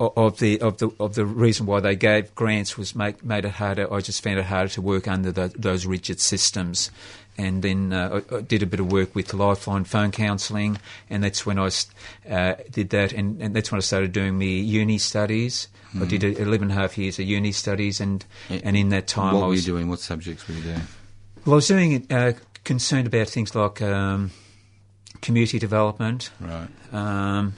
of 0.00 0.38
the 0.38 0.60
of 0.60 0.78
the 0.78 0.90
of 0.98 1.14
the 1.14 1.26
reason 1.26 1.66
why 1.66 1.80
they 1.80 1.94
gave 1.94 2.34
grants 2.34 2.76
was 2.78 2.94
make 2.94 3.24
made 3.24 3.44
it 3.44 3.52
harder. 3.52 3.92
I 3.92 4.00
just 4.00 4.22
found 4.22 4.38
it 4.38 4.46
harder 4.46 4.70
to 4.70 4.82
work 4.82 5.06
under 5.06 5.30
the, 5.30 5.48
those 5.56 5.84
rigid 5.86 6.20
systems, 6.20 6.90
and 7.36 7.62
then 7.62 7.92
uh, 7.92 8.20
I, 8.30 8.36
I 8.36 8.40
did 8.40 8.62
a 8.62 8.66
bit 8.66 8.80
of 8.80 8.90
work 8.90 9.14
with 9.14 9.32
Lifeline 9.34 9.84
phone 9.84 10.10
counselling, 10.10 10.78
and 11.10 11.22
that's 11.22 11.44
when 11.44 11.58
I 11.58 11.70
uh, 12.28 12.54
did 12.70 12.90
that, 12.90 13.12
and, 13.12 13.40
and 13.42 13.54
that's 13.54 13.70
when 13.70 13.78
I 13.78 13.82
started 13.82 14.12
doing 14.12 14.38
my 14.38 14.44
uni 14.44 14.98
studies. 14.98 15.68
I 16.00 16.04
did 16.04 16.22
a- 16.22 16.40
11 16.40 16.70
and 16.70 16.78
a 16.78 16.80
half 16.80 16.96
years 16.96 17.18
of 17.18 17.26
uni 17.26 17.52
studies, 17.52 18.00
and 18.00 18.24
and 18.48 18.76
in 18.76 18.90
that 18.90 19.06
time 19.06 19.34
what 19.34 19.44
I 19.44 19.48
were 19.48 19.54
you 19.54 19.62
doing? 19.62 19.88
What 19.88 20.00
subjects 20.00 20.46
were 20.48 20.54
you 20.54 20.62
doing? 20.62 20.82
well, 21.44 21.54
I 21.54 21.56
was 21.56 21.68
doing 21.68 21.92
it 21.92 22.12
uh, 22.12 22.32
concerned 22.64 23.06
about 23.06 23.28
things 23.28 23.54
like 23.54 23.82
um, 23.82 24.30
community 25.22 25.58
development, 25.58 26.30
Right. 26.40 26.68
um, 26.92 27.54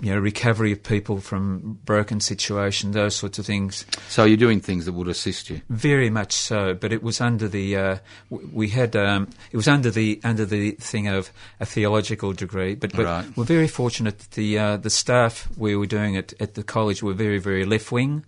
you 0.00 0.12
know, 0.12 0.18
recovery 0.18 0.72
of 0.72 0.82
people 0.82 1.20
from 1.20 1.78
broken 1.86 2.20
situations, 2.20 2.92
those 2.94 3.16
sorts 3.16 3.38
of 3.38 3.46
things. 3.46 3.86
So 4.08 4.24
you're 4.24 4.36
doing 4.36 4.60
things 4.60 4.84
that 4.84 4.92
would 4.92 5.08
assist 5.08 5.48
you. 5.48 5.62
Very 5.70 6.10
much 6.10 6.32
so, 6.34 6.74
but 6.74 6.92
it 6.92 7.02
was 7.02 7.18
under 7.20 7.48
the 7.48 7.76
uh, 7.76 7.96
we 8.30 8.68
had 8.68 8.94
um, 8.94 9.28
it 9.52 9.56
was 9.56 9.66
under 9.68 9.90
the 9.90 10.20
under 10.22 10.44
the 10.44 10.72
thing 10.72 11.08
of 11.08 11.30
a 11.60 11.64
theological 11.66 12.34
degree. 12.34 12.74
But, 12.74 12.92
but 12.92 13.06
Right. 13.06 13.36
we're 13.38 13.44
very 13.44 13.68
fortunate 13.68 14.18
that 14.18 14.30
the 14.32 14.58
uh, 14.58 14.76
the 14.76 14.90
staff 14.90 15.48
we 15.56 15.74
were 15.74 15.86
doing 15.86 16.14
it 16.14 16.34
at 16.40 16.54
the 16.56 16.62
college 16.62 17.02
were 17.02 17.14
very 17.14 17.38
very 17.38 17.64
left 17.64 17.90
wing, 17.90 18.24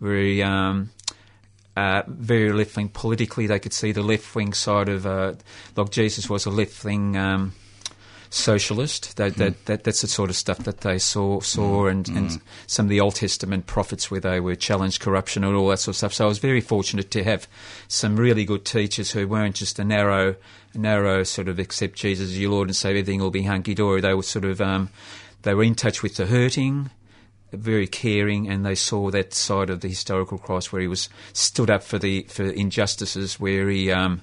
very. 0.00 0.42
Um, 0.42 0.90
uh, 1.78 2.02
very 2.08 2.52
left 2.54 2.74
wing 2.74 2.88
politically, 2.88 3.46
they 3.46 3.58
could 3.58 3.72
see 3.74 3.92
the 3.92 4.02
left 4.02 4.34
wing 4.34 4.54
side 4.54 4.88
of, 4.88 5.04
uh, 5.04 5.34
like 5.76 5.90
Jesus 5.90 6.26
was 6.26 6.46
a 6.46 6.50
left 6.50 6.82
wing 6.84 7.18
um, 7.18 7.52
socialist. 8.36 9.16
That, 9.16 9.34
that, 9.36 9.64
that 9.66 9.84
that's 9.84 10.02
the 10.02 10.08
sort 10.08 10.30
of 10.30 10.36
stuff 10.36 10.58
that 10.58 10.82
they 10.82 10.98
saw 10.98 11.40
saw, 11.40 11.86
and, 11.86 12.08
and 12.08 12.40
some 12.66 12.86
of 12.86 12.90
the 12.90 13.00
Old 13.00 13.16
Testament 13.16 13.66
prophets 13.66 14.10
where 14.10 14.20
they 14.20 14.40
were 14.40 14.54
challenged 14.54 15.00
corruption 15.00 15.44
and 15.44 15.56
all 15.56 15.68
that 15.68 15.78
sort 15.78 15.94
of 15.94 15.96
stuff. 15.96 16.14
So 16.14 16.24
I 16.24 16.28
was 16.28 16.38
very 16.38 16.60
fortunate 16.60 17.10
to 17.12 17.24
have 17.24 17.48
some 17.88 18.16
really 18.16 18.44
good 18.44 18.64
teachers 18.64 19.10
who 19.10 19.26
weren't 19.26 19.56
just 19.56 19.78
a 19.78 19.84
narrow, 19.84 20.36
narrow 20.74 21.22
sort 21.24 21.48
of 21.48 21.58
accept 21.58 21.96
Jesus 21.96 22.30
as 22.30 22.40
your 22.40 22.50
Lord 22.50 22.68
and 22.68 22.76
say 22.76 22.90
everything 22.90 23.20
will 23.20 23.30
be 23.30 23.42
hunky 23.42 23.74
dory. 23.74 24.00
They 24.00 24.14
were 24.14 24.22
sort 24.22 24.44
of 24.44 24.60
um, 24.60 24.90
they 25.42 25.54
were 25.54 25.64
in 25.64 25.74
touch 25.74 26.02
with 26.02 26.16
the 26.16 26.26
hurting 26.26 26.90
very 27.52 27.86
caring, 27.86 28.48
and 28.48 28.64
they 28.64 28.74
saw 28.74 29.10
that 29.10 29.34
side 29.34 29.70
of 29.70 29.80
the 29.80 29.88
historical 29.88 30.38
Christ 30.38 30.72
where 30.72 30.82
he 30.82 30.88
was 30.88 31.08
stood 31.32 31.70
up 31.70 31.82
for 31.82 31.98
the 31.98 32.22
for 32.22 32.44
injustices, 32.44 33.40
where 33.40 33.68
he 33.68 33.90
um, 33.90 34.22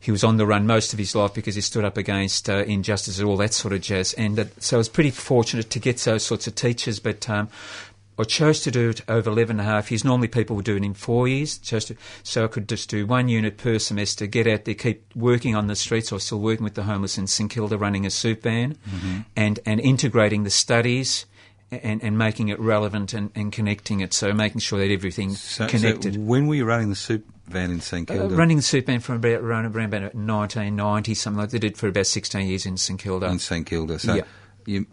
he 0.00 0.10
was 0.10 0.22
on 0.24 0.36
the 0.36 0.46
run 0.46 0.66
most 0.66 0.92
of 0.92 0.98
his 0.98 1.14
life 1.14 1.34
because 1.34 1.54
he 1.54 1.60
stood 1.60 1.84
up 1.84 1.96
against 1.96 2.48
uh, 2.48 2.58
injustice 2.58 3.18
and 3.18 3.28
all 3.28 3.36
that 3.38 3.52
sort 3.52 3.74
of 3.74 3.80
jazz. 3.80 4.12
And 4.14 4.36
that, 4.36 4.62
so 4.62 4.76
I 4.76 4.78
was 4.78 4.88
pretty 4.88 5.10
fortunate 5.10 5.70
to 5.70 5.78
get 5.78 5.98
those 5.98 6.24
sorts 6.24 6.46
of 6.46 6.54
teachers, 6.54 7.00
but. 7.00 7.28
Um, 7.28 7.48
I 8.20 8.24
chose 8.24 8.60
to 8.62 8.72
do 8.72 8.90
it 8.90 9.02
over 9.08 9.30
11 9.30 9.60
and 9.60 9.68
a 9.68 9.70
half 9.70 9.92
years. 9.92 10.04
Normally 10.04 10.26
people 10.26 10.56
would 10.56 10.64
do 10.64 10.74
it 10.74 10.82
in 10.82 10.92
four 10.92 11.28
years. 11.28 11.56
Chose 11.56 11.84
to, 11.84 11.96
so 12.24 12.42
I 12.44 12.48
could 12.48 12.68
just 12.68 12.90
do 12.90 13.06
one 13.06 13.28
unit 13.28 13.58
per 13.58 13.78
semester, 13.78 14.26
get 14.26 14.48
out 14.48 14.64
there, 14.64 14.74
keep 14.74 15.04
working 15.14 15.54
on 15.54 15.68
the 15.68 15.76
streets. 15.76 16.10
I 16.10 16.16
was 16.16 16.24
still 16.24 16.40
working 16.40 16.64
with 16.64 16.74
the 16.74 16.82
homeless 16.82 17.16
in 17.16 17.28
St 17.28 17.48
Kilda, 17.48 17.78
running 17.78 18.04
a 18.04 18.10
soup 18.10 18.42
van 18.42 18.76
and, 19.36 19.60
and 19.64 19.78
integrating 19.78 20.42
the 20.42 20.50
studies 20.50 21.26
and, 21.70 22.02
and 22.02 22.18
making 22.18 22.48
it 22.48 22.58
relevant 22.58 23.12
and, 23.14 23.30
and 23.36 23.52
connecting 23.52 24.00
it. 24.00 24.12
So 24.12 24.32
making 24.32 24.62
sure 24.62 24.80
that 24.80 24.92
everything's 24.92 25.40
So, 25.40 25.68
connected. 25.68 26.14
so 26.14 26.20
when 26.20 26.48
were 26.48 26.56
you 26.56 26.64
running 26.64 26.88
the 26.90 26.96
soup 26.96 27.24
van 27.50 27.70
in 27.70 27.80
St 27.80 28.10
Uh, 28.10 28.14
Kilda? 28.14 28.34
running 28.36 28.56
the 28.56 28.62
soup 28.62 28.86
van 28.86 29.00
from 29.00 29.16
about 29.16 29.40
around, 29.40 29.64
about 29.66 30.14
1990, 30.14 31.14
something 31.14 31.40
like 31.40 31.50
that. 31.50 31.58
Did 31.60 31.76
for 31.76 31.88
about 31.88 32.06
16 32.06 32.46
years 32.46 32.66
in 32.66 32.76
St 32.76 32.98
Kilda. 33.00 33.26
in 33.26 33.38
St 33.38 33.66
Kilda. 33.66 33.98
So 33.98 34.14
Yeah. 34.14 34.22
you, 34.66 34.86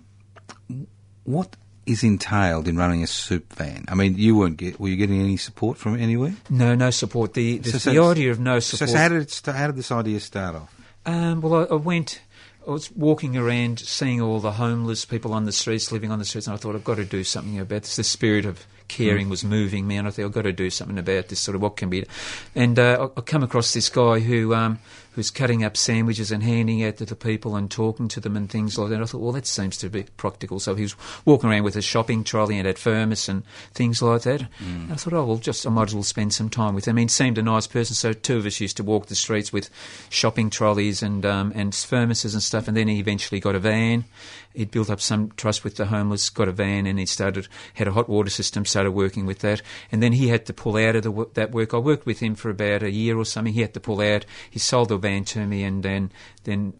what 1.24 1.56
is 1.86 2.04
entailed 2.04 2.68
in 2.68 2.78
running 2.78 3.04
a 3.04 3.08
soup 3.08 3.54
van? 3.54 3.86
I 3.88 3.96
mean, 3.96 4.18
you 4.18 4.36
weren't 4.36 4.58
get, 4.58 4.80
were 4.80 4.90
you 4.90 4.96
getting 4.96 5.22
any 5.22 5.38
support 5.38 5.78
from 5.78 5.96
anywhere? 6.00 6.36
No, 6.50 6.76
no 6.76 6.90
support. 6.90 7.34
The 7.34 7.58
the, 7.60 7.72
So- 7.72 7.78
so- 7.78 7.92
the 7.94 8.00
idea 8.02 8.32
of 8.32 8.40
no 8.40 8.60
support. 8.60 8.90
so 8.90 8.98
how 8.98 9.08
did 9.10 9.22
it 9.22 9.32
st- 9.32 9.56
how 9.56 9.68
did 9.68 9.76
this 9.76 9.92
idea 9.92 10.20
start 10.20 10.56
off? 10.56 10.76
Um, 11.06 11.42
well, 11.42 11.68
I, 11.70 11.74
I 11.74 11.76
went. 11.76 12.22
I 12.68 12.72
was 12.72 12.92
walking 12.92 13.38
around, 13.38 13.78
seeing 13.80 14.20
all 14.22 14.40
the 14.40 14.54
homeless 14.54 15.06
people 15.06 15.34
on 15.34 15.46
the 15.46 15.52
streets, 15.52 15.92
living 15.92 16.10
on 16.10 16.18
the 16.18 16.26
streets, 16.26 16.48
and 16.48 16.56
I 16.56 16.58
thought 16.58 16.74
I've 16.74 16.84
got 16.84 16.96
to 16.96 17.06
do 17.06 17.24
something 17.24 17.60
about 17.60 17.84
this. 17.84 17.96
The 17.96 18.04
spirit 18.04 18.44
of 18.46 18.66
caring 18.88 19.30
was 19.30 19.44
moving 19.44 19.88
me, 19.88 19.98
and 19.98 20.08
I 20.08 20.12
thought 20.12 20.26
I've 20.26 20.32
got 20.32 20.44
to 20.44 20.54
do 20.54 20.70
something 20.70 20.98
about 20.98 21.28
this. 21.28 21.40
Sort 21.40 21.56
of 21.56 21.62
what 21.62 21.78
can 21.78 21.90
be, 21.90 22.06
and 22.56 22.78
uh, 22.78 23.10
I, 23.16 23.20
I 23.20 23.22
come 23.22 23.44
across 23.44 23.74
this 23.74 23.90
guy 23.90 24.20
who. 24.20 24.54
Um, 24.54 24.80
who's 25.16 25.32
cutting 25.32 25.64
up 25.64 25.78
sandwiches 25.78 26.32
and 26.32 26.44
handing 26.44 26.84
out 26.84 26.98
to 26.98 27.06
the 27.06 27.16
people 27.16 27.56
and 27.56 27.72
talking 27.72 28.08
to 28.10 28.20
them 28.20 28.36
and 28.36 28.50
things 28.50 28.78
like 28.78 28.90
that. 28.90 29.02
I 29.02 29.06
thought, 29.06 29.22
well, 29.22 29.32
that 29.32 29.48
seems 29.48 29.78
to 29.78 29.90
be 29.90 30.04
practical. 30.18 30.60
So 30.60 30.76
he 30.76 30.84
was 30.84 30.96
walking 31.24 31.50
around 31.50 31.64
with 31.64 31.78
a 31.78 31.82
shopping 31.82 32.24
trolley 32.24 32.60
and 32.60 32.68
at 32.68 32.78
thermos 32.78 33.30
and 33.30 33.44
things 33.74 34.02
like 34.02 34.24
that. 34.24 34.42
Mm. 34.60 34.92
I 34.92 34.96
thought, 34.96 35.14
oh, 35.14 35.26
well, 35.26 35.38
just 35.38 35.66
I 35.66 35.70
might 35.70 35.90
as 35.90 35.96
well 35.96 36.04
spend 36.04 36.34
some 36.34 36.50
time 36.50 36.76
with 36.76 36.88
him. 36.88 36.96
I 36.96 36.98
mean, 36.98 37.08
he 37.08 37.12
seemed 37.12 37.38
a 37.38 37.42
nice 37.42 37.68
person. 37.68 37.96
So 37.96 38.12
two 38.14 38.38
of 38.38 38.46
us 38.46 38.60
used 38.60 38.78
to 38.78 38.84
walk 38.84 39.08
the 39.08 39.16
streets 39.16 39.54
with 39.54 39.70
shopping 40.10 40.50
trolleys 40.50 41.02
and 41.02 41.26
um, 41.26 41.54
and 41.56 41.72
thermoses 41.72 42.34
and 42.34 42.44
stuff. 42.44 42.68
And 42.68 42.76
then 42.76 42.88
he 42.88 43.00
eventually 43.00 43.40
got 43.40 43.56
a 43.56 43.60
van 43.60 44.06
he'd 44.56 44.72
built 44.72 44.90
up 44.90 45.02
some 45.02 45.32
trust 45.38 45.64
with 45.64 45.76
the 45.76 45.86
homeless, 45.86 46.30
got 46.30 46.48
a 46.48 46.52
van, 46.52 46.86
and 46.86 46.98
he 46.98 47.06
started 47.06 47.48
had 47.76 47.88
a 47.88 47.92
hot 47.92 48.10
water 48.10 48.30
system, 48.30 48.66
started 48.66 48.92
working 48.92 49.26
with 49.26 49.40
that, 49.40 49.62
and 49.92 50.02
then 50.02 50.14
he 50.14 50.30
had 50.30 50.46
to 50.46 50.54
pull 50.54 50.78
out 50.78 50.96
of 50.96 51.04
the, 51.04 51.30
that 51.34 51.52
work. 51.52 51.74
I 51.74 51.78
worked 51.78 52.06
with 52.06 52.20
him 52.20 52.36
for 52.36 52.50
about 52.50 52.84
a 52.84 52.92
year 52.92 53.18
or 53.18 53.26
something. 53.26 53.54
He 53.54 53.62
had 53.62 53.74
to 53.74 53.80
pull 53.80 54.02
out. 54.02 54.26
He 54.50 54.60
sold 54.60 54.90
the 54.90 54.98
van 55.06 55.26
to 55.26 55.46
me, 55.46 55.64
and 55.64 55.84
then 55.84 56.12
then 56.44 56.74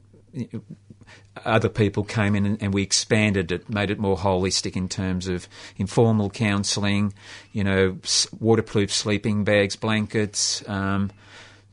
other 1.46 1.70
people 1.70 2.04
came 2.04 2.36
in 2.36 2.46
and, 2.46 2.62
and, 2.62 2.74
we 2.74 2.82
expanded 2.82 3.52
it, 3.52 3.70
made 3.70 3.92
it 3.92 4.00
more 4.00 4.18
holistic 4.18 4.76
in 4.76 4.88
terms 4.90 5.28
of 5.28 5.48
informal 5.78 6.30
counselling, 6.30 7.14
you 7.52 7.64
know, 7.64 7.98
waterproof 8.40 8.92
sleeping 8.92 9.44
bags, 9.44 9.76
blankets. 9.76 10.68
Um, 10.68 11.12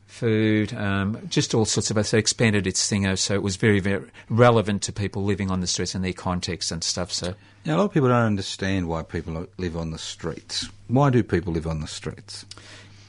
food, 0.06 0.74
um, 0.74 1.18
just 1.28 1.54
all 1.54 1.64
sorts 1.64 1.90
of 1.90 1.96
us. 1.96 2.10
So 2.10 2.18
expanded 2.18 2.66
its 2.66 2.86
thing, 2.86 3.16
so 3.16 3.34
it 3.34 3.42
was 3.42 3.56
very, 3.56 3.80
very 3.80 4.04
relevant 4.28 4.82
to 4.82 4.92
people 4.92 5.24
living 5.24 5.50
on 5.50 5.60
the 5.60 5.66
streets 5.66 5.94
and 5.94 6.04
their 6.04 6.12
context 6.12 6.70
and 6.70 6.84
stuff. 6.84 7.10
So 7.10 7.34
now, 7.64 7.76
a 7.76 7.78
lot 7.78 7.84
of 7.86 7.92
people 7.92 8.08
don't 8.08 8.26
understand 8.26 8.88
why 8.88 9.02
people 9.02 9.46
live 9.56 9.76
on 9.76 9.90
the 9.90 9.98
streets. 9.98 10.68
Why 10.88 11.10
do 11.10 11.22
people 11.22 11.54
live 11.54 11.66
on 11.66 11.80
the 11.80 11.86
streets? 11.86 12.44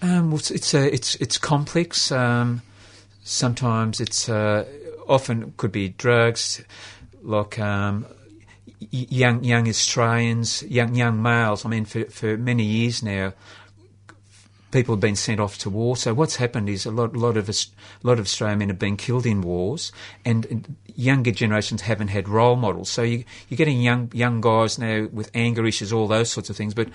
Um, 0.02 0.32
well, 0.32 0.40
it's 0.40 0.50
it's, 0.50 0.74
uh, 0.74 0.90
it's, 0.92 1.16
it's 1.16 1.38
complex. 1.38 2.12
Um, 2.12 2.62
sometimes 3.24 4.00
it's 4.00 4.30
uh, 4.30 4.66
often 5.08 5.54
could 5.58 5.72
be 5.72 5.90
drugs, 5.90 6.64
like 7.22 7.58
um, 7.60 8.06
young 8.92 9.44
young 9.44 9.68
Australians, 9.68 10.64
young 10.64 10.96
young 10.96 11.22
males. 11.22 11.66
I 11.66 11.70
mean, 11.70 11.86
for 11.86 12.06
for 12.06 12.38
many 12.38 12.64
years 12.64 13.02
now, 13.02 13.34
people 14.74 14.96
have 14.96 15.00
been 15.00 15.16
sent 15.16 15.40
off 15.40 15.58
to 15.60 15.70
war. 15.70 15.96
So 15.96 16.14
what's 16.14 16.36
happened 16.36 16.68
is 16.68 16.86
a 16.86 16.92
lot, 16.92 17.16
lot 17.16 17.38
of 17.38 17.48
a 17.48 17.54
lot 18.02 18.20
of 18.20 18.26
Australian 18.26 18.60
men 18.60 18.70
have 18.70 18.80
been 18.80 18.98
killed 18.98 19.26
in 19.26 19.42
wars, 19.42 19.92
and 20.26 20.76
younger 20.96 21.32
generations 21.32 21.82
haven't 21.82 22.10
had 22.10 22.28
role 22.28 22.56
models. 22.56 22.90
So 22.90 23.04
you, 23.04 23.24
are 23.52 23.56
getting 23.56 23.80
young 23.80 24.12
young 24.14 24.42
guys 24.42 24.78
now 24.78 25.08
with 25.14 25.32
anger 25.34 25.66
issues, 25.66 25.94
all 25.94 26.08
those 26.08 26.32
sorts 26.32 26.50
of 26.50 26.58
things. 26.58 26.74
But 26.74 26.90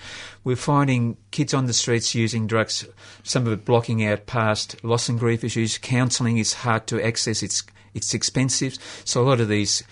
we're 0.45 0.57
finding 0.57 1.16
kids 1.31 1.55
on 1.55 1.66
the 1.66 1.72
streets 1.72 2.14
using 2.14 2.47
drugs. 2.47 2.87
Some 3.22 3.47
of 3.47 3.53
it 3.53 3.64
blocking 3.64 4.05
out 4.05 4.26
past 4.26 4.85
loss 4.85 5.09
and 5.09 5.18
grief 5.18 5.45
issues. 5.45 5.79
Counselling 5.79 6.37
is 6.37 6.53
hard 6.53 6.87
to 6.89 7.01
access. 7.01 7.43
It's 7.43 7.62
it's 7.95 8.12
expensive. 8.12 8.76
So 9.05 9.22
a 9.22 9.26
lot 9.26 9.41
of 9.41 9.49
these 9.49 9.85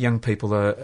young 0.00 0.18
people 0.18 0.54
are 0.54 0.76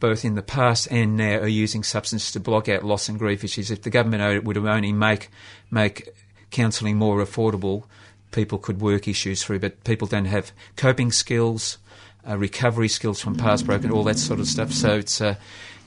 both 0.00 0.24
in 0.24 0.34
the 0.34 0.42
past 0.42 0.88
and 0.90 1.16
now 1.16 1.36
are 1.38 1.48
using 1.48 1.82
substances 1.82 2.32
to 2.32 2.40
block 2.40 2.68
out 2.68 2.84
loss 2.84 3.08
and 3.08 3.18
grief 3.18 3.44
issues. 3.44 3.70
If 3.70 3.82
the 3.82 3.90
government 3.90 4.44
would 4.44 4.56
only 4.56 4.92
make 4.92 5.30
make 5.70 6.08
counselling 6.50 6.96
more 6.96 7.24
affordable, 7.24 7.84
people 8.32 8.58
could 8.58 8.80
work 8.80 9.06
issues 9.08 9.42
through. 9.42 9.60
But 9.60 9.84
people 9.84 10.08
don't 10.08 10.24
have 10.26 10.52
coping 10.76 11.12
skills, 11.12 11.78
uh, 12.28 12.36
recovery 12.36 12.88
skills 12.88 13.20
from 13.20 13.36
past 13.36 13.66
broken, 13.66 13.90
all 13.90 14.04
that 14.04 14.18
sort 14.18 14.40
of 14.40 14.46
stuff. 14.46 14.72
So 14.72 14.96
it's 14.96 15.20
uh, 15.20 15.36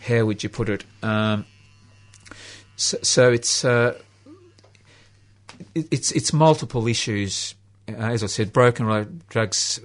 how 0.08 0.26
would 0.26 0.44
you 0.44 0.50
put 0.50 0.70
it? 0.70 0.86
Um, 1.04 1.46
so, 2.76 2.98
so, 3.02 3.32
it's 3.32 3.66
uh, 3.66 4.00
it, 5.76 5.88
it's 5.92 6.12
it's 6.12 6.32
multiple 6.32 6.88
issues. 6.88 7.56
Uh, 7.90 7.94
as 7.94 8.24
I 8.24 8.28
said, 8.28 8.54
broken 8.54 9.22
drugs 9.30 9.80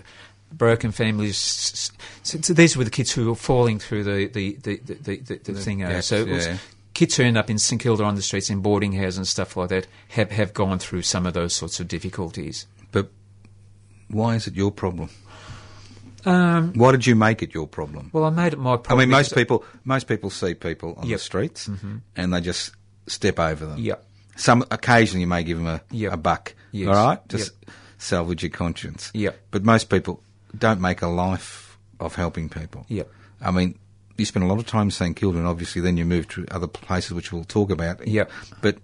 broken 0.52 0.92
families. 0.92 1.91
So, 2.22 2.40
so, 2.40 2.54
these 2.54 2.76
were 2.76 2.84
the 2.84 2.90
kids 2.90 3.12
who 3.12 3.28
were 3.28 3.34
falling 3.34 3.78
through 3.78 4.04
the 4.04 4.26
the 4.28 4.56
the, 4.62 4.76
the, 4.84 5.16
the, 5.16 5.52
the 5.52 5.54
thing. 5.54 5.82
Uh, 5.82 6.00
so 6.00 6.16
it 6.16 6.28
was 6.28 6.46
yeah. 6.46 6.58
kids 6.94 7.16
who 7.16 7.24
end 7.24 7.36
up 7.36 7.50
in 7.50 7.58
St 7.58 7.80
Kilda 7.80 8.04
on 8.04 8.14
the 8.14 8.22
streets 8.22 8.48
in 8.48 8.60
boarding 8.60 8.92
houses 8.92 9.18
and 9.18 9.26
stuff 9.26 9.56
like 9.56 9.70
that 9.70 9.86
have 10.10 10.30
have 10.30 10.54
gone 10.54 10.78
through 10.78 11.02
some 11.02 11.26
of 11.26 11.34
those 11.34 11.54
sorts 11.54 11.80
of 11.80 11.88
difficulties. 11.88 12.66
But 12.92 13.10
why 14.08 14.36
is 14.36 14.46
it 14.46 14.54
your 14.54 14.70
problem? 14.70 15.10
Um, 16.24 16.72
Why 16.74 16.92
did 16.92 17.06
you 17.06 17.16
make 17.16 17.42
it 17.42 17.52
your 17.52 17.66
problem? 17.66 18.10
Well, 18.12 18.24
I 18.24 18.30
made 18.30 18.52
it 18.52 18.58
my 18.58 18.76
problem. 18.76 19.00
I 19.00 19.02
mean, 19.02 19.10
most 19.10 19.34
people 19.34 19.64
most 19.84 20.06
people 20.06 20.30
see 20.30 20.54
people 20.54 20.94
on 20.96 21.08
yep. 21.08 21.18
the 21.18 21.24
streets 21.24 21.68
mm-hmm. 21.68 21.98
and 22.14 22.32
they 22.32 22.40
just 22.40 22.72
step 23.06 23.40
over 23.40 23.66
them. 23.66 23.78
Yeah. 23.78 23.96
Some 24.36 24.64
occasionally 24.70 25.22
you 25.22 25.26
may 25.26 25.42
give 25.42 25.58
them 25.58 25.66
a, 25.66 25.82
yep. 25.90 26.12
a 26.12 26.16
buck. 26.16 26.54
Yes. 26.70 26.88
All 26.88 26.94
right, 26.94 27.28
just 27.28 27.52
yep. 27.60 27.74
salvage 27.98 28.42
your 28.42 28.50
conscience. 28.50 29.10
Yeah. 29.14 29.30
But 29.50 29.64
most 29.64 29.90
people 29.90 30.22
don't 30.56 30.80
make 30.80 31.02
a 31.02 31.08
life 31.08 31.61
of 32.02 32.14
helping 32.14 32.48
people. 32.48 32.86
Yep. 32.88 33.10
I 33.40 33.50
mean, 33.50 33.78
you 34.16 34.24
spend 34.24 34.44
a 34.44 34.48
lot 34.48 34.58
of 34.58 34.66
time 34.66 34.90
St 34.90 35.16
Kilda, 35.16 35.38
and 35.38 35.46
obviously 35.46 35.80
then 35.80 35.96
you 35.96 36.04
move 36.04 36.28
to 36.28 36.46
other 36.50 36.66
places, 36.66 37.12
which 37.12 37.32
we'll 37.32 37.44
talk 37.44 37.70
about. 37.70 38.06
Yep. 38.06 38.30
But 38.60 38.78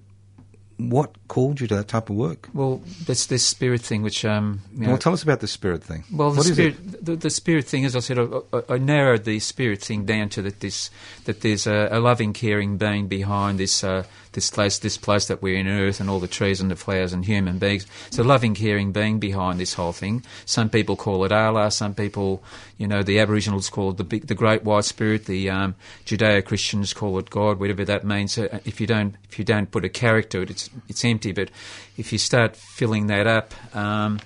what 0.78 1.16
called 1.26 1.60
you 1.60 1.66
to 1.66 1.76
that 1.76 1.88
type 1.88 2.08
of 2.08 2.16
work? 2.16 2.48
Well, 2.54 2.80
there's 3.04 3.26
this 3.26 3.44
spirit 3.44 3.80
thing, 3.80 4.02
which 4.02 4.24
um. 4.24 4.62
You 4.74 4.82
know, 4.82 4.88
well, 4.90 4.98
tell 4.98 5.12
us 5.12 5.22
about 5.22 5.40
the 5.40 5.48
spirit 5.48 5.82
thing. 5.82 6.04
Well, 6.12 6.30
the 6.30 6.44
spirit, 6.44 7.04
the, 7.04 7.16
the, 7.16 7.30
spirit 7.30 7.66
thing, 7.66 7.84
as 7.84 7.96
I 7.96 8.00
said, 8.00 8.18
I, 8.18 8.26
I, 8.52 8.62
I, 8.70 8.78
narrowed 8.78 9.24
the 9.24 9.40
spirit 9.40 9.82
thing 9.82 10.04
down 10.04 10.28
to 10.30 10.42
that 10.42 10.60
this 10.60 10.90
that 11.24 11.40
there's 11.40 11.66
a, 11.66 11.88
a 11.90 12.00
loving, 12.00 12.32
caring 12.32 12.78
being 12.78 13.08
behind 13.08 13.58
this 13.58 13.82
uh, 13.82 14.04
this 14.38 14.50
place, 14.50 14.78
this 14.78 14.96
place 14.96 15.26
that 15.26 15.42
we're 15.42 15.58
in, 15.58 15.66
Earth, 15.66 15.98
and 15.98 16.08
all 16.08 16.20
the 16.20 16.28
trees 16.28 16.60
and 16.60 16.70
the 16.70 16.76
flowers 16.76 17.12
and 17.12 17.24
human 17.24 17.58
beings. 17.58 17.86
It's 18.06 18.18
a 18.18 18.22
loving, 18.22 18.54
caring 18.54 18.92
being 18.92 19.18
behind 19.18 19.58
this 19.58 19.74
whole 19.74 19.92
thing. 19.92 20.24
Some 20.44 20.70
people 20.70 20.94
call 20.94 21.24
it 21.24 21.32
Allah. 21.32 21.72
Some 21.72 21.92
people, 21.92 22.40
you 22.76 22.86
know, 22.86 23.02
the 23.02 23.18
Aboriginals 23.18 23.68
call 23.68 23.90
it 23.90 23.96
the 23.96 24.04
big, 24.04 24.28
the 24.28 24.36
Great 24.36 24.62
White 24.62 24.84
Spirit. 24.84 25.26
The 25.26 25.50
um, 25.50 25.74
Judeo-Christians 26.06 26.92
call 26.92 27.18
it 27.18 27.30
God, 27.30 27.58
whatever 27.58 27.84
that 27.84 28.04
means. 28.04 28.34
So 28.34 28.44
uh, 28.44 28.60
if 28.64 28.80
you 28.80 28.86
don't, 28.86 29.16
if 29.24 29.40
you 29.40 29.44
don't 29.44 29.72
put 29.72 29.84
a 29.84 29.88
character, 29.88 30.42
it's 30.42 30.70
it's 30.88 31.04
empty. 31.04 31.32
But 31.32 31.50
if 31.96 32.12
you 32.12 32.18
start 32.18 32.54
filling 32.54 33.08
that 33.08 33.26
up. 33.26 33.52
Um, 33.74 34.20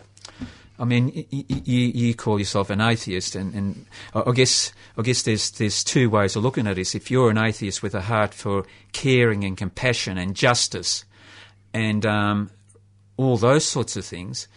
I 0.82 0.84
mean, 0.84 1.26
you, 1.30 1.78
you, 1.94 2.12
call 2.12 2.40
yourself 2.40 2.68
an 2.68 2.80
atheist, 2.80 3.36
and, 3.36 3.54
and, 3.54 3.86
I 4.16 4.32
guess 4.32 4.72
I 4.98 5.02
guess 5.02 5.22
there's 5.22 5.52
there's 5.52 5.84
two 5.84 6.10
ways 6.10 6.34
of 6.34 6.42
looking 6.42 6.66
at 6.66 6.74
this. 6.74 6.96
If 6.96 7.08
you're 7.08 7.30
an 7.30 7.38
atheist 7.38 7.84
with 7.84 7.94
a 7.94 8.00
heart 8.00 8.34
for 8.34 8.66
caring 8.90 9.44
and 9.44 9.56
compassion 9.56 10.18
and 10.18 10.34
justice, 10.34 11.04
and 11.72 12.04
um, 12.04 12.50
all 13.16 13.36
those 13.36 13.64
sorts 13.64 13.96
of 13.96 14.04
things, 14.04 14.48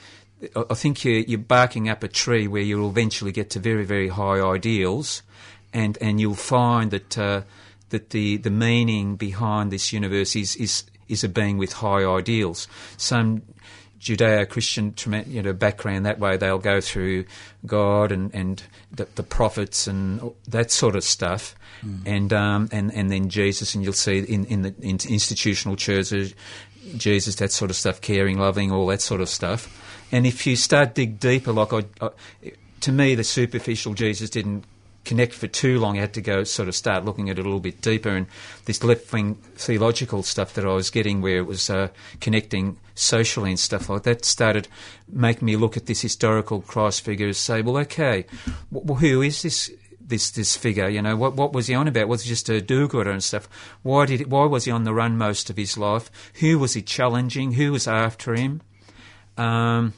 I 0.55 0.73
think 0.73 1.05
you're, 1.05 1.19
you're 1.19 1.37
barking 1.37 1.89
up 1.89 2.01
a 2.03 2.07
tree 2.07 2.47
where 2.47 2.63
you'll 2.63 2.89
eventually 2.89 3.31
get 3.31 3.51
to 3.51 3.59
very 3.59 3.85
very 3.85 4.07
high 4.07 4.41
ideals, 4.41 5.21
and 5.73 5.95
and 6.01 6.19
you'll 6.19 6.33
find 6.33 6.89
that 6.89 7.19
uh, 7.19 7.41
that 7.89 8.09
the 8.09 8.37
the 8.37 8.49
meaning 8.49 9.15
behind 9.15 9.71
this 9.71 9.93
universe 9.93 10.35
is 10.35 10.55
is 10.55 10.85
is 11.07 11.23
a 11.23 11.29
being 11.29 11.59
with 11.59 11.73
high 11.73 12.03
ideals. 12.03 12.67
Some 12.97 13.43
Judeo-Christian 14.05 14.93
you 15.27 15.41
know, 15.41 15.51
background. 15.51 16.05
That 16.05 16.19
way, 16.19 16.37
they'll 16.37 16.59
go 16.59 16.79
through 16.79 17.25
God 17.65 18.11
and 18.11 18.33
and 18.35 18.61
the, 18.91 19.07
the 19.15 19.23
prophets 19.23 19.87
and 19.87 20.31
that 20.47 20.69
sort 20.69 20.95
of 20.95 21.03
stuff, 21.03 21.55
mm. 21.83 22.01
and 22.05 22.31
um, 22.31 22.69
and 22.71 22.93
and 22.93 23.09
then 23.09 23.29
Jesus. 23.29 23.73
And 23.73 23.83
you'll 23.83 23.93
see 23.93 24.19
in 24.19 24.45
in 24.45 24.61
the 24.61 24.75
in 24.79 24.99
institutional 25.09 25.75
churches, 25.75 26.35
Jesus, 26.95 27.35
that 27.37 27.51
sort 27.51 27.71
of 27.71 27.77
stuff, 27.77 27.99
caring, 27.99 28.37
loving, 28.37 28.71
all 28.71 28.85
that 28.87 29.01
sort 29.01 29.21
of 29.21 29.27
stuff. 29.27 29.67
And 30.11 30.27
if 30.27 30.45
you 30.45 30.55
start 30.55 30.93
dig 30.93 31.19
deeper, 31.19 31.51
like 31.51 31.73
I, 31.73 31.83
I, 31.99 32.09
to 32.81 32.91
me, 32.91 33.15
the 33.15 33.23
superficial 33.23 33.95
Jesus 33.95 34.29
didn't 34.29 34.65
connect 35.05 35.33
for 35.33 35.47
too 35.47 35.79
long. 35.79 35.97
I 35.97 36.01
had 36.01 36.13
to 36.15 36.21
go 36.21 36.43
sort 36.43 36.67
of 36.67 36.75
start 36.75 37.05
looking 37.05 37.29
at 37.29 37.37
it 37.37 37.41
a 37.41 37.43
little 37.43 37.59
bit 37.59 37.81
deeper. 37.81 38.09
And 38.09 38.27
this 38.65 38.83
left 38.83 39.11
wing 39.13 39.35
theological 39.55 40.23
stuff 40.23 40.53
that 40.55 40.65
I 40.65 40.73
was 40.73 40.89
getting, 40.89 41.21
where 41.21 41.37
it 41.37 41.47
was 41.47 41.69
uh, 41.69 41.89
connecting 42.19 42.77
socially 42.95 43.51
and 43.51 43.59
stuff 43.59 43.89
like 43.89 44.03
that, 44.03 44.25
started 44.25 44.67
making 45.07 45.45
me 45.45 45.55
look 45.55 45.77
at 45.77 45.85
this 45.85 46.01
historical 46.01 46.61
Christ 46.61 47.01
figure 47.01 47.27
and 47.27 47.35
say, 47.35 47.61
well, 47.61 47.77
okay, 47.77 48.25
well, 48.71 48.97
who 48.97 49.21
is 49.21 49.41
this? 49.41 49.71
This 50.07 50.29
this 50.29 50.55
figure, 50.55 50.87
you 50.87 51.01
know, 51.01 51.15
what 51.15 51.33
what 51.33 51.51
was 51.51 51.65
he 51.65 51.73
on 51.73 51.87
about? 51.87 52.07
Was 52.07 52.21
he 52.21 52.29
just 52.29 52.47
a 52.49 52.61
do-gooder 52.61 53.09
and 53.09 53.23
stuff? 53.23 53.49
Why 53.81 54.05
did 54.05 54.29
why 54.29 54.45
was 54.45 54.65
he 54.65 54.71
on 54.71 54.83
the 54.83 54.93
run 54.93 55.17
most 55.17 55.49
of 55.49 55.57
his 55.57 55.79
life? 55.79 56.11
Who 56.41 56.59
was 56.59 56.75
he 56.75 56.83
challenging? 56.83 57.53
Who 57.53 57.71
was 57.71 57.87
after 57.87 58.35
him? 58.35 58.61
Um, 59.35 59.93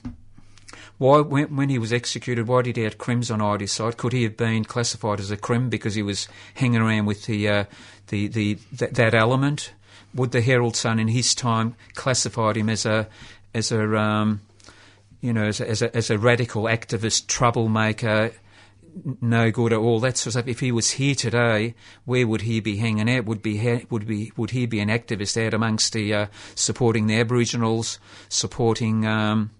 why, 0.97 1.21
when, 1.21 1.55
when, 1.55 1.69
he 1.69 1.77
was 1.77 1.93
executed, 1.93 2.47
why 2.47 2.63
did 2.63 2.77
he 2.77 2.83
have 2.83 2.97
crims 2.97 3.29
on 3.29 3.41
either 3.41 3.67
side? 3.67 3.97
Could 3.97 4.13
he 4.13 4.23
have 4.23 4.35
been 4.35 4.65
classified 4.65 5.19
as 5.19 5.31
a 5.31 5.37
crim 5.37 5.69
because 5.69 5.95
he 5.95 6.01
was 6.01 6.27
hanging 6.55 6.81
around 6.81 7.05
with 7.05 7.25
the, 7.25 7.47
uh, 7.47 7.63
the, 8.07 8.27
the 8.27 8.57
that, 8.71 9.13
element? 9.13 9.73
Would 10.15 10.31
the 10.31 10.41
Herald 10.41 10.75
Sun 10.75 10.99
in 10.99 11.09
his 11.09 11.35
time 11.35 11.75
classified 11.93 12.57
him 12.57 12.69
as 12.69 12.85
a 12.85 13.07
as 13.53 13.71
a 13.71 13.95
um, 13.97 14.41
you 15.21 15.33
know 15.33 15.43
as 15.43 15.59
a, 15.59 15.69
as 15.69 15.81
a, 15.81 15.95
as 15.95 16.09
a 16.09 16.17
radical 16.17 16.63
activist 16.63 17.27
troublemaker? 17.27 18.31
no 19.21 19.51
good 19.51 19.73
at 19.73 19.79
all. 19.79 19.99
That 19.99 20.17
sort 20.17 20.27
of 20.27 20.31
stuff. 20.33 20.47
If 20.47 20.59
he 20.59 20.71
was 20.71 20.91
here 20.91 21.15
today, 21.15 21.75
where 22.05 22.27
would 22.27 22.41
he 22.41 22.59
be 22.59 22.77
hanging 22.77 23.09
out? 23.09 23.25
Would 23.25 23.41
be 23.41 23.85
would 23.89 24.07
be 24.07 24.31
would 24.35 24.51
he 24.51 24.65
be 24.65 24.79
an 24.79 24.89
activist 24.89 25.43
out 25.45 25.53
amongst 25.53 25.93
the 25.93 26.13
uh, 26.13 26.27
supporting 26.55 27.07
the 27.07 27.19
Aboriginals, 27.19 27.99
supporting 28.29 29.05
um, 29.05 29.51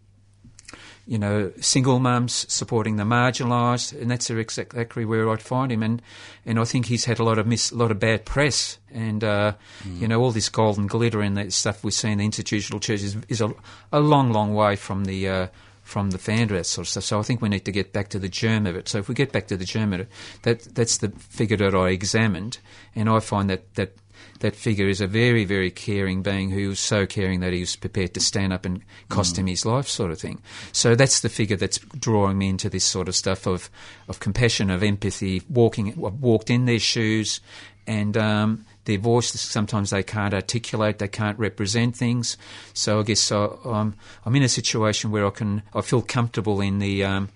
you 1.08 1.18
know 1.18 1.52
single 1.62 2.00
mums, 2.00 2.46
supporting 2.52 2.98
the 2.98 3.04
marginalised, 3.04 4.00
and 4.00 4.12
that's 4.12 4.30
exactly 4.30 5.06
where 5.06 5.30
I'd 5.30 5.42
find 5.42 5.72
him. 5.72 5.82
And 5.82 6.02
and 6.46 6.60
I 6.60 6.66
think 6.66 6.88
he's 6.88 7.06
had 7.06 7.20
a 7.20 7.24
lot 7.24 7.40
of 7.40 7.48
miss, 7.48 7.72
a 7.72 7.76
lot 7.76 7.92
of 7.92 8.00
bad 8.00 8.26
press, 8.26 8.78
and 8.92 9.24
uh, 9.24 9.54
you 9.86 10.08
know 10.08 10.22
all 10.22 10.32
this 10.32 10.50
golden 10.50 10.88
glitter 10.88 11.22
and 11.22 11.38
that 11.38 11.54
stuff 11.54 11.84
we 11.84 11.92
see 11.92 12.12
in 12.12 12.18
the 12.18 12.26
institutional 12.26 12.80
church 12.80 13.02
is, 13.02 13.18
is 13.30 13.42
a, 13.42 13.54
a 13.92 14.00
long, 14.00 14.32
long 14.32 14.54
way 14.54 14.76
from 14.76 15.06
the. 15.06 15.28
Uh, 15.28 15.48
from 15.84 16.10
the 16.10 16.18
founder, 16.18 16.54
that 16.58 16.66
sort 16.66 16.86
of 16.86 16.90
stuff. 16.90 17.06
So 17.06 17.18
I 17.18 17.22
think 17.22 17.42
we 17.42 17.48
need 17.48 17.64
to 17.64 17.72
get 17.72 17.94
back 17.94 18.10
to 18.10 18.20
the 18.20 18.28
germ 18.28 18.68
of 18.68 18.76
it. 18.76 18.90
So 18.90 18.98
if 18.98 19.08
we 19.08 19.16
get 19.16 19.32
back 19.32 19.48
to 19.48 19.56
the 19.56 19.64
germ 19.64 19.94
of 19.94 20.02
it, 20.02 20.10
that 20.42 20.76
that's 20.76 20.98
the 20.98 21.08
figure 21.12 21.56
that 21.56 21.74
I 21.74 21.92
examined, 21.92 22.58
and 22.94 23.10
I 23.10 23.22
find 23.22 23.50
that 23.50 23.74
that 23.76 23.96
that 24.40 24.56
figure 24.56 24.88
is 24.88 25.02
a 25.02 25.08
very, 25.08 25.46
very 25.46 25.72
caring 25.72 26.22
being 26.22 26.50
who 26.50 26.70
was 26.70 26.80
so 26.80 27.06
caring 27.06 27.40
that 27.40 27.54
he 27.54 27.62
was 27.62 27.76
prepared 27.76 28.14
to 28.14 28.20
stand 28.20 28.54
up 28.54 28.66
and 28.66 28.82
cost 29.10 29.38
him 29.38 29.48
his 29.48 29.66
life, 29.66 29.88
sort 29.88 30.12
of 30.12 30.20
thing. 30.20 30.42
So 30.72 30.96
that's 30.96 31.22
the 31.22 31.30
figure 31.30 31.58
that's 31.58 31.80
drawing 31.80 32.38
me 32.38 32.50
into 32.50 32.70
this 32.70 32.86
sort 32.86 33.08
of 33.08 33.16
stuff 33.16 33.48
of, 33.48 33.70
of 34.08 34.20
compassion, 34.20 34.70
of 34.70 34.84
empathy, 34.84 35.42
walking, 35.50 35.94
walked 35.96 36.50
in 36.50 36.66
their 36.66 36.80
shoes, 36.80 37.42
and 37.86 38.18
um, 38.18 38.66
their 38.86 38.98
voice 38.98 39.30
sometimes 39.40 39.90
they 39.90 40.04
can't 40.04 40.34
articulate, 40.34 41.00
they 41.00 41.08
can't 41.08 41.40
represent 41.40 41.96
things. 41.96 42.38
So 42.74 43.00
I 43.00 43.04
guess 43.04 43.32
uh, 43.32 43.50
I'm, 43.66 43.96
I'm 44.26 44.36
in 44.36 44.44
a 44.44 44.50
situation 44.50 45.12
where 45.12 45.26
I 45.26 45.32
can, 45.32 45.64
I 45.74 45.82
feel 45.82 46.02
comfortable 46.02 46.62
in 46.62 46.80
the. 46.80 47.04
Um, 47.04 47.30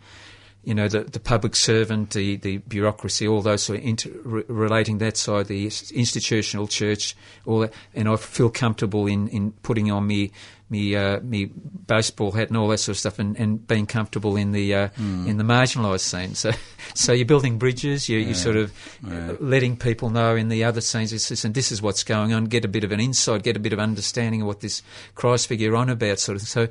you 0.64 0.76
know, 0.76 0.88
the, 0.88 1.02
the 1.02 1.20
public 1.20 1.56
servant, 1.56 2.12
the, 2.12 2.36
the 2.38 2.58
bureaucracy, 2.58 3.28
all 3.28 3.42
those 3.42 3.64
sort 3.64 3.80
of 3.80 3.86
inter- 3.86 4.12
relating 4.24 5.00
that 5.00 5.18
side, 5.18 5.48
the 5.48 5.66
institutional 5.66 6.68
church, 6.68 7.16
all 7.46 7.62
that, 7.62 7.74
and 7.96 8.08
I 8.08 8.16
feel 8.16 8.50
comfortable 8.50 9.08
in, 9.08 9.28
in 9.30 9.54
putting 9.64 9.92
on 9.92 10.06
me 10.06 10.32
me 10.72 10.96
uh, 10.96 11.20
me 11.20 11.46
baseball 11.46 12.32
hat 12.32 12.48
and 12.48 12.58
all 12.58 12.70
that 12.70 12.78
sort 12.78 12.96
of 12.96 13.00
stuff, 13.00 13.20
and, 13.20 13.38
and 13.38 13.68
being 13.68 13.86
comfortable 13.86 14.38
in 14.38 14.54
the 14.54 14.74
uh, 14.74 14.88
mm. 14.90 15.28
in 15.28 15.38
the 15.38 15.44
marginalised 15.44 16.00
scene. 16.00 16.34
So, 16.34 16.52
so 16.96 17.12
you're 17.12 17.26
building 17.26 17.60
bridges. 17.60 18.08
You're, 18.08 18.22
yeah. 18.22 18.28
you're 18.28 18.36
sort 18.36 18.56
of 18.56 18.72
yeah. 19.06 19.34
letting 19.40 19.76
people 19.76 20.10
know 20.10 20.36
in 20.36 20.48
the 20.48 20.64
other 20.64 20.80
scenes. 20.80 21.12
This, 21.12 21.44
and 21.44 21.54
this 21.54 21.72
is 21.72 21.82
what's 21.82 22.04
going 22.06 22.34
on. 22.34 22.46
Get 22.46 22.64
a 22.64 22.70
bit 22.70 22.86
of 22.86 22.92
an 22.94 23.02
insight. 23.02 23.44
Get 23.44 23.58
a 23.58 23.60
bit 23.60 23.74
of 23.74 23.80
understanding 23.80 24.42
of 24.42 24.48
what 24.48 24.62
this 24.62 24.82
Christ 25.14 25.48
figure 25.48 25.76
on 25.76 25.90
about. 25.90 26.20
Sort 26.20 26.42
of. 26.42 26.48
So, 26.48 26.70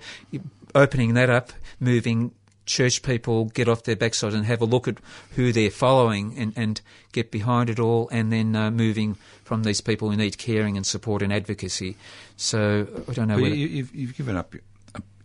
opening 0.74 1.14
that 1.14 1.28
up, 1.28 1.52
moving 1.78 2.32
church 2.66 3.02
people 3.02 3.46
get 3.46 3.68
off 3.68 3.84
their 3.84 3.96
backside 3.96 4.32
and 4.32 4.44
have 4.46 4.60
a 4.60 4.64
look 4.64 4.86
at 4.86 4.98
who 5.36 5.52
they're 5.52 5.70
following 5.70 6.36
and, 6.38 6.52
and 6.56 6.80
get 7.12 7.30
behind 7.30 7.70
it 7.70 7.78
all, 7.78 8.08
and 8.10 8.32
then 8.32 8.54
uh, 8.54 8.70
moving 8.70 9.16
from 9.44 9.62
these 9.64 9.80
people 9.80 10.10
who 10.10 10.16
need 10.16 10.38
caring 10.38 10.76
and 10.76 10.86
support 10.86 11.22
and 11.22 11.32
advocacy. 11.32 11.96
So 12.36 12.86
I 13.08 13.12
don't 13.12 13.28
know. 13.28 13.36
Well, 13.36 13.46
you, 13.46 13.84
have 13.84 13.94
you've 13.94 14.16
given 14.16 14.36
up. 14.36 14.54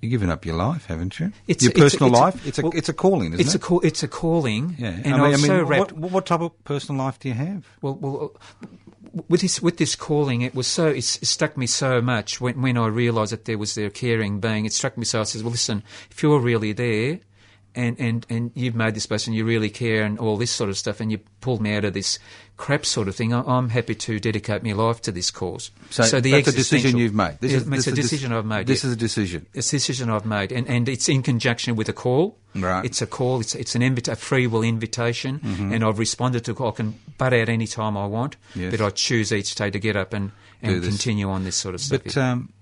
You've 0.01 0.11
given 0.11 0.29
up 0.29 0.45
your 0.45 0.55
life, 0.55 0.85
haven't 0.85 1.19
you? 1.19 1.31
It's, 1.47 1.63
your 1.63 1.71
personal 1.71 2.11
it's, 2.11 2.19
life. 2.19 2.47
It's 2.47 2.59
a 2.59 2.61
well, 2.63 2.71
it's 2.75 2.89
a 2.89 2.93
calling, 2.93 3.33
isn't 3.33 3.39
it's 3.39 3.55
it? 3.55 3.57
A 3.57 3.59
call, 3.59 3.81
it's 3.81 4.03
a 4.03 4.07
calling. 4.07 4.75
Yeah. 4.77 4.89
And 4.89 5.15
I 5.15 5.17
mean, 5.17 5.23
I 5.23 5.29
mean 5.29 5.37
so 5.37 5.65
what, 5.65 5.91
what, 5.93 6.25
type 6.27 6.41
of 6.41 6.63
personal 6.63 7.03
life 7.03 7.17
do 7.17 7.29
you 7.29 7.33
have? 7.33 7.65
Well, 7.81 7.95
well, 7.95 8.35
with 9.27 9.41
this 9.41 9.61
with 9.61 9.77
this 9.77 9.95
calling, 9.95 10.41
it 10.41 10.55
was 10.55 10.67
so 10.67 10.87
it, 10.87 11.03
struck 11.03 11.57
me 11.57 11.67
so 11.67 12.01
much 12.01 12.41
when 12.41 12.61
when 12.61 12.77
I 12.77 12.87
realised 12.87 13.31
that 13.31 13.45
there 13.45 13.57
was 13.57 13.75
their 13.75 13.89
caring 13.89 14.39
being. 14.39 14.65
It 14.65 14.73
struck 14.73 14.97
me 14.97 15.05
so. 15.05 15.21
I 15.21 15.23
said, 15.23 15.41
"Well, 15.41 15.51
listen, 15.51 15.83
if 16.11 16.21
you're 16.21 16.39
really 16.39 16.73
there." 16.73 17.19
And, 17.75 17.99
and, 17.99 18.25
and 18.29 18.51
you've 18.55 18.75
made 18.75 18.95
this 18.95 19.05
person, 19.05 19.33
you 19.33 19.45
really 19.45 19.69
care, 19.69 20.03
and 20.03 20.17
all 20.19 20.37
this 20.37 20.51
sort 20.51 20.69
of 20.69 20.77
stuff, 20.77 20.99
and 20.99 21.11
you 21.11 21.19
pulled 21.41 21.61
me 21.61 21.75
out 21.75 21.85
of 21.85 21.93
this 21.93 22.19
crap 22.57 22.85
sort 22.85 23.07
of 23.07 23.15
thing. 23.15 23.33
I, 23.33 23.57
am 23.57 23.69
happy 23.69 23.95
to 23.95 24.19
dedicate 24.19 24.63
my 24.63 24.71
life 24.71 25.01
to 25.03 25.11
this 25.11 25.31
cause. 25.31 25.71
So, 25.89 26.03
so 26.03 26.19
the 26.19 26.31
that's 26.31 26.47
a 26.47 26.51
decision 26.51 26.97
you've 26.97 27.13
made. 27.13 27.37
This 27.39 27.53
is, 27.53 27.67
it's 27.67 27.87
a 27.87 27.91
decision 27.91 28.31
I've 28.31 28.45
made. 28.45 28.67
This 28.67 28.83
yeah. 28.83 28.89
is 28.89 28.95
a 28.95 28.99
decision. 28.99 29.45
It's 29.53 29.67
a 29.73 29.75
decision 29.75 30.09
I've 30.09 30.25
made, 30.25 30.51
and, 30.51 30.67
and 30.67 30.87
it's 30.87 31.09
in 31.09 31.21
conjunction 31.21 31.75
with 31.75 31.89
a 31.89 31.93
call. 31.93 32.37
Right. 32.55 32.85
It's 32.85 33.01
a 33.01 33.07
call. 33.07 33.41
It's 33.41 33.55
it's 33.55 33.75
an 33.75 33.81
invita- 33.81 34.13
a 34.13 34.15
free 34.15 34.47
will 34.47 34.63
invitation, 34.63 35.39
mm-hmm. 35.39 35.73
and 35.73 35.83
I've 35.83 35.99
responded 35.99 36.45
to. 36.45 36.65
I 36.65 36.71
can 36.71 36.97
butt 37.17 37.33
out 37.33 37.49
any 37.49 37.67
time 37.67 37.97
I 37.97 38.05
want, 38.05 38.37
yes. 38.55 38.71
but 38.71 38.81
I 38.81 38.89
choose 38.89 39.33
each 39.33 39.55
day 39.55 39.69
to 39.69 39.79
get 39.79 39.95
up 39.95 40.13
and, 40.13 40.31
and 40.61 40.81
continue 40.83 41.29
on 41.29 41.43
this 41.43 41.55
sort 41.55 41.75
of 41.75 41.81
stuff. 41.81 42.03
But 42.03 42.17
um, 42.17 42.53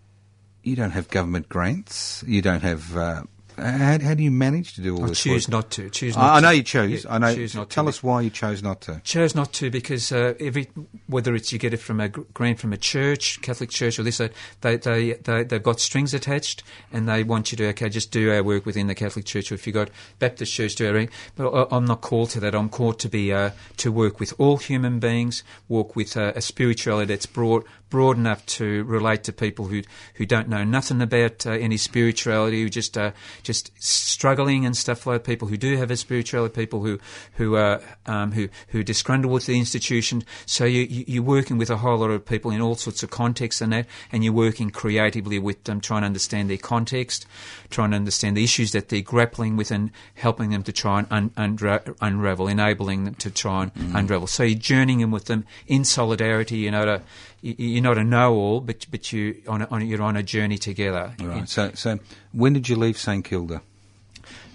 you 0.64 0.76
don't 0.76 0.92
have 0.92 1.10
government 1.10 1.50
grants. 1.50 2.24
You 2.26 2.42
don't 2.42 2.64
have. 2.64 2.98
Uh, 2.98 3.24
how, 3.58 4.00
how 4.00 4.14
do 4.14 4.24
you 4.24 4.32
manage 4.32 4.74
to 4.74 4.82
do 4.82 4.96
all 4.96 5.06
I 5.06 5.08
this? 5.08 5.22
Choose 5.22 5.48
work? 5.48 5.52
not 5.52 5.72
to. 5.72 5.90
Choose. 5.90 6.16
Not 6.16 6.24
I, 6.24 6.38
I 6.38 6.40
know 6.40 6.50
you 6.50 6.64
chose. 6.64 7.04
Yeah, 7.04 7.14
I 7.14 7.18
know. 7.18 7.34
Choose 7.34 7.56
not 7.56 7.70
tell 7.70 7.86
to. 7.86 7.90
us 7.90 8.04
why 8.04 8.22
you 8.22 8.30
chose 8.30 8.64
not 8.64 8.82
to. 8.82 9.02
Chose 9.04 9.36
not 9.36 9.54
to 9.54 9.70
because 9.70 10.12
uh, 10.12 10.34
every 10.40 10.70
whether 11.08 11.36
it's 11.36 11.52
you 11.52 11.60
get 11.60 11.74
it 11.74 11.78
from 11.78 12.00
a 12.00 12.10
grant 12.10 12.60
from 12.60 12.74
a 12.74 12.78
church, 12.78 13.42
Catholic 13.42 13.70
church, 13.70 14.00
or 14.00 14.04
this, 14.04 14.18
they 14.62 14.78
they 14.78 15.14
they 15.14 15.44
they've 15.44 15.64
got 15.64 15.80
strings 15.80 16.14
attached, 16.14 16.64
and 16.92 17.08
they 17.08 17.24
want 17.24 17.52
you 17.52 17.58
to 17.58 17.68
okay 17.70 17.90
just 17.90 18.12
do 18.12 18.32
our 18.32 18.44
work 18.44 18.66
within 18.66 18.88
the 18.88 18.96
Catholic 18.96 19.26
Church. 19.26 19.52
Or 19.52 19.56
if 19.56 19.68
you 19.68 19.74
have 19.74 19.88
got 19.88 19.96
Baptist 20.20 20.54
church, 20.54 20.76
do 20.76 20.88
our. 20.88 21.08
But 21.36 21.68
I'm 21.72 21.86
not 21.86 22.02
called 22.02 22.30
to 22.32 22.40
that. 22.42 22.56
I'm 22.56 22.70
called 22.70 23.00
to 23.00 23.10
be 23.10 23.32
uh, 23.34 23.52
to 23.78 23.92
work 23.92 24.20
with 24.20 24.34
all 24.38 24.58
human 24.58 25.00
beings, 25.00 25.44
walk 25.68 25.96
with 25.96 26.18
uh, 26.18 26.34
a 26.36 26.42
spirituality 26.42 27.14
that's 27.14 27.26
broad 27.26 27.64
broad 27.94 28.18
enough 28.18 28.44
to 28.48 28.84
relate 28.86 29.24
to 29.24 29.32
people 29.32 29.68
who 29.68 29.84
who 30.16 30.26
don't 30.26 30.50
know 30.50 30.64
nothing 30.64 31.00
about 31.00 31.46
uh, 31.46 31.52
any 31.52 31.78
spirituality, 31.78 32.64
who 32.64 32.68
just 32.68 32.98
uh, 32.98 33.12
just 33.44 33.72
struggling 33.78 34.66
and 34.66 34.76
stuff 34.76 35.06
like 35.06 35.24
people 35.24 35.48
who 35.48 35.58
do 35.58 35.78
have 35.78 35.92
a 35.92 35.96
spirituality, 35.96 36.56
people 36.56 36.82
who 36.82 36.98
who 37.34 37.56
are 37.56 37.80
um, 38.08 38.32
who 38.32 38.50
who 38.70 38.80
are 38.80 38.84
disgruntled 38.84 39.32
with 39.32 39.46
the 39.46 39.60
institution. 39.60 40.24
So 40.48 40.66
you, 40.66 40.88
you 40.90 41.22
are 41.22 41.24
working 41.24 41.60
with 41.60 41.70
a 41.70 41.78
whole 41.78 42.00
lot 42.00 42.10
of 42.10 42.26
people 42.26 42.50
in 42.50 42.62
all 42.62 42.74
sorts 42.74 43.04
of 43.04 43.12
contexts 43.12 43.62
and 43.62 43.72
that, 43.74 43.86
and 44.12 44.24
you're 44.24 44.34
working 44.34 44.72
creatively 44.72 45.38
with 45.38 45.64
them, 45.66 45.80
trying 45.80 46.02
to 46.02 46.08
understand 46.08 46.50
their 46.50 46.58
context, 46.58 47.28
trying 47.70 47.92
to 47.92 47.96
understand 47.96 48.36
the 48.36 48.44
issues 48.44 48.72
that 48.72 48.90
they're 48.90 49.02
grappling 49.02 49.56
with, 49.56 49.70
and 49.70 49.92
helping 50.16 50.50
them 50.50 50.64
to 50.64 50.72
try 50.72 50.98
and 50.98 51.08
un- 51.12 51.30
unra- 51.38 51.96
unravel, 52.02 52.48
enabling 52.48 53.04
them 53.04 53.14
to 53.16 53.30
try 53.30 53.62
and 53.62 53.74
mm. 53.76 53.94
unravel. 53.94 54.26
So 54.26 54.42
you're 54.42 54.58
journeying 54.58 55.12
with 55.12 55.26
them 55.26 55.46
in 55.68 55.86
solidarity, 55.86 56.58
you 56.58 56.72
know, 56.72 56.86
to 56.86 57.02
you're 57.44 57.84
not 57.84 57.98
a 57.98 58.04
know-all, 58.04 58.62
but 58.62 58.86
but 58.90 59.12
you 59.12 59.42
on, 59.48 59.64
on 59.64 59.86
you're 59.86 60.02
on 60.02 60.16
a 60.16 60.24
journey 60.24 60.58
together. 60.58 61.14
Right. 61.22 61.48
So 61.48 61.72
so 61.74 62.00
when 62.32 62.54
did 62.54 62.70
you 62.70 62.76
leave 62.78 62.98
St 62.98 63.24
Kilda? 63.24 63.62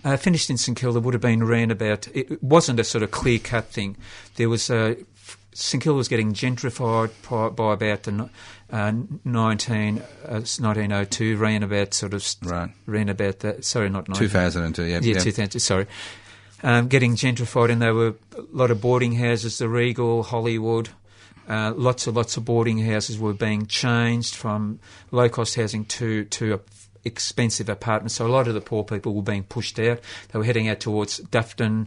Uh, 0.05 0.17
finished 0.17 0.49
in 0.49 0.57
St 0.57 0.79
Kilda 0.79 1.01
would 1.01 1.13
have 1.13 1.21
been 1.21 1.43
around 1.43 1.71
about. 1.71 2.09
It 2.15 2.43
wasn't 2.43 2.81
a 2.81 2.85
sort 2.85 3.03
of 3.03 3.11
clear 3.11 3.39
cut 3.39 3.67
thing. 3.67 3.97
There 4.37 4.49
was 4.49 4.71
a. 4.71 4.97
St 5.53 5.83
Kilda 5.83 5.97
was 5.97 6.09
getting 6.09 6.33
gentrified 6.35 7.11
by, 7.57 7.73
about 7.73 8.05
the 8.05 8.31
uh, 8.71 8.93
19, 9.25 9.99
uh, 9.99 10.31
1902, 10.31 11.37
ran 11.37 11.65
about 11.65 11.95
sort 11.95 12.15
of 12.15 12.25
right. 12.45 12.71
ran 12.87 13.09
about 13.09 13.41
that. 13.41 13.65
Sorry, 13.65 13.91
not 13.91 14.07
2002. 14.15 14.85
Yeah, 14.85 15.01
yeah, 15.03 15.19
2000. 15.19 15.59
Sorry, 15.59 15.87
um, 16.63 16.87
getting 16.87 17.17
gentrified, 17.17 17.71
and 17.71 17.83
there 17.83 17.95
were 17.95 18.15
a 18.37 18.43
lot 18.53 18.71
of 18.71 18.81
boarding 18.81 19.15
houses, 19.15 19.59
the 19.59 19.69
Regal, 19.69 20.23
Hollywood, 20.23 20.91
uh, 21.49 21.73
lots 21.75 22.07
and 22.07 22.17
lots 22.17 22.37
of 22.37 22.45
boarding 22.45 22.79
houses 22.79 23.19
were 23.19 23.33
being 23.33 23.67
changed 23.67 24.35
from 24.35 24.79
low 25.11 25.29
cost 25.29 25.57
housing 25.57 25.85
to 25.87 26.25
to 26.25 26.61
expensive 27.05 27.69
apartments. 27.69 28.15
So 28.15 28.27
a 28.27 28.29
lot 28.29 28.49
of 28.49 28.55
the 28.55 28.61
poor 28.61 28.85
people 28.85 29.15
were 29.15 29.23
being 29.23 29.45
pushed 29.45 29.79
out. 29.79 30.01
They 30.31 30.39
were 30.39 30.45
heading 30.45 30.69
out 30.69 30.81
towards 30.81 31.21
Doveton, 31.21 31.87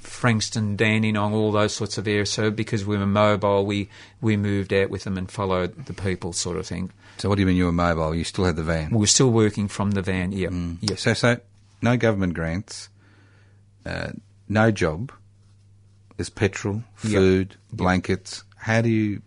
Frankston, 0.00 0.76
Dandenong, 0.76 1.34
all 1.34 1.52
those 1.52 1.74
sorts 1.74 1.98
of 1.98 2.08
areas. 2.08 2.30
So 2.30 2.50
because 2.50 2.84
we 2.86 2.96
were 2.96 3.06
mobile, 3.06 3.66
we 3.66 3.88
we 4.20 4.36
moved 4.36 4.72
out 4.72 4.90
with 4.90 5.04
them 5.04 5.18
and 5.18 5.30
followed 5.30 5.86
the 5.86 5.92
people, 5.92 6.32
sort 6.32 6.56
of 6.56 6.66
thing. 6.66 6.90
So 7.18 7.28
what 7.28 7.36
do 7.36 7.40
you 7.42 7.46
mean 7.46 7.56
you 7.56 7.66
were 7.66 7.72
mobile? 7.72 8.14
You 8.14 8.24
still 8.24 8.44
had 8.44 8.56
the 8.56 8.62
van? 8.62 8.90
We 8.90 8.98
were 8.98 9.06
still 9.06 9.30
working 9.30 9.68
from 9.68 9.92
the 9.92 10.02
van. 10.02 10.32
Yeah. 10.32 10.48
Mm. 10.48 10.98
So 10.98 11.14
so 11.14 11.40
no 11.82 11.96
government 11.96 12.34
grants, 12.34 12.88
uh, 13.84 14.12
no 14.48 14.70
job. 14.70 15.12
There's 16.16 16.30
petrol, 16.30 16.82
food, 16.94 17.50
yep. 17.50 17.58
blankets. 17.72 18.42
How 18.66 18.80
do 18.80 18.88
you 18.88 19.22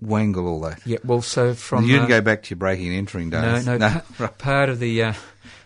wangle 0.00 0.46
all 0.46 0.60
that? 0.60 0.80
Yeah, 0.86 0.98
well, 1.02 1.22
so 1.22 1.54
from 1.54 1.84
you 1.84 1.94
didn't 1.94 2.04
uh, 2.04 2.18
go 2.18 2.20
back 2.20 2.44
to 2.44 2.50
your 2.50 2.56
breaking 2.56 2.86
and 2.86 2.96
entering 2.96 3.30
days. 3.30 3.66
No, 3.66 3.76
no. 3.76 4.02
no. 4.20 4.28
part 4.38 4.68
of 4.68 4.78
the 4.78 5.02
uh, 5.02 5.12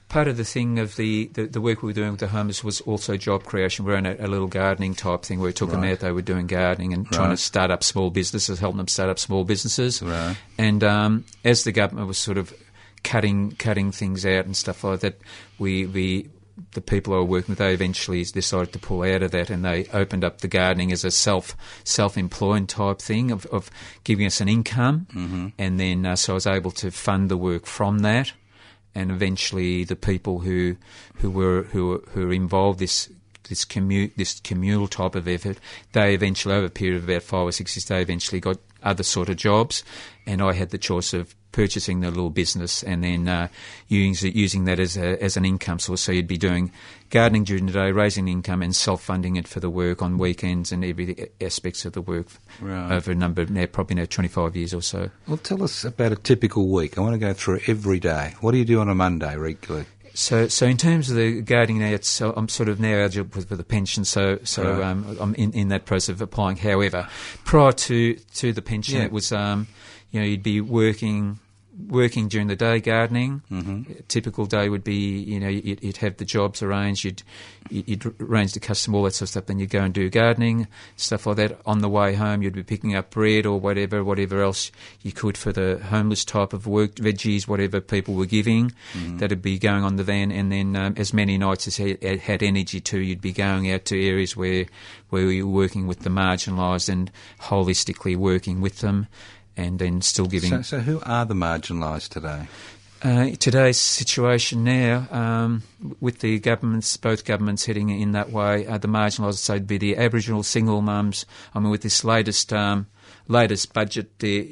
part 0.09 0.27
of 0.27 0.39
the 0.39 0.45
thing 0.45 0.79
of 0.79 0.97
the, 0.97 1.27
the, 1.35 1.49
the, 1.49 1.61
work 1.61 1.83
we 1.83 1.89
were 1.89 1.93
doing 1.93 2.13
with 2.13 2.21
the 2.21 2.29
homeless 2.29 2.65
was 2.65 2.81
also 2.81 3.19
job 3.19 3.45
creation. 3.45 3.85
We 3.85 3.93
are 3.93 3.99
in 3.99 4.07
a, 4.07 4.17
a, 4.19 4.27
little 4.27 4.47
gardening 4.47 4.95
type 4.95 5.23
thing 5.23 5.39
where 5.39 5.49
we 5.49 5.53
took 5.53 5.69
right. 5.69 5.83
them 5.83 5.91
out. 5.91 5.99
They 5.99 6.13
were 6.13 6.23
doing 6.23 6.47
gardening 6.47 6.95
and 6.95 7.05
right. 7.05 7.13
trying 7.13 7.31
to 7.31 7.37
start 7.37 7.71
up 7.71 7.85
small 7.85 8.09
businesses, 8.09 8.59
helping 8.59 8.79
them 8.79 8.89
start 8.89 9.11
up 9.11 9.19
small 9.19 9.45
businesses. 9.45 10.01
Right. 10.01 10.39
And 10.57 10.83
um, 10.83 11.27
as 11.45 11.65
the 11.65 11.73
government 11.73 12.09
was 12.09 12.17
sort 12.17 12.39
of 12.39 12.55
cutting 13.05 13.53
cutting 13.53 13.93
things 13.93 14.25
out 14.25 14.47
and 14.47 14.57
stuff 14.57 14.83
like 14.83 15.01
that, 15.01 15.21
we 15.59 15.85
we 15.85 16.31
the 16.73 16.81
people 16.81 17.15
I 17.15 17.17
were 17.19 17.25
working 17.25 17.53
with, 17.53 17.59
they 17.59 17.73
eventually 17.73 18.25
decided 18.25 18.73
to 18.73 18.79
pull 18.79 19.03
out 19.03 19.23
of 19.23 19.31
that, 19.31 19.51
and 19.51 19.65
they 19.65 19.87
opened 19.93 20.25
up 20.25 20.41
the 20.41 20.49
gardening 20.49 20.93
as 20.93 21.05
a 21.05 21.11
self 21.11 21.57
self 21.85 22.17
employed 22.17 22.69
type 22.69 23.01
thing 23.01 23.31
of, 23.31 23.47
of 23.47 23.71
giving 24.05 24.27
us 24.27 24.41
an 24.41 24.49
income, 24.49 25.07
mm-hmm. 25.13 25.49
and 25.59 25.81
then 25.81 26.07
uh, 26.07 26.17
so 26.17 26.33
I 26.33 26.35
was 26.35 26.47
able 26.47 26.71
to 26.73 26.91
fund 26.91 27.31
the 27.31 27.37
work 27.37 27.67
from 27.67 28.01
that, 28.01 28.33
and 28.95 29.11
eventually 29.11 29.85
the 29.85 29.97
people 29.97 30.41
who 30.41 30.77
who 31.17 31.31
were 31.31 31.65
who 31.65 32.03
who 32.11 32.27
were 32.27 32.33
involved 32.33 32.79
this 32.79 33.09
this 33.49 33.65
commute, 33.65 34.17
this 34.17 34.41
communal 34.41 34.89
type 34.89 35.15
of 35.15 35.29
effort. 35.29 35.59
They 35.93 36.15
eventually, 36.15 36.55
over 36.55 36.67
a 36.67 36.71
period 36.71 36.97
of 36.97 37.09
about 37.09 37.23
five 37.23 37.47
or 37.47 37.53
six 37.53 37.77
years, 37.77 37.87
they 37.87 38.01
eventually 38.01 38.41
got 38.41 38.59
other 38.83 39.03
sort 39.03 39.29
of 39.29 39.37
jobs, 39.37 39.85
and 40.27 40.43
I 40.43 40.53
had 40.53 40.71
the 40.71 40.79
choice 40.79 41.13
of 41.13 41.35
purchasing 41.53 42.01
the 42.01 42.09
little 42.11 42.31
business 42.31 42.83
and 42.83 43.05
then 43.05 43.29
uh, 43.29 43.49
using, 43.89 44.35
using 44.35 44.65
that 44.65 44.81
as, 44.81 44.97
a, 44.97 45.23
as 45.23 45.37
an 45.37 45.45
income 45.45 45.79
source. 45.79 46.01
So 46.01 46.13
you'd 46.13 46.27
be 46.27 46.39
doing 46.39 46.73
gardening 47.11 47.45
during 47.45 47.67
the 47.67 47.73
day, 47.73 47.93
raising 47.93 48.27
income, 48.29 48.63
and 48.63 48.75
self 48.75 49.03
funding 49.03 49.37
it 49.37 49.47
for 49.47 49.61
the 49.61 49.71
work 49.71 50.01
on 50.03 50.19
weekends 50.19 50.73
and 50.73 50.85
every 50.85 51.31
aspects 51.41 51.85
of 51.85 51.93
the 51.93 52.01
work 52.01 52.27
Right. 52.61 52.93
over 52.93 53.11
a 53.13 53.15
number 53.15 53.43
of 53.43 53.51
now, 53.51 53.67
probably 53.67 53.97
now 53.97 54.07
25 54.07 54.57
years 54.57 54.73
or 54.75 54.83
so. 54.83 55.11
Well, 55.29 55.37
tell 55.37 55.63
us 55.63 55.85
about 55.85 56.13
a 56.13 56.17
typical 56.17 56.69
week. 56.69 56.97
I 56.97 57.01
want 57.03 57.15
to 57.15 57.19
go 57.19 57.33
through 57.35 57.61
every 57.67 58.01
day. 58.01 58.35
What 58.41 58.53
do 58.53 58.59
you 58.59 58.65
do 58.65 58.81
on 58.81 58.89
a 58.89 58.95
Monday 58.95 59.37
regularly? 59.37 59.87
So, 60.15 60.47
so 60.49 60.67
in 60.67 60.77
terms 60.77 61.09
of 61.09 61.17
the 61.17 61.41
gardening 61.41 61.79
now, 61.81 61.97
so 62.03 62.35
I'm 62.37 62.47
sort 62.49 62.69
of 62.69 62.79
now 62.79 62.99
eligible 62.99 63.31
for, 63.41 63.47
for 63.47 63.57
the 63.57 63.65
pension, 63.65 64.05
so 64.05 64.39
so 64.45 64.63
Right. 64.79 64.83
um, 64.83 65.17
I'm 65.19 65.35
in, 65.37 65.53
in 65.53 65.69
that 65.69 65.87
process 65.87 66.11
of 66.11 66.21
applying. 66.21 66.59
However, 66.59 67.09
prior 67.47 67.73
to 67.73 68.15
to 68.15 68.53
the 68.53 68.61
pension, 68.61 68.99
Yeah. 68.99 69.05
it 69.07 69.13
was 69.13 69.33
um, 69.33 69.69
you 70.11 70.21
know 70.21 70.27
you'd 70.27 70.43
be 70.43 70.61
working 70.61 71.39
working 71.89 72.29
during 72.29 72.49
the 72.49 72.57
day 72.57 72.81
gardening. 72.81 73.43
Mm-hmm. 73.51 73.93
A 73.99 74.03
typical 74.03 74.47
day 74.47 74.69
would 74.69 74.85
be 74.85 75.19
you 75.19 75.41
know 75.41 75.49
you'd, 75.49 75.83
you'd 75.83 75.97
have 75.99 76.17
the 76.17 76.25
jobs 76.25 76.63
arranged, 76.63 77.05
you'd 77.05 77.23
you'd 77.71 78.15
arrange 78.21 78.53
the 78.53 78.61
custom, 78.61 78.95
all 78.95 79.05
that 79.05 79.13
sort 79.13 79.23
of 79.23 79.29
stuff. 79.31 79.47
Then 79.47 79.59
you'd 79.59 79.71
go 79.71 79.83
and 79.83 79.95
do 79.95 80.09
gardening 80.11 80.69
stuff 80.97 81.27
like 81.27 81.37
that. 81.37 81.61
On 81.67 81.81
the 81.81 81.89
way 81.89 82.15
home, 82.15 82.43
you'd 82.43 82.55
be 82.55 82.63
picking 82.63 82.95
up 82.95 83.11
bread 83.11 83.47
or 83.47 83.59
whatever 83.59 84.05
whatever 84.05 84.43
else 84.43 84.71
you 85.03 85.13
could 85.13 85.39
for 85.39 85.53
the 85.53 85.81
homeless 85.91 86.25
type 86.25 86.53
of 86.53 86.67
work, 86.67 86.97
veggies, 86.97 87.49
whatever 87.49 87.81
people 87.81 88.15
were 88.15 88.27
giving. 88.27 88.73
That'd 89.19 89.43
be 89.43 89.59
going 89.59 89.85
on 89.85 89.97
the 89.97 90.05
van, 90.05 90.33
and 90.33 90.53
then 90.53 90.77
um, 90.77 90.95
as 90.97 91.13
many 91.13 91.39
nights 91.39 91.67
as 91.67 91.77
had, 91.77 92.03
had 92.03 92.43
energy 92.43 92.81
to, 92.81 92.99
you'd 92.99 93.21
be 93.21 93.33
going 93.33 93.71
out 93.71 93.85
to 93.87 94.07
areas 94.07 94.37
where 94.37 94.67
where 95.11 95.31
you 95.31 95.47
were 95.47 95.53
working 95.53 95.87
with 95.87 96.01
the 96.01 96.11
marginalised 96.11 96.89
and 96.89 97.11
holistically 97.41 98.17
working 98.17 98.61
with 98.61 98.79
them. 98.81 99.07
And 99.57 99.79
then 99.79 100.01
still 100.01 100.27
giving 100.27 100.51
So, 100.51 100.63
so 100.63 100.79
who 100.81 101.01
are 101.05 101.27
the 101.27 101.35
marginalised 101.35 102.09
today? 102.09 102.47
uh, 103.03 103.31
today's 103.39 103.79
situation 103.79 104.63
now, 104.63 105.07
um, 105.11 105.63
with 106.01 106.21
the 106.21 106.39
governments, 106.39 106.97
both 106.97 107.25
governments 107.25 107.67
heading 107.67 107.89
in 107.89 108.13
that 108.13 108.31
way, 108.31 108.67
uh, 108.67 108.79
the 108.79 108.89
marginalised, 108.89 109.39
so 109.39 109.55
it'd 109.55 109.67
be 109.67 109.79
the 109.79 109.97
Aboriginal 109.97 110.43
single 110.43 110.83
mums. 110.83 111.27
I 111.53 111.59
mean, 111.59 111.71
with 111.71 111.83
this 111.83 112.05
latest 112.05 112.53
um, 112.53 112.87
latest 113.27 113.73
budget, 113.73 114.19
they're, 114.21 114.45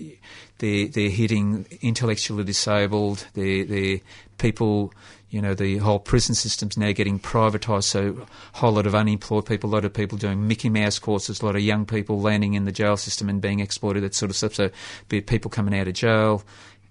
they're, 0.59 0.89
they're 0.89 1.11
hitting 1.11 1.67
intellectually 1.81 2.43
disabled, 2.43 3.27
they're, 3.35 3.65
they're 3.65 4.01
people, 4.39 4.93
you 5.31 5.41
know, 5.41 5.55
the 5.55 5.79
whole 5.79 6.01
prison 6.01 6.35
system's 6.35 6.77
now 6.77 6.93
getting 6.93 7.19
privatised, 7.21 7.85
so 7.85 8.27
a 8.55 8.59
whole 8.59 8.73
lot 8.73 8.87
of 8.87 8.95
unemployed 8.95 9.47
people, 9.47 9.71
a 9.71 9.73
lot 9.75 9.85
of 9.85 9.93
people 9.93 10.19
doing 10.19 10.49
Mickey 10.49 10.69
Mouse 10.69 10.99
courses, 10.99 11.41
a 11.41 11.47
lot 11.47 11.55
of 11.55 11.63
young 11.63 11.87
people 11.87 12.21
landing 12.21 12.55
in 12.55 12.65
the 12.65 12.73
jail 12.73 12.97
system 12.97 13.29
and 13.29 13.41
being 13.41 13.61
exploited, 13.61 14.03
that 14.03 14.15
sort 14.15 14.31
of 14.31 14.37
stuff. 14.37 14.55
So, 14.55 14.71
be 15.09 15.21
people 15.21 15.51
coming 15.51 15.79
out 15.79 15.87
of 15.87 15.95
jail, 15.95 16.43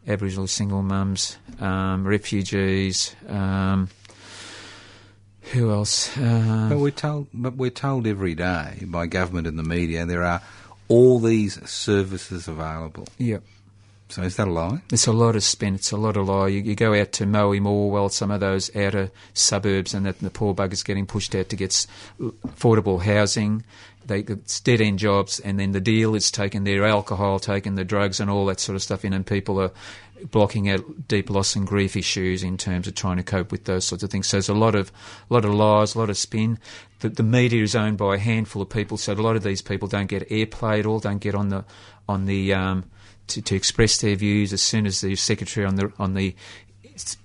Aboriginal 0.07 0.47
single 0.47 0.81
mums, 0.81 1.37
um, 1.59 2.07
refugees. 2.07 3.15
Um, 3.27 3.89
who 5.51 5.71
else? 5.71 6.15
But 6.15 6.23
Uh, 6.23 6.77
we're 6.77 6.91
told, 6.91 7.27
but 7.33 7.55
we're 7.55 7.69
told 7.71 8.07
every 8.07 8.35
day 8.35 8.79
by 8.83 9.07
government 9.07 9.47
and 9.47 9.57
the 9.57 9.63
media 9.63 10.05
there 10.05 10.23
are 10.23 10.41
all 10.87 11.19
these 11.19 11.59
services 11.69 12.47
available. 12.47 13.07
yeah, 13.17 13.37
So 14.09 14.23
is 14.23 14.37
that 14.37 14.47
a 14.47 14.51
lie? 14.51 14.81
it's 14.91 15.05
a 15.05 15.13
lot 15.13 15.35
of 15.35 15.43
spin. 15.43 15.75
It's 15.75 15.91
a 15.91 15.97
lot 15.97 16.17
of 16.17 16.27
lie. 16.27 16.47
You, 16.47 16.61
you 16.61 16.75
go 16.75 16.99
out 16.99 17.11
to 17.13 17.27
Moe 17.27 17.51
Morwell, 17.51 18.11
some 18.11 18.31
of 18.31 18.39
those 18.39 18.75
outer 18.75 19.11
suburbs, 19.35 19.93
and 19.93 20.07
the 20.07 20.31
poor 20.31 20.55
buggers 20.55 20.83
getting 20.83 21.05
pushed 21.05 21.35
out 21.35 21.49
to 21.49 21.55
get 21.55 21.85
affordable 22.19 23.03
housing. 23.03 23.63
They 24.07 24.21
it's 24.21 24.59
dead 24.61 24.81
end 24.81 24.97
jobs, 24.97 25.39
and 25.39 25.59
then 25.59 25.73
the 25.73 25.79
deal 25.79 26.15
is 26.15 26.31
taking 26.31 26.63
their 26.63 26.85
alcohol, 26.85 27.37
taking 27.37 27.75
the 27.75 27.85
drugs, 27.85 28.19
and 28.19 28.31
all 28.31 28.47
that 28.47 28.59
sort 28.59 28.75
of 28.75 28.81
stuff 28.81 29.05
in, 29.05 29.13
and 29.13 29.27
people 29.27 29.61
are 29.61 29.71
blocking 30.31 30.69
out 30.69 31.07
deep 31.07 31.29
loss 31.29 31.55
and 31.55 31.67
grief 31.67 31.95
issues 31.95 32.41
in 32.41 32.57
terms 32.57 32.87
of 32.87 32.95
trying 32.95 33.17
to 33.17 33.23
cope 33.23 33.51
with 33.51 33.65
those 33.65 33.85
sorts 33.85 34.03
of 34.03 34.09
things. 34.09 34.27
So 34.27 34.37
there's 34.37 34.49
a 34.49 34.55
lot 34.55 34.73
of 34.73 34.91
lot 35.29 35.45
of 35.45 35.53
lies, 35.53 35.93
a 35.93 35.99
lot 35.99 36.09
of 36.09 36.17
spin. 36.17 36.57
The, 37.01 37.09
the 37.09 37.23
media 37.23 37.61
is 37.61 37.75
owned 37.75 37.99
by 37.99 38.15
a 38.15 38.19
handful 38.19 38.63
of 38.63 38.69
people, 38.69 38.97
so 38.97 39.13
a 39.13 39.15
lot 39.15 39.35
of 39.35 39.43
these 39.43 39.61
people 39.61 39.87
don't 39.87 40.07
get 40.07 40.27
airplay 40.29 40.79
at 40.79 40.87
all, 40.87 40.99
don't 40.99 41.19
get 41.19 41.35
on 41.35 41.49
the 41.49 41.63
on 42.07 42.25
the 42.25 42.55
um, 42.55 42.85
to, 43.29 43.41
to 43.41 43.55
express 43.55 43.97
their 43.97 44.15
views. 44.15 44.53
As 44.53 44.61
soon 44.61 44.85
as 44.85 45.01
the 45.01 45.15
secretary 45.15 45.65
on 45.65 45.75
the 45.75 45.91
on 45.99 46.13
the 46.13 46.35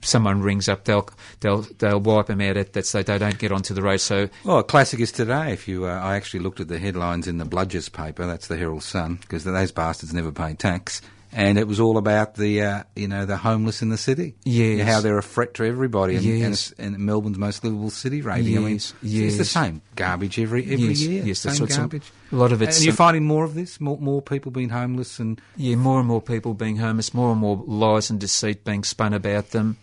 someone 0.02 0.40
rings 0.42 0.68
up, 0.68 0.84
they'll 0.84 1.08
they'll 1.40 1.62
they'll 1.78 2.00
wipe 2.00 2.26
them 2.26 2.40
out. 2.40 2.56
At 2.56 2.72
that 2.74 2.86
so 2.86 3.02
they 3.02 3.18
don't 3.18 3.38
get 3.38 3.52
onto 3.52 3.74
the 3.74 3.82
road. 3.82 3.98
So 3.98 4.28
Well, 4.44 4.58
a 4.58 4.64
classic 4.64 5.00
is 5.00 5.12
today. 5.12 5.52
If 5.52 5.68
you, 5.68 5.86
uh, 5.86 5.90
I 5.90 6.16
actually 6.16 6.40
looked 6.40 6.60
at 6.60 6.68
the 6.68 6.78
headlines 6.78 7.26
in 7.26 7.38
the 7.38 7.44
Bludgers 7.44 7.92
paper. 7.92 8.26
That's 8.26 8.46
the 8.46 8.56
Herald 8.56 8.82
Sun 8.82 9.16
because 9.16 9.44
those 9.44 9.72
bastards 9.72 10.14
never 10.14 10.32
pay 10.32 10.54
tax, 10.54 11.00
and 11.36 11.58
it 11.58 11.66
was 11.66 11.80
all 11.80 11.98
about 11.98 12.36
the, 12.36 12.62
uh, 12.62 12.82
you 12.94 13.08
know, 13.08 13.26
the 13.26 13.36
homeless 13.36 13.82
in 13.82 13.88
the 13.88 13.98
city. 13.98 14.34
Yes. 14.44 14.86
how 14.88 15.00
they're 15.00 15.18
a 15.18 15.22
threat 15.22 15.52
to 15.54 15.64
everybody, 15.64 16.14
and, 16.16 16.24
and, 16.24 16.38
Yes. 16.38 16.70
it's, 16.70 16.78
and 16.80 16.96
Melbourne's 17.00 17.36
most 17.38 17.64
livable 17.64 17.90
city 17.90 18.22
rating. 18.22 18.56
I 18.56 18.60
mean, 18.60 18.72
Yes, 18.74 18.94
it's- 19.02 19.36
the 19.38 19.44
same 19.44 19.82
garbage 19.96 20.38
every 20.38 20.62
every 20.64 20.88
Yes, 20.88 21.00
year. 21.00 21.24
yes, 21.24 21.42
that's 21.42 21.58
same 21.58 21.66
garbage. 21.66 22.12
a 22.32 22.36
lot 22.36 22.52
of 22.52 22.62
it's 22.62 22.76
And 22.76 22.86
you're 22.86 22.94
finding 22.94 23.24
more 23.24 23.44
of 23.44 23.54
this, 23.54 23.80
more 23.80 23.98
more 23.98 24.22
people 24.22 24.52
being 24.52 24.68
homeless, 24.70 25.18
and 25.18 25.40
Yeah, 25.56 25.74
more 25.76 25.98
and 25.98 26.06
more 26.08 26.22
people 26.22 26.54
being 26.54 26.76
homeless, 26.76 27.12
more 27.12 27.32
and 27.32 27.40
more 27.40 27.62
lies 27.66 28.10
and 28.10 28.20
deceit 28.20 28.64
being 28.64 28.84
spun 28.84 29.12
about 29.12 29.50
them. 29.50 29.76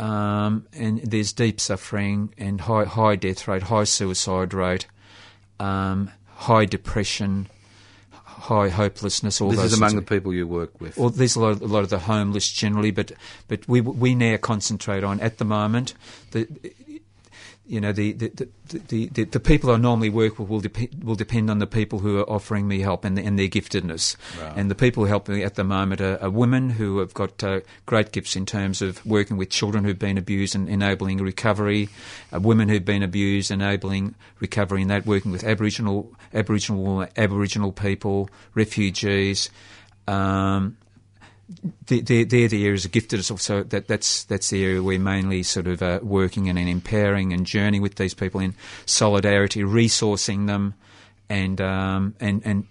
Um, 0.00 0.66
and 0.72 0.98
there's 1.04 1.32
deep 1.32 1.60
suffering 1.60 2.34
and 2.36 2.60
high, 2.62 2.84
high 2.84 3.14
death 3.14 3.46
rate, 3.46 3.62
high 3.62 3.84
suicide 3.84 4.52
rate, 4.52 4.86
um, 5.60 6.10
high 6.34 6.64
depression, 6.64 7.48
high 8.44 8.68
hopelessness. 8.68 9.40
All 9.40 9.50
this 9.50 9.58
those 9.58 9.72
is 9.72 9.78
among 9.78 9.96
the 9.96 10.02
people 10.02 10.32
you 10.32 10.46
work 10.46 10.80
with. 10.80 10.96
well, 10.96 11.10
there's 11.10 11.36
a 11.36 11.40
lot, 11.40 11.50
of, 11.50 11.62
a 11.62 11.66
lot 11.66 11.82
of 11.82 11.90
the 11.90 12.00
homeless 12.00 12.50
generally, 12.50 12.90
but 12.90 13.12
but 13.48 13.66
we 13.66 13.80
we 13.80 14.14
now 14.14 14.36
concentrate 14.36 15.04
on 15.04 15.20
at 15.20 15.38
the 15.38 15.44
moment 15.44 15.94
the. 16.32 16.46
You 17.66 17.80
know 17.80 17.92
the 17.92 18.12
the, 18.12 18.48
the, 18.66 19.24
the, 19.24 19.40
people 19.40 19.70
I 19.70 19.76
normally 19.78 20.10
work 20.10 20.38
with 20.38 20.50
will 20.50 20.60
dep- 20.60 21.02
will 21.02 21.14
depend 21.14 21.50
on 21.50 21.60
the 21.60 21.66
people 21.66 21.98
who 22.00 22.18
are 22.18 22.28
offering 22.28 22.68
me 22.68 22.80
help 22.80 23.06
and, 23.06 23.18
and 23.18 23.38
their 23.38 23.48
giftedness. 23.48 24.16
And 24.54 24.70
the 24.70 24.74
people 24.74 25.02
who 25.04 25.08
help 25.08 25.28
me 25.28 25.42
at 25.42 25.54
the 25.54 25.64
moment 25.64 26.02
are, 26.02 26.28
women 26.28 26.70
who 26.70 26.98
have 26.98 27.14
got 27.14 27.42
uh, 27.42 27.60
great 27.86 28.12
gifts 28.12 28.36
in 28.36 28.44
terms 28.44 28.82
of 28.82 29.04
working 29.06 29.38
with 29.38 29.48
children 29.48 29.84
who've 29.84 29.98
been 29.98 30.18
abused 30.18 30.54
and 30.54 30.68
enabling 30.68 31.18
recovery. 31.18 31.88
Uh, 32.32 32.40
women 32.40 32.68
who've 32.68 32.84
been 32.84 33.02
abused, 33.02 33.50
enabling 33.50 34.14
recovery 34.40 34.82
in 34.82 34.88
that. 34.88 35.06
Working 35.06 35.32
with 35.32 35.42
Aboriginal 35.42 36.12
Aboriginal 36.34 37.06
Aboriginal 37.16 37.72
people, 37.72 38.28
refugees. 38.54 39.48
Um, 40.06 40.76
they- 41.86 42.00
they're, 42.00 42.24
they're 42.24 42.48
the 42.48 42.64
areas 42.66 42.84
of 42.84 42.92
gifted 42.92 43.18
us 43.20 43.30
also 43.30 43.62
that 43.64 43.86
that's 43.88 44.24
that's 44.24 44.50
the 44.50 44.64
area 44.64 44.82
we're 44.82 44.98
mainly 44.98 45.42
sort 45.42 45.66
of 45.66 45.82
uh, 45.82 46.00
working 46.02 46.46
in 46.46 46.56
and 46.56 46.68
empowering 46.68 47.32
and 47.32 47.46
journeying 47.46 47.82
with 47.82 47.96
these 47.96 48.14
people 48.14 48.40
in 48.40 48.54
solidarity, 48.86 49.62
resourcing 49.62 50.46
them, 50.46 50.74
and 51.28 51.60
um, 51.60 52.14
and 52.20 52.42
and 52.44 52.66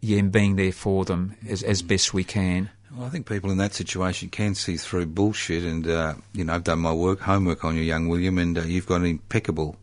yeah, 0.00 0.18
and 0.18 0.32
being 0.32 0.56
there 0.56 0.72
for 0.72 1.04
them 1.04 1.36
as 1.48 1.62
as 1.62 1.82
best 1.82 2.12
we 2.14 2.24
can. 2.24 2.70
Well, 2.96 3.06
I 3.06 3.10
think 3.10 3.26
people 3.28 3.50
in 3.50 3.58
that 3.58 3.74
situation 3.74 4.30
can 4.30 4.54
see 4.54 4.76
through 4.78 5.06
bullshit, 5.06 5.64
and 5.64 5.86
uh, 5.86 6.14
you 6.32 6.44
know, 6.44 6.54
I've 6.54 6.64
done 6.64 6.78
my 6.80 6.92
work, 6.92 7.20
homework 7.20 7.64
on 7.64 7.76
you, 7.76 7.82
young 7.82 8.08
William, 8.08 8.38
and 8.38 8.56
uh, 8.56 8.62
you've 8.62 8.86
got 8.86 9.02
an 9.02 9.06
impeccable 9.06 9.76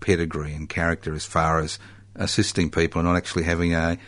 pedigree 0.00 0.54
and 0.54 0.68
character 0.68 1.14
as 1.14 1.24
far 1.24 1.60
as 1.60 1.78
assisting 2.14 2.70
people 2.70 3.00
and 3.00 3.08
not 3.08 3.16
actually 3.16 3.42
having 3.42 3.74
a, 3.74 3.98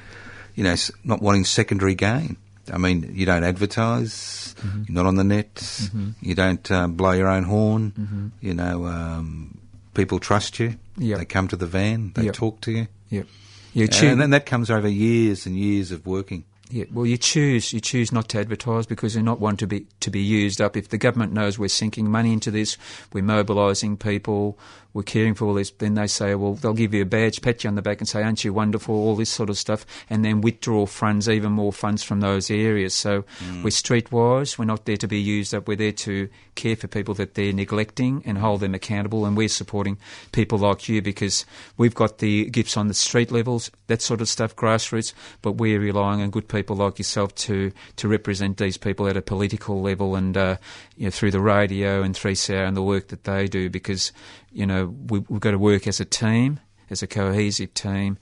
you 0.54 0.62
know, 0.62 0.74
not 1.04 1.20
wanting 1.20 1.44
secondary 1.44 1.94
gain. 1.94 2.36
I 2.72 2.78
mean, 2.78 3.10
you 3.14 3.26
don't 3.26 3.44
advertise, 3.44 4.54
you're 4.86 4.94
not 4.94 5.06
on 5.06 5.16
the 5.16 5.24
net, 5.24 5.90
you 6.20 6.34
don't 6.34 6.70
um, 6.70 6.94
blow 6.94 7.12
your 7.12 7.28
own 7.28 7.44
horn. 7.44 8.32
You 8.40 8.54
know, 8.54 8.86
um, 8.86 9.58
people 9.94 10.18
trust 10.18 10.58
you. 10.58 10.76
Yep. 10.98 11.18
They 11.18 11.24
come 11.24 11.48
to 11.48 11.56
the 11.56 11.66
van, 11.66 12.12
they 12.14 12.24
Yep. 12.24 12.34
talk 12.34 12.60
to 12.62 12.72
you, 12.72 12.86
Yep. 13.10 13.26
You 13.74 13.86
choose, 13.88 14.12
and, 14.12 14.20
then 14.20 14.30
that 14.30 14.46
comes 14.46 14.70
over 14.70 14.88
years 14.88 15.44
and 15.44 15.54
years 15.56 15.92
of 15.92 16.06
working. 16.06 16.44
yeah, 16.70 16.84
well, 16.90 17.04
you 17.06 17.18
choose 17.18 17.72
you 17.74 17.80
choose 17.80 18.10
not 18.10 18.28
to 18.30 18.40
advertise 18.40 18.86
because 18.86 19.14
you're 19.14 19.22
not 19.22 19.38
one 19.38 19.56
to 19.58 19.66
be 19.66 19.86
to 20.00 20.10
be 20.10 20.20
used 20.20 20.60
up. 20.60 20.76
If 20.76 20.88
the 20.88 20.96
government 20.98 21.32
knows 21.34 21.58
we're 21.58 21.68
sinking 21.68 22.10
money 22.10 22.32
into 22.32 22.50
this, 22.50 22.78
we're 23.12 23.22
mobilising 23.22 23.98
people, 23.98 24.58
we're 24.96 25.02
caring 25.02 25.34
for 25.34 25.44
all 25.44 25.52
this, 25.52 25.70
then 25.72 25.92
they 25.92 26.06
say, 26.06 26.34
well, 26.34 26.54
they'll 26.54 26.72
give 26.72 26.94
you 26.94 27.02
a 27.02 27.04
badge, 27.04 27.42
pat 27.42 27.62
you 27.62 27.68
on 27.68 27.74
the 27.74 27.82
back, 27.82 28.00
and 28.00 28.08
say, 28.08 28.22
aren't 28.22 28.42
you 28.42 28.54
wonderful? 28.54 28.94
All 28.94 29.14
this 29.14 29.28
sort 29.28 29.50
of 29.50 29.58
stuff, 29.58 29.84
and 30.08 30.24
then 30.24 30.40
withdraw 30.40 30.86
funds, 30.86 31.28
even 31.28 31.52
more 31.52 31.70
funds 31.70 32.02
from 32.02 32.20
those 32.20 32.50
areas. 32.50 32.94
So 32.94 33.26
we're 33.62 33.68
streetwise. 33.68 34.58
We're 34.58 34.64
not 34.64 34.86
there 34.86 34.96
to 34.96 35.06
be 35.06 35.20
used 35.20 35.54
up. 35.54 35.68
We're 35.68 35.76
there 35.76 35.92
to 35.92 36.30
care 36.54 36.76
for 36.76 36.86
people 36.86 37.12
that 37.12 37.34
they're 37.34 37.52
neglecting 37.52 38.22
and 38.24 38.38
hold 38.38 38.60
them 38.60 38.74
accountable. 38.74 39.26
And 39.26 39.36
we're 39.36 39.48
supporting 39.48 39.98
people 40.32 40.56
like 40.56 40.88
you 40.88 41.02
because 41.02 41.44
we've 41.76 41.94
got 41.94 42.16
the 42.16 42.46
gifts 42.46 42.78
on 42.78 42.88
the 42.88 42.94
street 42.94 43.30
levels, 43.30 43.70
that 43.88 44.00
sort 44.00 44.22
of 44.22 44.30
stuff, 44.30 44.56
grassroots. 44.56 45.12
But 45.42 45.52
we're 45.52 45.78
relying 45.78 46.22
on 46.22 46.30
good 46.30 46.48
people 46.48 46.74
like 46.74 46.98
yourself 46.98 47.34
to 47.34 47.70
to 47.96 48.08
represent 48.08 48.56
these 48.56 48.78
people 48.78 49.06
at 49.08 49.16
a 49.18 49.22
political 49.22 49.82
level 49.82 50.16
and 50.16 50.38
uh, 50.38 50.56
you 50.96 51.04
know 51.04 51.10
through 51.10 51.32
the 51.32 51.40
radio 51.40 52.02
and 52.02 52.14
3CR 52.14 52.66
and 52.66 52.74
the 52.74 52.82
work 52.82 53.08
that 53.08 53.24
they 53.24 53.46
do 53.46 53.68
because 53.68 54.10
you 54.56 54.64
know, 54.66 54.86
we, 55.08 55.18
we've 55.28 55.40
got 55.40 55.50
to 55.50 55.58
work 55.58 55.86
as 55.86 56.00
a 56.00 56.04
team, 56.04 56.60
as 56.88 57.02
a 57.02 57.06
cohesive 57.06 57.74
team, 57.74 58.16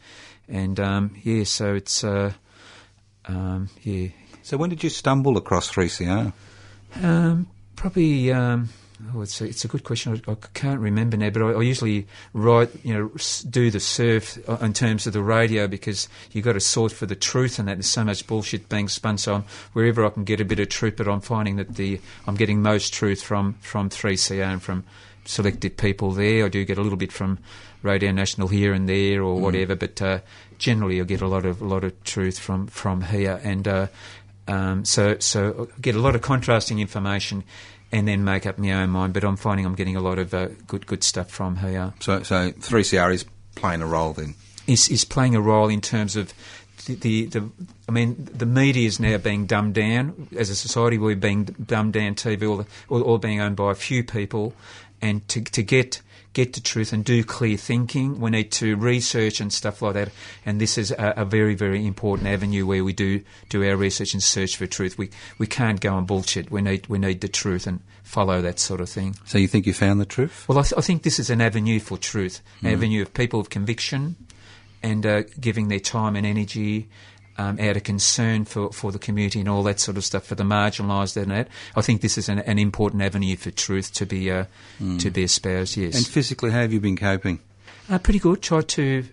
and 0.49 0.81
um, 0.81 1.15
yeah, 1.23 1.45
so 1.45 1.75
it's 1.75 2.03
uh, 2.03 2.33
um, 3.27 3.71
yeah. 3.83 4.09
So 4.43 4.57
when 4.57 4.69
did 4.69 4.83
you 4.83 4.91
stumble 4.91 5.37
across 5.37 5.71
3CR? 5.71 6.33
Um, 7.03 7.47
probably. 7.77 8.33
Um, 8.33 8.69
oh, 9.15 9.23
it's 9.23 9.41
a, 9.41 9.45
it's 9.45 9.65
a 9.65 9.69
good 9.69 9.85
question. 9.85 10.21
I, 10.27 10.33
I 10.33 10.35
can't 10.55 10.81
remember 10.81 11.17
now, 11.17 11.31
but 11.31 11.43
I, 11.43 11.53
I 11.53 11.63
usually 11.63 12.07
write, 12.33 12.71
you 12.85 12.95
know, 12.95 13.11
do 13.49 13.71
the 13.71 13.81
surf 13.81 14.37
uh, 14.49 14.59
in 14.61 14.73
terms 14.73 15.07
of 15.07 15.13
the 15.13 15.23
radio 15.23 15.69
because 15.69 16.09
you've 16.33 16.45
got 16.45 16.55
to 16.55 16.61
sort 16.61 16.93
for 16.93 17.07
the 17.07 17.15
truth 17.15 17.61
and 17.61 17.69
that. 17.69 17.77
There's 17.77 17.87
so 17.87 18.05
much 18.05 18.27
bullshit 18.27 18.69
being 18.69 18.89
spun. 18.89 19.19
So 19.19 19.35
I'm, 19.37 19.45
wherever 19.73 20.05
I 20.05 20.11
can 20.11 20.25
get 20.25 20.41
a 20.41 20.45
bit 20.45 20.59
of 20.59 20.69
truth, 20.69 20.97
but 20.97 21.07
I'm 21.07 21.21
finding 21.21 21.57
that 21.57 21.77
the 21.77 22.01
I'm 22.27 22.35
getting 22.35 22.61
most 22.61 22.93
truth 22.93 23.23
from 23.23 23.55
from 23.61 23.89
3CR 23.89 24.45
and 24.45 24.63
from 24.63 24.85
selected 25.25 25.77
people 25.77 26.13
there. 26.13 26.47
I 26.47 26.49
do 26.49 26.65
get 26.65 26.79
a 26.79 26.83
little 26.83 26.99
bit 26.99 27.13
from 27.13 27.39
Radio 27.83 28.13
National 28.13 28.49
here 28.49 28.73
and 28.73 28.89
there 28.89 29.23
or 29.23 29.41
whatever, 29.41 29.75
but 29.75 30.01
uh, 30.01 30.21
generally 30.59 31.01
I 31.01 31.05
get 31.05 31.21
a 31.21 31.29
lot 31.29 31.45
of 31.45 31.61
a 31.61 31.65
lot 31.65 31.85
of 31.85 32.03
truth 32.05 32.39
from 32.39 32.67
from 32.67 33.03
here 33.03 33.41
and. 33.43 33.67
Uh, 33.67 33.87
um, 34.47 34.85
so, 34.85 35.17
so 35.21 35.71
I 35.75 35.81
get 35.81 35.95
a 35.95 36.01
lot 36.01 36.15
of 36.15 36.21
contrasting 36.21 36.79
information, 36.79 37.45
and 37.93 38.09
then 38.09 38.25
make 38.25 38.45
up 38.45 38.59
my 38.59 38.73
own 38.73 38.91
mind. 38.91 39.15
But 39.15 39.25
I'm 39.25 39.37
finding 39.37 39.65
I'm 39.65 39.75
getting 39.75 39.97
a 39.97 40.01
lot 40.01 40.19
of 40.19 40.35
uh, 40.35 40.49
good, 40.67 40.87
good 40.87 41.05
stuff 41.05 41.31
from 41.31 41.57
here. 41.57 41.95
So, 42.01 42.23
so 42.23 42.51
3CR 42.51 43.15
is 43.15 43.25
playing 43.55 43.83
a 43.83 43.87
role 43.87 44.13
then. 44.13 44.35
Is 44.67 44.89
is 44.89 45.05
playing 45.05 45.35
a 45.35 45.41
role 45.41 45.69
in 45.69 45.81
terms 45.81 46.17
of 46.17 46.33
the, 46.87 46.95
the, 46.97 47.27
the 47.27 47.51
I 47.89 47.93
mean, 47.93 48.29
the 48.33 48.47
media 48.47 48.87
is 48.87 49.01
now 49.01 49.17
being 49.19 49.47
dumbed 49.47 49.75
down 49.75 50.29
as 50.37 50.51
a 50.51 50.55
society. 50.57 50.99
We're 50.99 51.17
being 51.17 51.45
dumbed 51.45 51.93
down. 51.95 52.15
TV, 52.15 52.49
all, 52.49 52.67
all, 52.89 53.03
all 53.03 53.19
being 53.19 53.41
owned 53.41 53.57
by 53.57 53.71
a 53.73 53.75
few 53.75 54.05
people, 54.05 54.55
and 55.01 55.27
to 55.29 55.43
to 55.43 55.63
get 55.63 56.01
get 56.35 56.53
to 56.53 56.63
truth 56.63 56.93
and 56.93 57.05
do 57.05 57.23
clear 57.25 57.57
thinking. 57.57 58.21
We 58.21 58.31
need 58.31 58.51
to 58.53 58.77
research 58.77 59.41
and 59.41 59.53
stuff 59.53 59.81
like 59.81 59.95
that. 59.95 60.11
And 60.45 60.61
this 60.61 60.77
is 60.77 60.91
a, 60.91 61.15
a, 61.19 61.25
very, 61.25 61.55
very 61.55 61.87
important 61.87 62.29
avenue 62.29 62.67
where 62.67 62.83
we 62.83 62.93
do 62.93 63.23
do 63.49 63.65
our 63.65 63.77
research 63.77 64.13
and 64.15 64.23
search 64.23 64.57
for 64.57 64.67
truth. 64.67 64.99
We 64.99 65.11
we 65.39 65.47
can't 65.47 65.81
go 65.81 65.95
on 65.95 66.05
bullshit. 66.07 66.51
We 66.51 66.61
need 66.61 66.87
we 66.89 66.99
need 66.99 67.21
the 67.21 67.29
truth 67.29 67.67
and 67.67 67.81
follow 68.03 68.43
that 68.43 68.59
sort 68.59 68.81
of 68.81 68.89
thing. 68.89 69.17
So 69.25 69.39
you 69.39 69.49
think 69.49 69.67
you 69.67 69.73
found 69.73 70.01
the 70.01 70.05
truth? 70.07 70.45
Well, 70.49 70.59
I, 70.59 70.63
th- 70.63 70.75
I 70.77 70.81
think 70.83 71.03
this 71.05 71.19
is 71.19 71.31
an 71.31 71.41
avenue 71.41 71.81
for 71.81 71.97
truth, 71.97 72.43
an 72.63 72.69
Mm. 72.71 72.73
avenue 72.75 73.03
of 73.03 73.15
people 73.15 73.41
of 73.41 73.49
conviction 73.49 74.17
and 74.85 75.05
uh, 75.07 75.23
giving 75.41 75.69
their 75.69 75.81
time 75.81 76.17
and 76.17 76.27
energy. 76.27 76.89
Um, 77.37 77.59
out 77.59 77.77
of 77.77 77.83
concern 77.83 78.45
for, 78.45 78.71
for 78.73 78.93
the 78.93 78.99
community 79.01 79.41
and 79.41 79.49
all 79.49 79.65
that 79.65 79.81
sort 79.81 79.97
of 79.97 80.05
stuff, 80.05 80.23
for 80.25 80.37
the 80.37 80.45
marginalised 80.45 81.21
and 81.21 81.33
that, 81.33 81.49
I 81.75 81.83
think 81.83 82.01
this 82.01 82.17
is 82.17 82.29
an, 82.29 82.39
an 82.39 82.61
important 82.61 83.03
avenue 83.03 83.35
for 83.35 83.51
truth 83.51 83.93
to 83.95 84.07
be 84.07 84.31
uh, 84.31 84.45
to 85.01 85.11
be 85.11 85.25
espoused. 85.25 85.77
Yes, 85.77 85.95
Mm. 85.95 85.97
And 85.97 86.07
physically, 86.07 86.53
how 86.53 86.61
have 86.61 86.73
you 86.73 86.79
been 86.79 86.97
coping? 86.97 87.41
uh, 87.91 87.99
pretty 87.99 88.21
good. 88.21 88.41
Try 88.41 88.61
to 88.61 89.05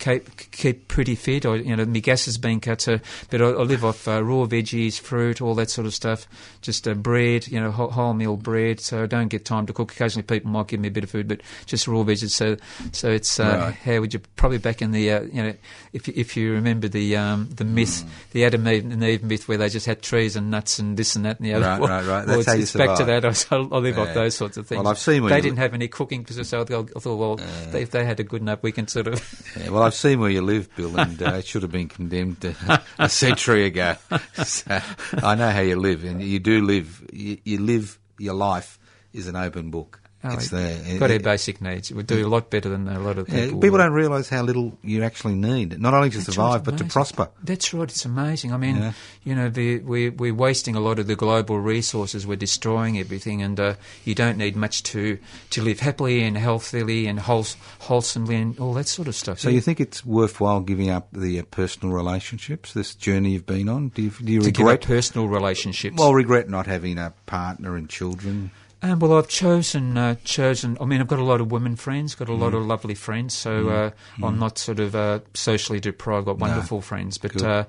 keep 0.00 0.50
keep 0.50 0.88
pretty 0.88 1.14
fit. 1.14 1.46
I, 1.46 1.54
you 1.56 1.76
know, 1.76 1.84
my 1.84 2.00
gas 2.00 2.24
has 2.24 2.36
been 2.38 2.58
cut, 2.60 2.80
so, 2.80 2.98
but 3.30 3.40
I, 3.40 3.44
I 3.50 3.62
live 3.62 3.84
off 3.84 4.08
uh, 4.08 4.22
raw 4.24 4.46
veggies, 4.46 4.98
fruit, 4.98 5.40
all 5.40 5.54
that 5.54 5.70
sort 5.70 5.86
of 5.86 5.94
stuff. 5.94 6.26
Just 6.62 6.88
uh, 6.88 6.94
bread, 6.94 7.46
you 7.46 7.60
know, 7.60 7.70
whole, 7.70 7.90
whole 7.90 8.14
meal 8.14 8.36
bread. 8.36 8.80
So 8.80 9.04
I 9.04 9.06
don't 9.06 9.28
get 9.28 9.44
time 9.44 9.66
to 9.66 9.72
cook. 9.72 9.92
Occasionally, 9.92 10.24
people 10.24 10.50
might 10.50 10.66
give 10.66 10.80
me 10.80 10.88
a 10.88 10.90
bit 10.90 11.04
of 11.04 11.10
food, 11.10 11.28
but 11.28 11.40
just 11.66 11.86
raw 11.86 12.02
veggies. 12.02 12.30
So, 12.30 12.56
so 12.92 13.10
it's 13.10 13.38
uh, 13.38 13.44
Right. 13.60 13.74
how 13.74 14.00
would 14.00 14.12
you 14.14 14.20
probably 14.36 14.58
back 14.58 14.82
in 14.82 14.90
the 14.90 15.10
uh, 15.12 15.20
you 15.22 15.42
know 15.42 15.54
if 15.92 16.08
you- 16.08 16.14
if 16.16 16.36
you 16.36 16.52
remember 16.52 16.88
the 16.88 17.16
um, 17.16 17.48
the 17.54 17.64
myth, 17.64 18.04
the 18.32 18.44
Adam 18.44 18.66
and 18.66 19.04
Eve 19.04 19.22
myth, 19.22 19.46
where 19.48 19.58
they 19.58 19.68
just 19.68 19.86
had 19.86 20.02
trees 20.02 20.34
and 20.36 20.50
nuts 20.50 20.78
and 20.78 20.96
this 20.96 21.14
and 21.16 21.24
that 21.24 21.38
and 21.38 21.46
the 21.46 21.54
other. 21.54 21.66
Right, 21.66 21.80
Well, 21.80 21.88
right, 21.88 22.06
right. 22.06 22.26
well, 22.26 22.26
That's 22.26 22.38
it's, 22.40 22.46
how 22.48 22.54
you 22.54 22.62
it's 22.62 22.72
back 22.72 22.96
to 22.98 23.04
that. 23.04 23.24
I, 23.52 23.56
I 23.56 23.78
live 23.78 23.96
Yeah. 23.96 24.02
off 24.02 24.14
those 24.14 24.34
sorts 24.34 24.56
of 24.56 24.66
things. 24.66 24.78
Well, 24.82 24.88
I've 24.88 24.98
seen 24.98 25.24
they 25.26 25.40
didn't 25.40 25.58
have 25.58 25.74
any 25.74 25.88
cooking 25.88 26.22
because 26.22 26.48
so 26.48 26.60
I 26.62 26.64
thought, 26.64 27.04
well, 27.18 27.36
they, 27.70 27.82
if 27.82 27.90
they 27.90 28.04
had 28.04 28.18
a 28.20 28.24
good 28.24 28.40
enough, 28.40 28.62
we 28.62 28.72
can 28.72 28.86
sort 28.88 29.06
of. 29.08 29.54
Yeah, 29.58 29.70
well, 29.70 29.82
I've 29.90 29.96
seen 29.96 30.20
where 30.20 30.30
you 30.30 30.40
live, 30.40 30.72
Bill, 30.76 31.00
and 31.00 31.20
uh, 31.20 31.32
it 31.32 31.46
should 31.48 31.62
have 31.62 31.72
been 31.72 31.88
condemned 31.88 32.46
uh, 32.68 32.78
a 32.96 33.08
century 33.08 33.66
ago. 33.66 33.96
So 34.44 34.80
I 35.14 35.34
know 35.34 35.50
how 35.50 35.62
you 35.62 35.74
live, 35.80 36.04
and 36.04 36.22
you 36.22 36.38
do 36.38 36.64
live. 36.64 37.04
You, 37.12 37.38
you 37.42 37.58
live. 37.58 37.98
Your 38.16 38.34
life 38.34 38.78
is 39.12 39.26
an 39.26 39.34
open 39.34 39.72
book. 39.72 39.99
Oh, 40.22 40.34
it's 40.34 40.50
there. 40.50 40.98
Got 40.98 41.10
our 41.10 41.16
It- 41.16 41.22
basic 41.22 41.62
needs. 41.62 41.90
We 41.90 42.02
do 42.02 42.26
a 42.26 42.28
lot 42.28 42.50
better 42.50 42.68
than 42.68 42.88
a 42.88 43.00
lot 43.00 43.16
of 43.16 43.26
yeah, 43.30 43.46
people. 43.46 43.60
people 43.60 43.78
don't 43.78 43.92
realise 43.94 44.28
how 44.28 44.42
little 44.42 44.76
you 44.82 45.02
actually 45.02 45.34
need, 45.34 45.80
not 45.80 45.94
only 45.94 46.10
to 46.10 46.18
That's 46.18 46.26
survive 46.34 46.56
it's 46.60 46.64
but 46.70 46.76
to 46.78 46.84
prosper. 46.84 47.28
That's 47.42 47.72
right. 47.72 47.84
It's 47.88 48.04
amazing. 48.04 48.52
I 48.52 48.58
mean, 48.58 48.76
Yeah. 48.76 48.92
you 49.24 49.34
know, 49.34 49.48
the, 49.48 49.78
we're 49.78 50.10
we're 50.12 50.34
wasting 50.34 50.76
a 50.76 50.80
lot 50.80 50.98
of 50.98 51.06
the 51.06 51.16
global 51.16 51.58
resources. 51.58 52.26
We're 52.26 52.36
destroying 52.36 52.98
everything, 52.98 53.40
and 53.40 53.58
uh, 53.58 53.74
you 54.04 54.14
don't 54.14 54.36
need 54.36 54.56
much 54.56 54.82
to 54.92 55.16
to 55.50 55.62
live 55.62 55.80
happily 55.80 56.22
and 56.22 56.36
healthily 56.36 57.06
and 57.06 57.18
wholes, 57.20 57.56
wholesomely 57.78 58.36
and 58.36 58.58
all 58.60 58.74
that 58.74 58.88
sort 58.88 59.08
of 59.08 59.14
stuff. 59.14 59.40
So 59.40 59.48
you 59.48 59.62
think 59.62 59.80
it's 59.80 60.04
worthwhile 60.04 60.60
giving 60.60 60.90
up 60.90 61.08
the 61.12 61.38
uh, 61.38 61.44
personal 61.50 61.94
relationships, 61.94 62.74
this 62.74 62.94
journey 62.94 63.30
you've 63.30 63.46
been 63.46 63.70
on? 63.70 63.88
Do 63.88 64.02
you, 64.02 64.10
do 64.10 64.32
you 64.32 64.40
to 64.42 64.46
regret? 64.48 64.82
personal 64.82 65.28
relationships. 65.28 65.96
Well, 65.98 66.12
regret 66.12 66.50
not 66.50 66.66
having 66.66 66.98
a 66.98 67.14
partner 67.24 67.74
and 67.76 67.88
children. 67.88 68.50
Um, 68.82 68.98
well, 68.98 69.18
I've 69.18 69.28
chosen 69.28 69.98
uh, 69.98 70.14
chosen. 70.24 70.78
I 70.80 70.86
mean, 70.86 71.00
I've 71.02 71.06
got 71.06 71.18
a 71.18 71.24
lot 71.24 71.40
of 71.42 71.52
women 71.52 71.76
friends, 71.76 72.14
got 72.14 72.28
a 72.30 72.32
lot 72.34 72.52
Mm. 72.52 72.56
of 72.62 72.66
lovely 72.66 72.94
friends. 72.94 73.34
So 73.34 73.68
uh, 73.68 73.90
I'm 74.22 74.38
not 74.38 74.56
sort 74.58 74.80
of 74.80 74.94
uh, 74.94 75.20
socially 75.34 75.80
deprived. 75.80 76.20
I've 76.20 76.24
got 76.24 76.38
wonderful 76.38 76.80
friends. 76.80 77.18
But 77.18 77.42
uh, 77.42 77.64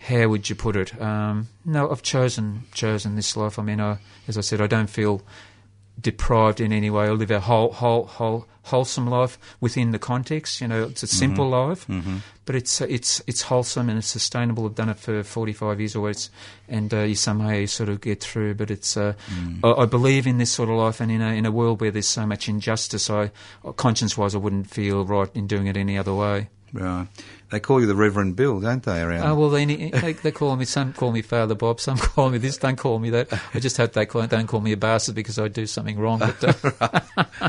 how 0.00 0.26
would 0.28 0.50
you 0.50 0.56
put 0.56 0.74
it? 0.74 1.00
Um, 1.00 1.46
no, 1.64 1.88
I've 1.90 2.02
chosen 2.02 2.64
chosen 2.72 3.14
this 3.14 3.36
life. 3.36 3.58
I 3.60 3.62
mean, 3.62 3.80
I, 3.80 3.98
as 4.26 4.36
I 4.36 4.40
said, 4.40 4.60
I 4.60 4.66
don't 4.66 4.90
feel 4.90 5.22
deprived 6.00 6.60
in 6.60 6.72
any 6.72 6.90
way. 6.90 7.06
I 7.06 7.10
live 7.10 7.30
a 7.30 7.40
whole, 7.40 7.72
whole, 7.72 8.04
whole, 8.04 8.46
wholesome 8.64 9.08
life 9.08 9.38
within 9.60 9.92
the 9.92 9.98
context. 9.98 10.60
You 10.60 10.68
know, 10.68 10.84
it's 10.84 11.02
a 11.02 11.06
simple 11.06 11.48
life, 11.48 11.86
but 12.44 12.54
it's 12.54 12.80
it's 12.80 13.22
it's 13.26 13.42
wholesome 13.42 13.88
and 13.88 13.98
it's 13.98 14.08
sustainable. 14.08 14.66
I've 14.66 14.74
done 14.74 14.88
it 14.88 14.98
for 14.98 15.22
forty 15.22 15.52
five 15.52 15.80
years 15.80 15.94
or 15.94 16.10
it's, 16.10 16.30
and 16.68 16.92
uh, 16.92 17.02
you 17.02 17.14
somehow 17.14 17.50
you 17.50 17.66
sort 17.66 17.88
of 17.88 18.00
get 18.00 18.20
through. 18.20 18.54
But 18.54 18.70
it's 18.70 18.96
uh, 18.96 19.14
I, 19.62 19.72
I 19.82 19.86
believe 19.86 20.26
in 20.26 20.38
this 20.38 20.50
sort 20.50 20.68
of 20.68 20.76
life, 20.76 21.00
and 21.00 21.10
in 21.12 21.22
a 21.22 21.28
in 21.32 21.46
a 21.46 21.52
world 21.52 21.80
where 21.80 21.90
there's 21.90 22.08
so 22.08 22.26
much 22.26 22.48
injustice, 22.48 23.08
I 23.08 23.30
conscience 23.76 24.18
wise, 24.18 24.34
I 24.34 24.38
wouldn't 24.38 24.68
feel 24.68 25.04
right 25.04 25.30
in 25.34 25.46
doing 25.46 25.66
it 25.68 25.76
any 25.76 25.96
other 25.96 26.14
way. 26.14 26.48
Right. 26.72 27.06
They 27.50 27.60
call 27.60 27.80
you 27.80 27.86
the 27.86 27.94
Reverend 27.94 28.34
Bill, 28.34 28.58
don't 28.60 28.82
they? 28.82 29.00
Around. 29.00 29.22
Oh 29.28 29.34
well, 29.36 29.50
they, 29.50 29.64
they, 29.66 30.12
they 30.14 30.32
call 30.32 30.56
me. 30.56 30.64
Some 30.64 30.92
call 30.92 31.12
me 31.12 31.22
Father 31.22 31.54
Bob. 31.54 31.80
Some 31.80 31.96
call 31.98 32.30
me 32.30 32.38
this. 32.38 32.58
Don't 32.58 32.76
call 32.76 32.98
me 32.98 33.10
that. 33.10 33.28
I 33.54 33.60
just 33.60 33.76
hope 33.76 33.92
they 33.92 34.04
call, 34.06 34.26
don't 34.26 34.46
call 34.48 34.60
me 34.60 34.72
a 34.72 34.76
bastard 34.76 35.14
because 35.14 35.38
I 35.38 35.48
do 35.48 35.66
something 35.66 35.98
wrong. 35.98 36.18
But 36.18 36.80
uh, 36.80 37.00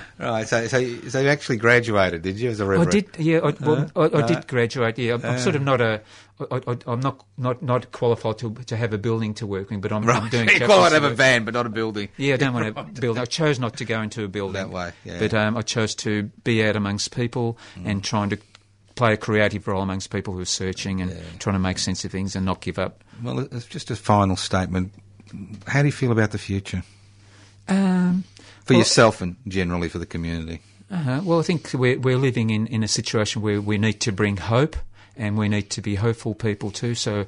right. 0.19 0.47
So, 0.47 0.67
so, 0.67 0.77
you- 0.77 1.09
so 1.09 1.19
you 1.21 1.29
actually 1.29 1.57
graduated, 1.57 2.21
did 2.21 2.39
you, 2.39 2.49
as 2.49 2.59
a 2.59 2.65
Reverend? 2.65 2.89
I 2.89 2.91
did. 2.91 3.09
Yeah, 3.17 3.39
I, 3.39 3.53
well, 3.59 3.89
I, 3.95 4.01
I 4.01 4.03
uh, 4.05 4.27
did 4.27 4.47
graduate. 4.47 4.97
Yeah, 4.99 5.15
I'm, 5.15 5.25
I'm 5.25 5.39
sort 5.39 5.55
of 5.55 5.61
not 5.63 5.81
a. 5.81 6.01
I, 6.39 6.61
I, 6.67 6.77
I'm 6.85 6.99
not 6.99 7.25
not 7.39 7.63
not 7.63 7.91
qualified 7.91 8.37
to 8.37 8.53
to 8.53 8.77
have 8.77 8.93
a 8.93 8.99
building 8.99 9.33
to 9.35 9.47
work 9.47 9.71
in, 9.71 9.81
but 9.81 9.91
I'm, 9.91 10.07
I'm 10.07 10.29
doing. 10.29 10.43
you 10.49 10.59
chaplaincy 10.59 10.65
quite 10.79 10.91
have 10.91 11.03
a 11.03 11.09
van, 11.09 11.45
but 11.45 11.55
not 11.55 11.65
a 11.65 11.69
building. 11.69 12.09
Yeah, 12.17 12.35
I 12.35 12.37
don't 12.37 12.53
want 12.53 12.75
to 12.75 13.01
build. 13.01 13.17
I 13.17 13.25
chose 13.25 13.59
not 13.59 13.77
to 13.77 13.85
go 13.85 13.99
into 14.03 14.23
a 14.23 14.27
building 14.27 14.53
That 14.53 14.69
way, 14.69 14.91
yeah. 15.03 15.17
But 15.17 15.33
um, 15.33 15.57
I 15.57 15.63
chose 15.63 15.95
to 15.95 16.23
be 16.43 16.63
out 16.63 16.75
amongst 16.75 17.15
people 17.15 17.57
Mm. 17.77 17.85
and 17.87 18.03
trying 18.03 18.29
to 18.29 18.37
play 18.97 19.13
a 19.13 19.17
creative 19.17 19.67
role 19.67 19.81
amongst 19.81 20.09
people 20.11 20.33
who 20.33 20.41
are 20.41 20.45
searching 20.45 21.01
and 21.01 21.11
trying 21.39 21.55
to 21.55 21.59
make 21.59 21.77
sense 21.79 22.03
of 22.05 22.11
things 22.11 22.35
and 22.35 22.45
not 22.45 22.59
give 22.61 22.77
up. 22.77 23.03
Well, 23.23 23.39
it's 23.39 23.65
just 23.65 23.89
a 23.91 23.95
final 23.95 24.35
statement. 24.35 24.91
How 25.67 25.81
do 25.81 25.87
you 25.87 25.91
feel 25.93 26.11
about 26.11 26.31
the 26.31 26.37
future 26.37 26.83
Um, 27.67 28.23
for 28.65 28.73
Well- 28.73 28.79
yourself 28.79 29.21
and 29.21 29.35
generally 29.47 29.89
for 29.89 29.99
the 29.99 30.05
community? 30.05 30.59
Uh-huh. 30.89 31.19
Well, 31.23 31.39
I 31.39 31.43
think 31.43 31.69
we're, 31.73 31.99
we're 31.99 32.17
living 32.17 32.49
in, 32.49 32.65
in 32.67 32.81
a 32.83 32.87
situation 32.87 33.41
where 33.41 33.59
we 33.59 33.77
need 33.77 33.99
to 34.01 34.11
bring 34.13 34.37
hope 34.37 34.77
and 35.17 35.37
we 35.37 35.49
need 35.49 35.69
to 35.71 35.81
be 35.81 35.95
hopeful 35.95 36.33
people 36.33 36.71
too. 36.71 36.95
So 36.95 37.25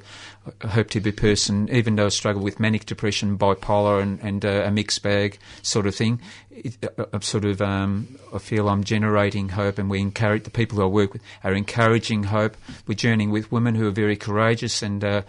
I 0.62 0.66
hope 0.68 0.90
to 0.90 1.00
be 1.00 1.10
a 1.10 1.12
person, 1.12 1.68
even 1.70 1.96
though 1.96 2.06
I 2.06 2.10
struggle 2.10 2.42
with 2.42 2.60
manic 2.60 2.86
depression, 2.86 3.36
bipolar 3.36 4.00
and, 4.00 4.20
and 4.20 4.44
uh, 4.44 4.62
a 4.64 4.70
mixed 4.70 5.02
bag 5.02 5.38
sort 5.62 5.86
of 5.86 5.94
thing, 5.94 6.20
it, 6.50 6.76
uh, 6.98 7.06
I'm 7.12 7.22
sort 7.22 7.44
of, 7.44 7.60
um, 7.60 8.18
I 8.34 8.38
feel 8.38 8.68
I'm 8.68 8.84
generating 8.84 9.50
hope 9.50 9.78
and 9.78 9.90
we 9.90 10.00
encourage, 10.00 10.44
the 10.44 10.50
people 10.50 10.78
who 10.78 10.84
I 10.84 10.86
work 10.86 11.12
with 11.12 11.22
are 11.44 11.52
encouraging 11.52 12.24
hope. 12.24 12.56
We're 12.86 12.94
journeying 12.94 13.30
with 13.30 13.52
women 13.52 13.74
who 13.74 13.88
are 13.88 13.92
very 13.92 14.16
courageous 14.16 14.82
and, 14.82 15.04
uh, 15.04 15.22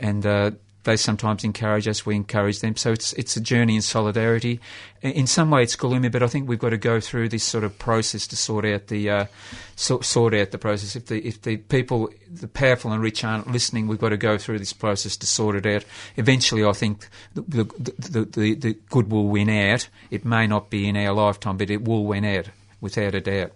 and, 0.00 0.26
uh, 0.26 0.50
they 0.86 0.96
sometimes 0.96 1.44
encourage 1.44 1.86
us, 1.86 2.06
we 2.06 2.16
encourage 2.16 2.60
them. 2.60 2.76
So 2.76 2.92
it's 2.92 3.12
it's 3.14 3.36
a 3.36 3.40
journey 3.40 3.76
in 3.76 3.82
solidarity. 3.82 4.60
In- 5.02 5.26
some 5.26 5.50
way, 5.50 5.62
it's 5.62 5.76
gloomy, 5.76 6.08
but 6.08 6.22
I 6.22 6.28
think 6.28 6.48
we've 6.48 6.58
got 6.58 6.70
to 6.70 6.78
go 6.78 7.00
through 7.00 7.28
this 7.28 7.44
sort 7.44 7.64
of 7.64 7.78
process 7.78 8.26
to 8.28 8.36
sort 8.36 8.64
out 8.64 8.86
the 8.86 9.10
uh, 9.10 9.26
sort, 9.74 10.04
sort 10.04 10.32
out 10.32 10.52
the 10.52 10.58
process. 10.58 10.96
If 10.96 11.06
the 11.06 11.18
if 11.26 11.42
the 11.42 11.58
people, 11.58 12.08
the 12.32 12.48
powerful 12.48 12.92
and 12.92 13.02
rich, 13.02 13.22
aren't 13.22 13.50
listening, 13.50 13.88
we've 13.88 14.00
got 14.00 14.10
to 14.10 14.16
go 14.16 14.38
through 14.38 14.58
this 14.60 14.72
process 14.72 15.16
to 15.18 15.26
sort 15.26 15.56
it 15.56 15.66
out. 15.66 15.84
Eventually, 16.16 16.64
I 16.64 16.72
think 16.72 17.08
the 17.34 17.42
the, 17.42 17.92
the, 17.98 18.24
the, 18.24 18.54
the 18.54 18.78
good 18.88 19.10
will 19.10 19.26
win 19.26 19.50
out. 19.50 19.88
It 20.10 20.24
may 20.24 20.46
not 20.46 20.70
be 20.70 20.88
in 20.88 20.96
our 20.96 21.12
lifetime, 21.12 21.58
but 21.58 21.70
it 21.70 21.84
will 21.84 22.04
win 22.04 22.24
out 22.24 22.46
without 22.80 23.14
a 23.14 23.20
doubt. 23.20 23.52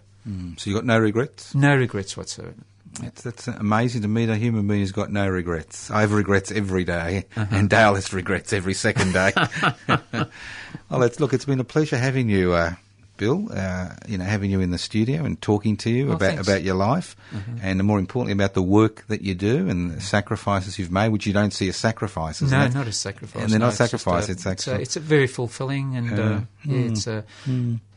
So 0.58 0.68
you 0.68 0.76
got 0.76 0.84
no 0.84 0.98
regrets? 0.98 1.54
No 1.54 1.74
regrets 1.74 2.16
whatsoever. 2.16 2.54
That's, 3.00 3.22
that's 3.22 3.46
amazing 3.48 4.02
to 4.02 4.08
meet 4.08 4.28
a 4.28 4.36
human 4.36 4.66
being 4.66 4.80
who's 4.80 4.92
got 4.92 5.10
no 5.12 5.28
regrets. 5.28 5.90
I 5.90 6.00
have 6.00 6.12
regrets 6.12 6.50
every 6.50 6.84
day, 6.84 7.24
and 7.36 7.70
Dale 7.70 7.94
has 7.94 8.12
regrets 8.12 8.52
every 8.52 8.74
second 8.74 9.12
day. 9.12 9.32
well, 9.88 11.02
it's, 11.02 11.20
look, 11.20 11.32
it's 11.32 11.44
been 11.44 11.60
a 11.60 11.64
pleasure 11.64 11.96
having 11.96 12.28
you, 12.28 12.52
uh, 12.52 12.74
Bill. 13.16 13.48
Uh, 13.52 13.90
you 14.08 14.18
know, 14.18 14.24
having 14.24 14.50
you 14.50 14.60
in 14.60 14.70
the 14.70 14.78
studio 14.78 15.24
and 15.24 15.40
talking 15.40 15.76
to 15.78 15.90
you 15.90 16.08
Oh, 16.10 16.14
about 16.14 16.20
thanks. 16.34 16.48
about 16.48 16.62
your 16.62 16.74
life, 16.74 17.16
and 17.62 17.82
more 17.84 17.98
importantly 17.98 18.32
about 18.32 18.54
the 18.54 18.62
work 18.62 19.06
that 19.08 19.22
you 19.22 19.34
do 19.34 19.68
and 19.68 19.90
the 19.92 20.00
sacrifices 20.00 20.78
you've 20.78 20.90
made, 20.90 21.10
which 21.10 21.26
you 21.26 21.32
don't 21.32 21.52
see 21.52 21.68
as 21.68 21.76
sacrifices. 21.76 22.50
No, 22.50 22.66
not 22.68 22.86
a 22.88 22.92
sacrifice. 22.92 23.42
And 23.42 23.52
they're 23.52 23.58
no, 23.60 23.66
not 23.66 23.68
it's 23.70 23.78
sacrifice, 23.78 24.28
a- 24.28 24.32
it's 24.32 24.46
a- 24.46 24.50
actually- 24.50 24.82
It's, 24.82 24.96
a 24.96 25.00
very 25.00 25.26
fulfilling 25.26 25.96
and 25.96 26.18
uh, 26.18 26.40
yeah, 26.64 26.78
it's 26.90 27.06
a. 27.06 27.24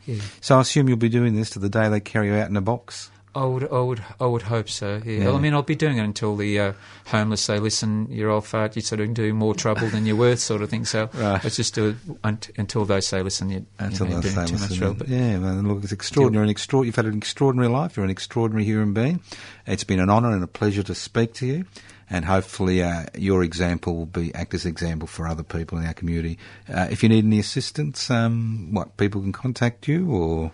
Yeah. 0.06 0.22
So 0.42 0.58
I 0.58 0.62
assume 0.62 0.90
you'll 0.90 0.98
be 0.98 1.08
doing 1.10 1.34
this 1.36 1.52
to 1.52 1.60
the 1.60 1.70
day 1.70 1.88
they 1.88 2.02
carry 2.02 2.28
you 2.28 2.34
out 2.36 2.50
in 2.50 2.58
a 2.58 2.62
box. 2.62 3.10
I 3.36 3.46
would, 3.46 3.64
I 3.72 3.80
would, 3.80 4.04
I 4.20 4.26
would 4.28 4.44
hope 4.44 4.70
so. 4.70 5.02
Yeah. 5.04 5.24
Yeah. 5.24 5.32
I 5.34 5.40
mean, 5.40 5.54
I'll 5.56 5.64
be 5.64 5.76
doing 5.76 5.98
it 5.98 6.04
until 6.04 6.36
the 6.36 6.60
uh, 6.60 6.74
homeless 7.08 7.42
say, 7.42 7.58
"Listen, 7.58 8.08
you're 8.12 8.30
old 8.30 8.46
fart. 8.46 8.76
You're 8.76 8.84
sort 8.84 9.02
of 9.02 9.12
doing 9.16 9.36
more 9.36 9.56
trouble 9.56 9.88
than 9.90 10.06
you're 10.06 10.16
worth," 10.16 10.40
sort 10.40 10.62
of 10.62 10.70
thing. 10.70 10.86
So 10.86 11.10
Right. 11.14 11.44
let's 11.44 11.56
just 11.56 11.74
do 11.74 11.90
it 11.90 11.96
unt- 12.24 12.52
until 12.58 12.86
they 12.86 13.02
say, 13.02 13.24
"Listen, 13.24 13.50
you're, 13.50 13.64
Until 13.80 14.06
you 14.08 14.14
know, 14.14 14.22
you're 14.22 14.34
doing 14.34 14.48
too 14.48 14.58
much 14.60 14.78
trouble." 14.78 14.94
But 14.96 15.08
yeah, 15.08 15.40
man, 15.40 15.68
look, 15.68 15.84
it's 15.84 15.92
extraordinary. 15.92 16.46
An 16.46 16.50
extra- 16.52 16.84
you've 16.86 16.96
had 16.96 17.06
an 17.08 17.18
extraordinary 17.18 17.70
life. 17.70 17.98
You're 17.98 18.06
an 18.06 18.12
extraordinary 18.12 18.66
human 18.66 18.94
being. 18.94 19.20
It's 19.66 19.84
been 19.84 20.00
an 20.00 20.12
honour 20.12 20.32
and 20.32 20.44
a 20.44 20.48
pleasure 20.48 20.84
to 20.84 20.94
speak 20.94 21.34
to 21.36 21.48
you. 21.48 21.66
And 22.10 22.26
hopefully, 22.26 22.84
uh, 22.84 23.06
your 23.18 23.44
example 23.44 23.96
will 23.96 24.06
be 24.06 24.32
act 24.36 24.54
as 24.54 24.68
example 24.68 25.08
for 25.08 25.28
other 25.28 25.42
people 25.42 25.80
in 25.80 25.86
our 25.88 25.94
community. 25.94 26.38
Uh, 26.72 26.88
if 26.92 27.02
you 27.02 27.10
need 27.10 27.26
any 27.26 27.40
assistance, 27.40 28.12
um, 28.12 28.74
what 28.74 28.98
people 28.98 29.22
can 29.22 29.32
contact 29.32 29.88
you, 29.88 30.12
or 30.12 30.52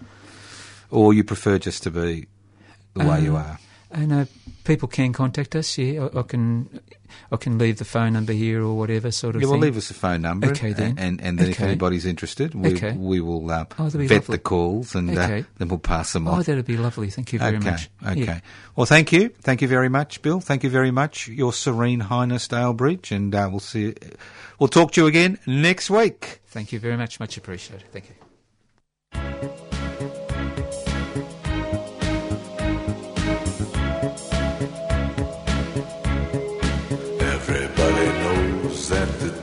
or 0.90 1.14
you 1.14 1.26
prefer 1.26 1.58
just 1.58 1.84
to 1.84 1.92
be 1.92 2.28
the 2.96 3.06
way 3.06 3.22
you 3.22 3.36
Uh, 3.36 3.40
are. 3.40 3.60
I 3.92 4.06
know 4.06 4.28
people 4.66 4.88
can 4.88 5.14
contact 5.14 5.56
us. 5.56 5.76
Yeah, 5.76 6.10
I, 6.14 6.20
I 6.20 6.22
can, 6.22 6.80
I 7.32 7.38
can 7.38 7.58
leave 7.58 7.78
the 7.78 7.86
phone 7.86 8.14
number 8.14 8.34
here 8.34 8.62
or 8.62 8.78
whatever 8.78 9.10
sort 9.10 9.36
of 9.36 9.42
Yeah, 9.42 9.48
well, 9.48 9.56
thing. 9.56 9.62
leave 9.62 9.78
us 9.78 9.90
a 9.90 9.96
phone 9.96 10.22
number. 10.22 10.50
Okay, 10.50 10.74
then. 10.74 11.00
And, 11.00 11.20
and 11.22 11.40
then 11.40 11.50
if 11.50 11.60
anybody's 11.60 12.06
interested, 12.06 12.54
we, 12.54 12.74
Okay. 12.76 12.92
we 12.92 13.20
will 13.20 13.50
uh, 13.50 13.66
Oh, 13.80 13.90
vet 13.90 14.12
lovely. 14.12 14.20
the 14.36 14.38
calls 14.38 14.94
and 14.94 15.10
uh, 15.18 15.42
then 15.58 15.70
we'll 15.70 15.80
pass 15.80 16.14
them 16.14 16.28
on. 16.28 16.38
Oh, 16.38 16.44
that'd 16.44 16.66
be 16.66 16.78
lovely. 16.78 17.10
Thank 17.10 17.34
you 17.34 17.40
very 17.40 17.58
okay, 17.58 17.72
much. 17.72 17.90
Okay. 18.06 18.26
Yeah. 18.26 18.40
Well, 18.76 18.86
thank 18.86 19.12
you. 19.12 19.30
Thank 19.42 19.64
you 19.64 19.68
very 19.68 19.90
much, 19.90 20.22
Bill. 20.22 20.40
Thank 20.40 20.64
you 20.64 20.70
very 20.70 20.92
much, 20.92 21.28
Your 21.28 21.52
Serene 21.52 22.02
Highness 22.02 22.48
Dale 22.48 22.74
Bridge, 22.74 23.12
and 23.12 23.34
uh, 23.34 23.48
we'll 23.50 23.60
see. 23.60 23.82
You, 23.86 23.96
we'll 24.60 24.70
talk 24.70 24.92
to 24.92 25.02
you 25.02 25.08
again 25.08 25.40
next 25.48 25.90
week. 25.90 26.42
Thank 26.50 26.72
you 26.72 26.80
very 26.80 26.96
much. 26.96 27.20
Much 27.20 27.38
appreciated. 27.38 27.88
Thank 27.92 28.10
you. 28.10 28.29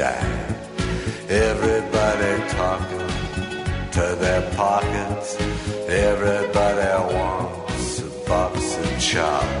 Died. 0.00 0.56
Everybody 1.28 2.32
talking 2.48 3.06
to 3.96 4.16
their 4.18 4.42
pockets. 4.56 5.36
Everybody 5.88 7.14
wants 7.14 8.00
a 8.00 8.10
box 8.26 8.78
of 8.78 8.98
chocolates 8.98 9.59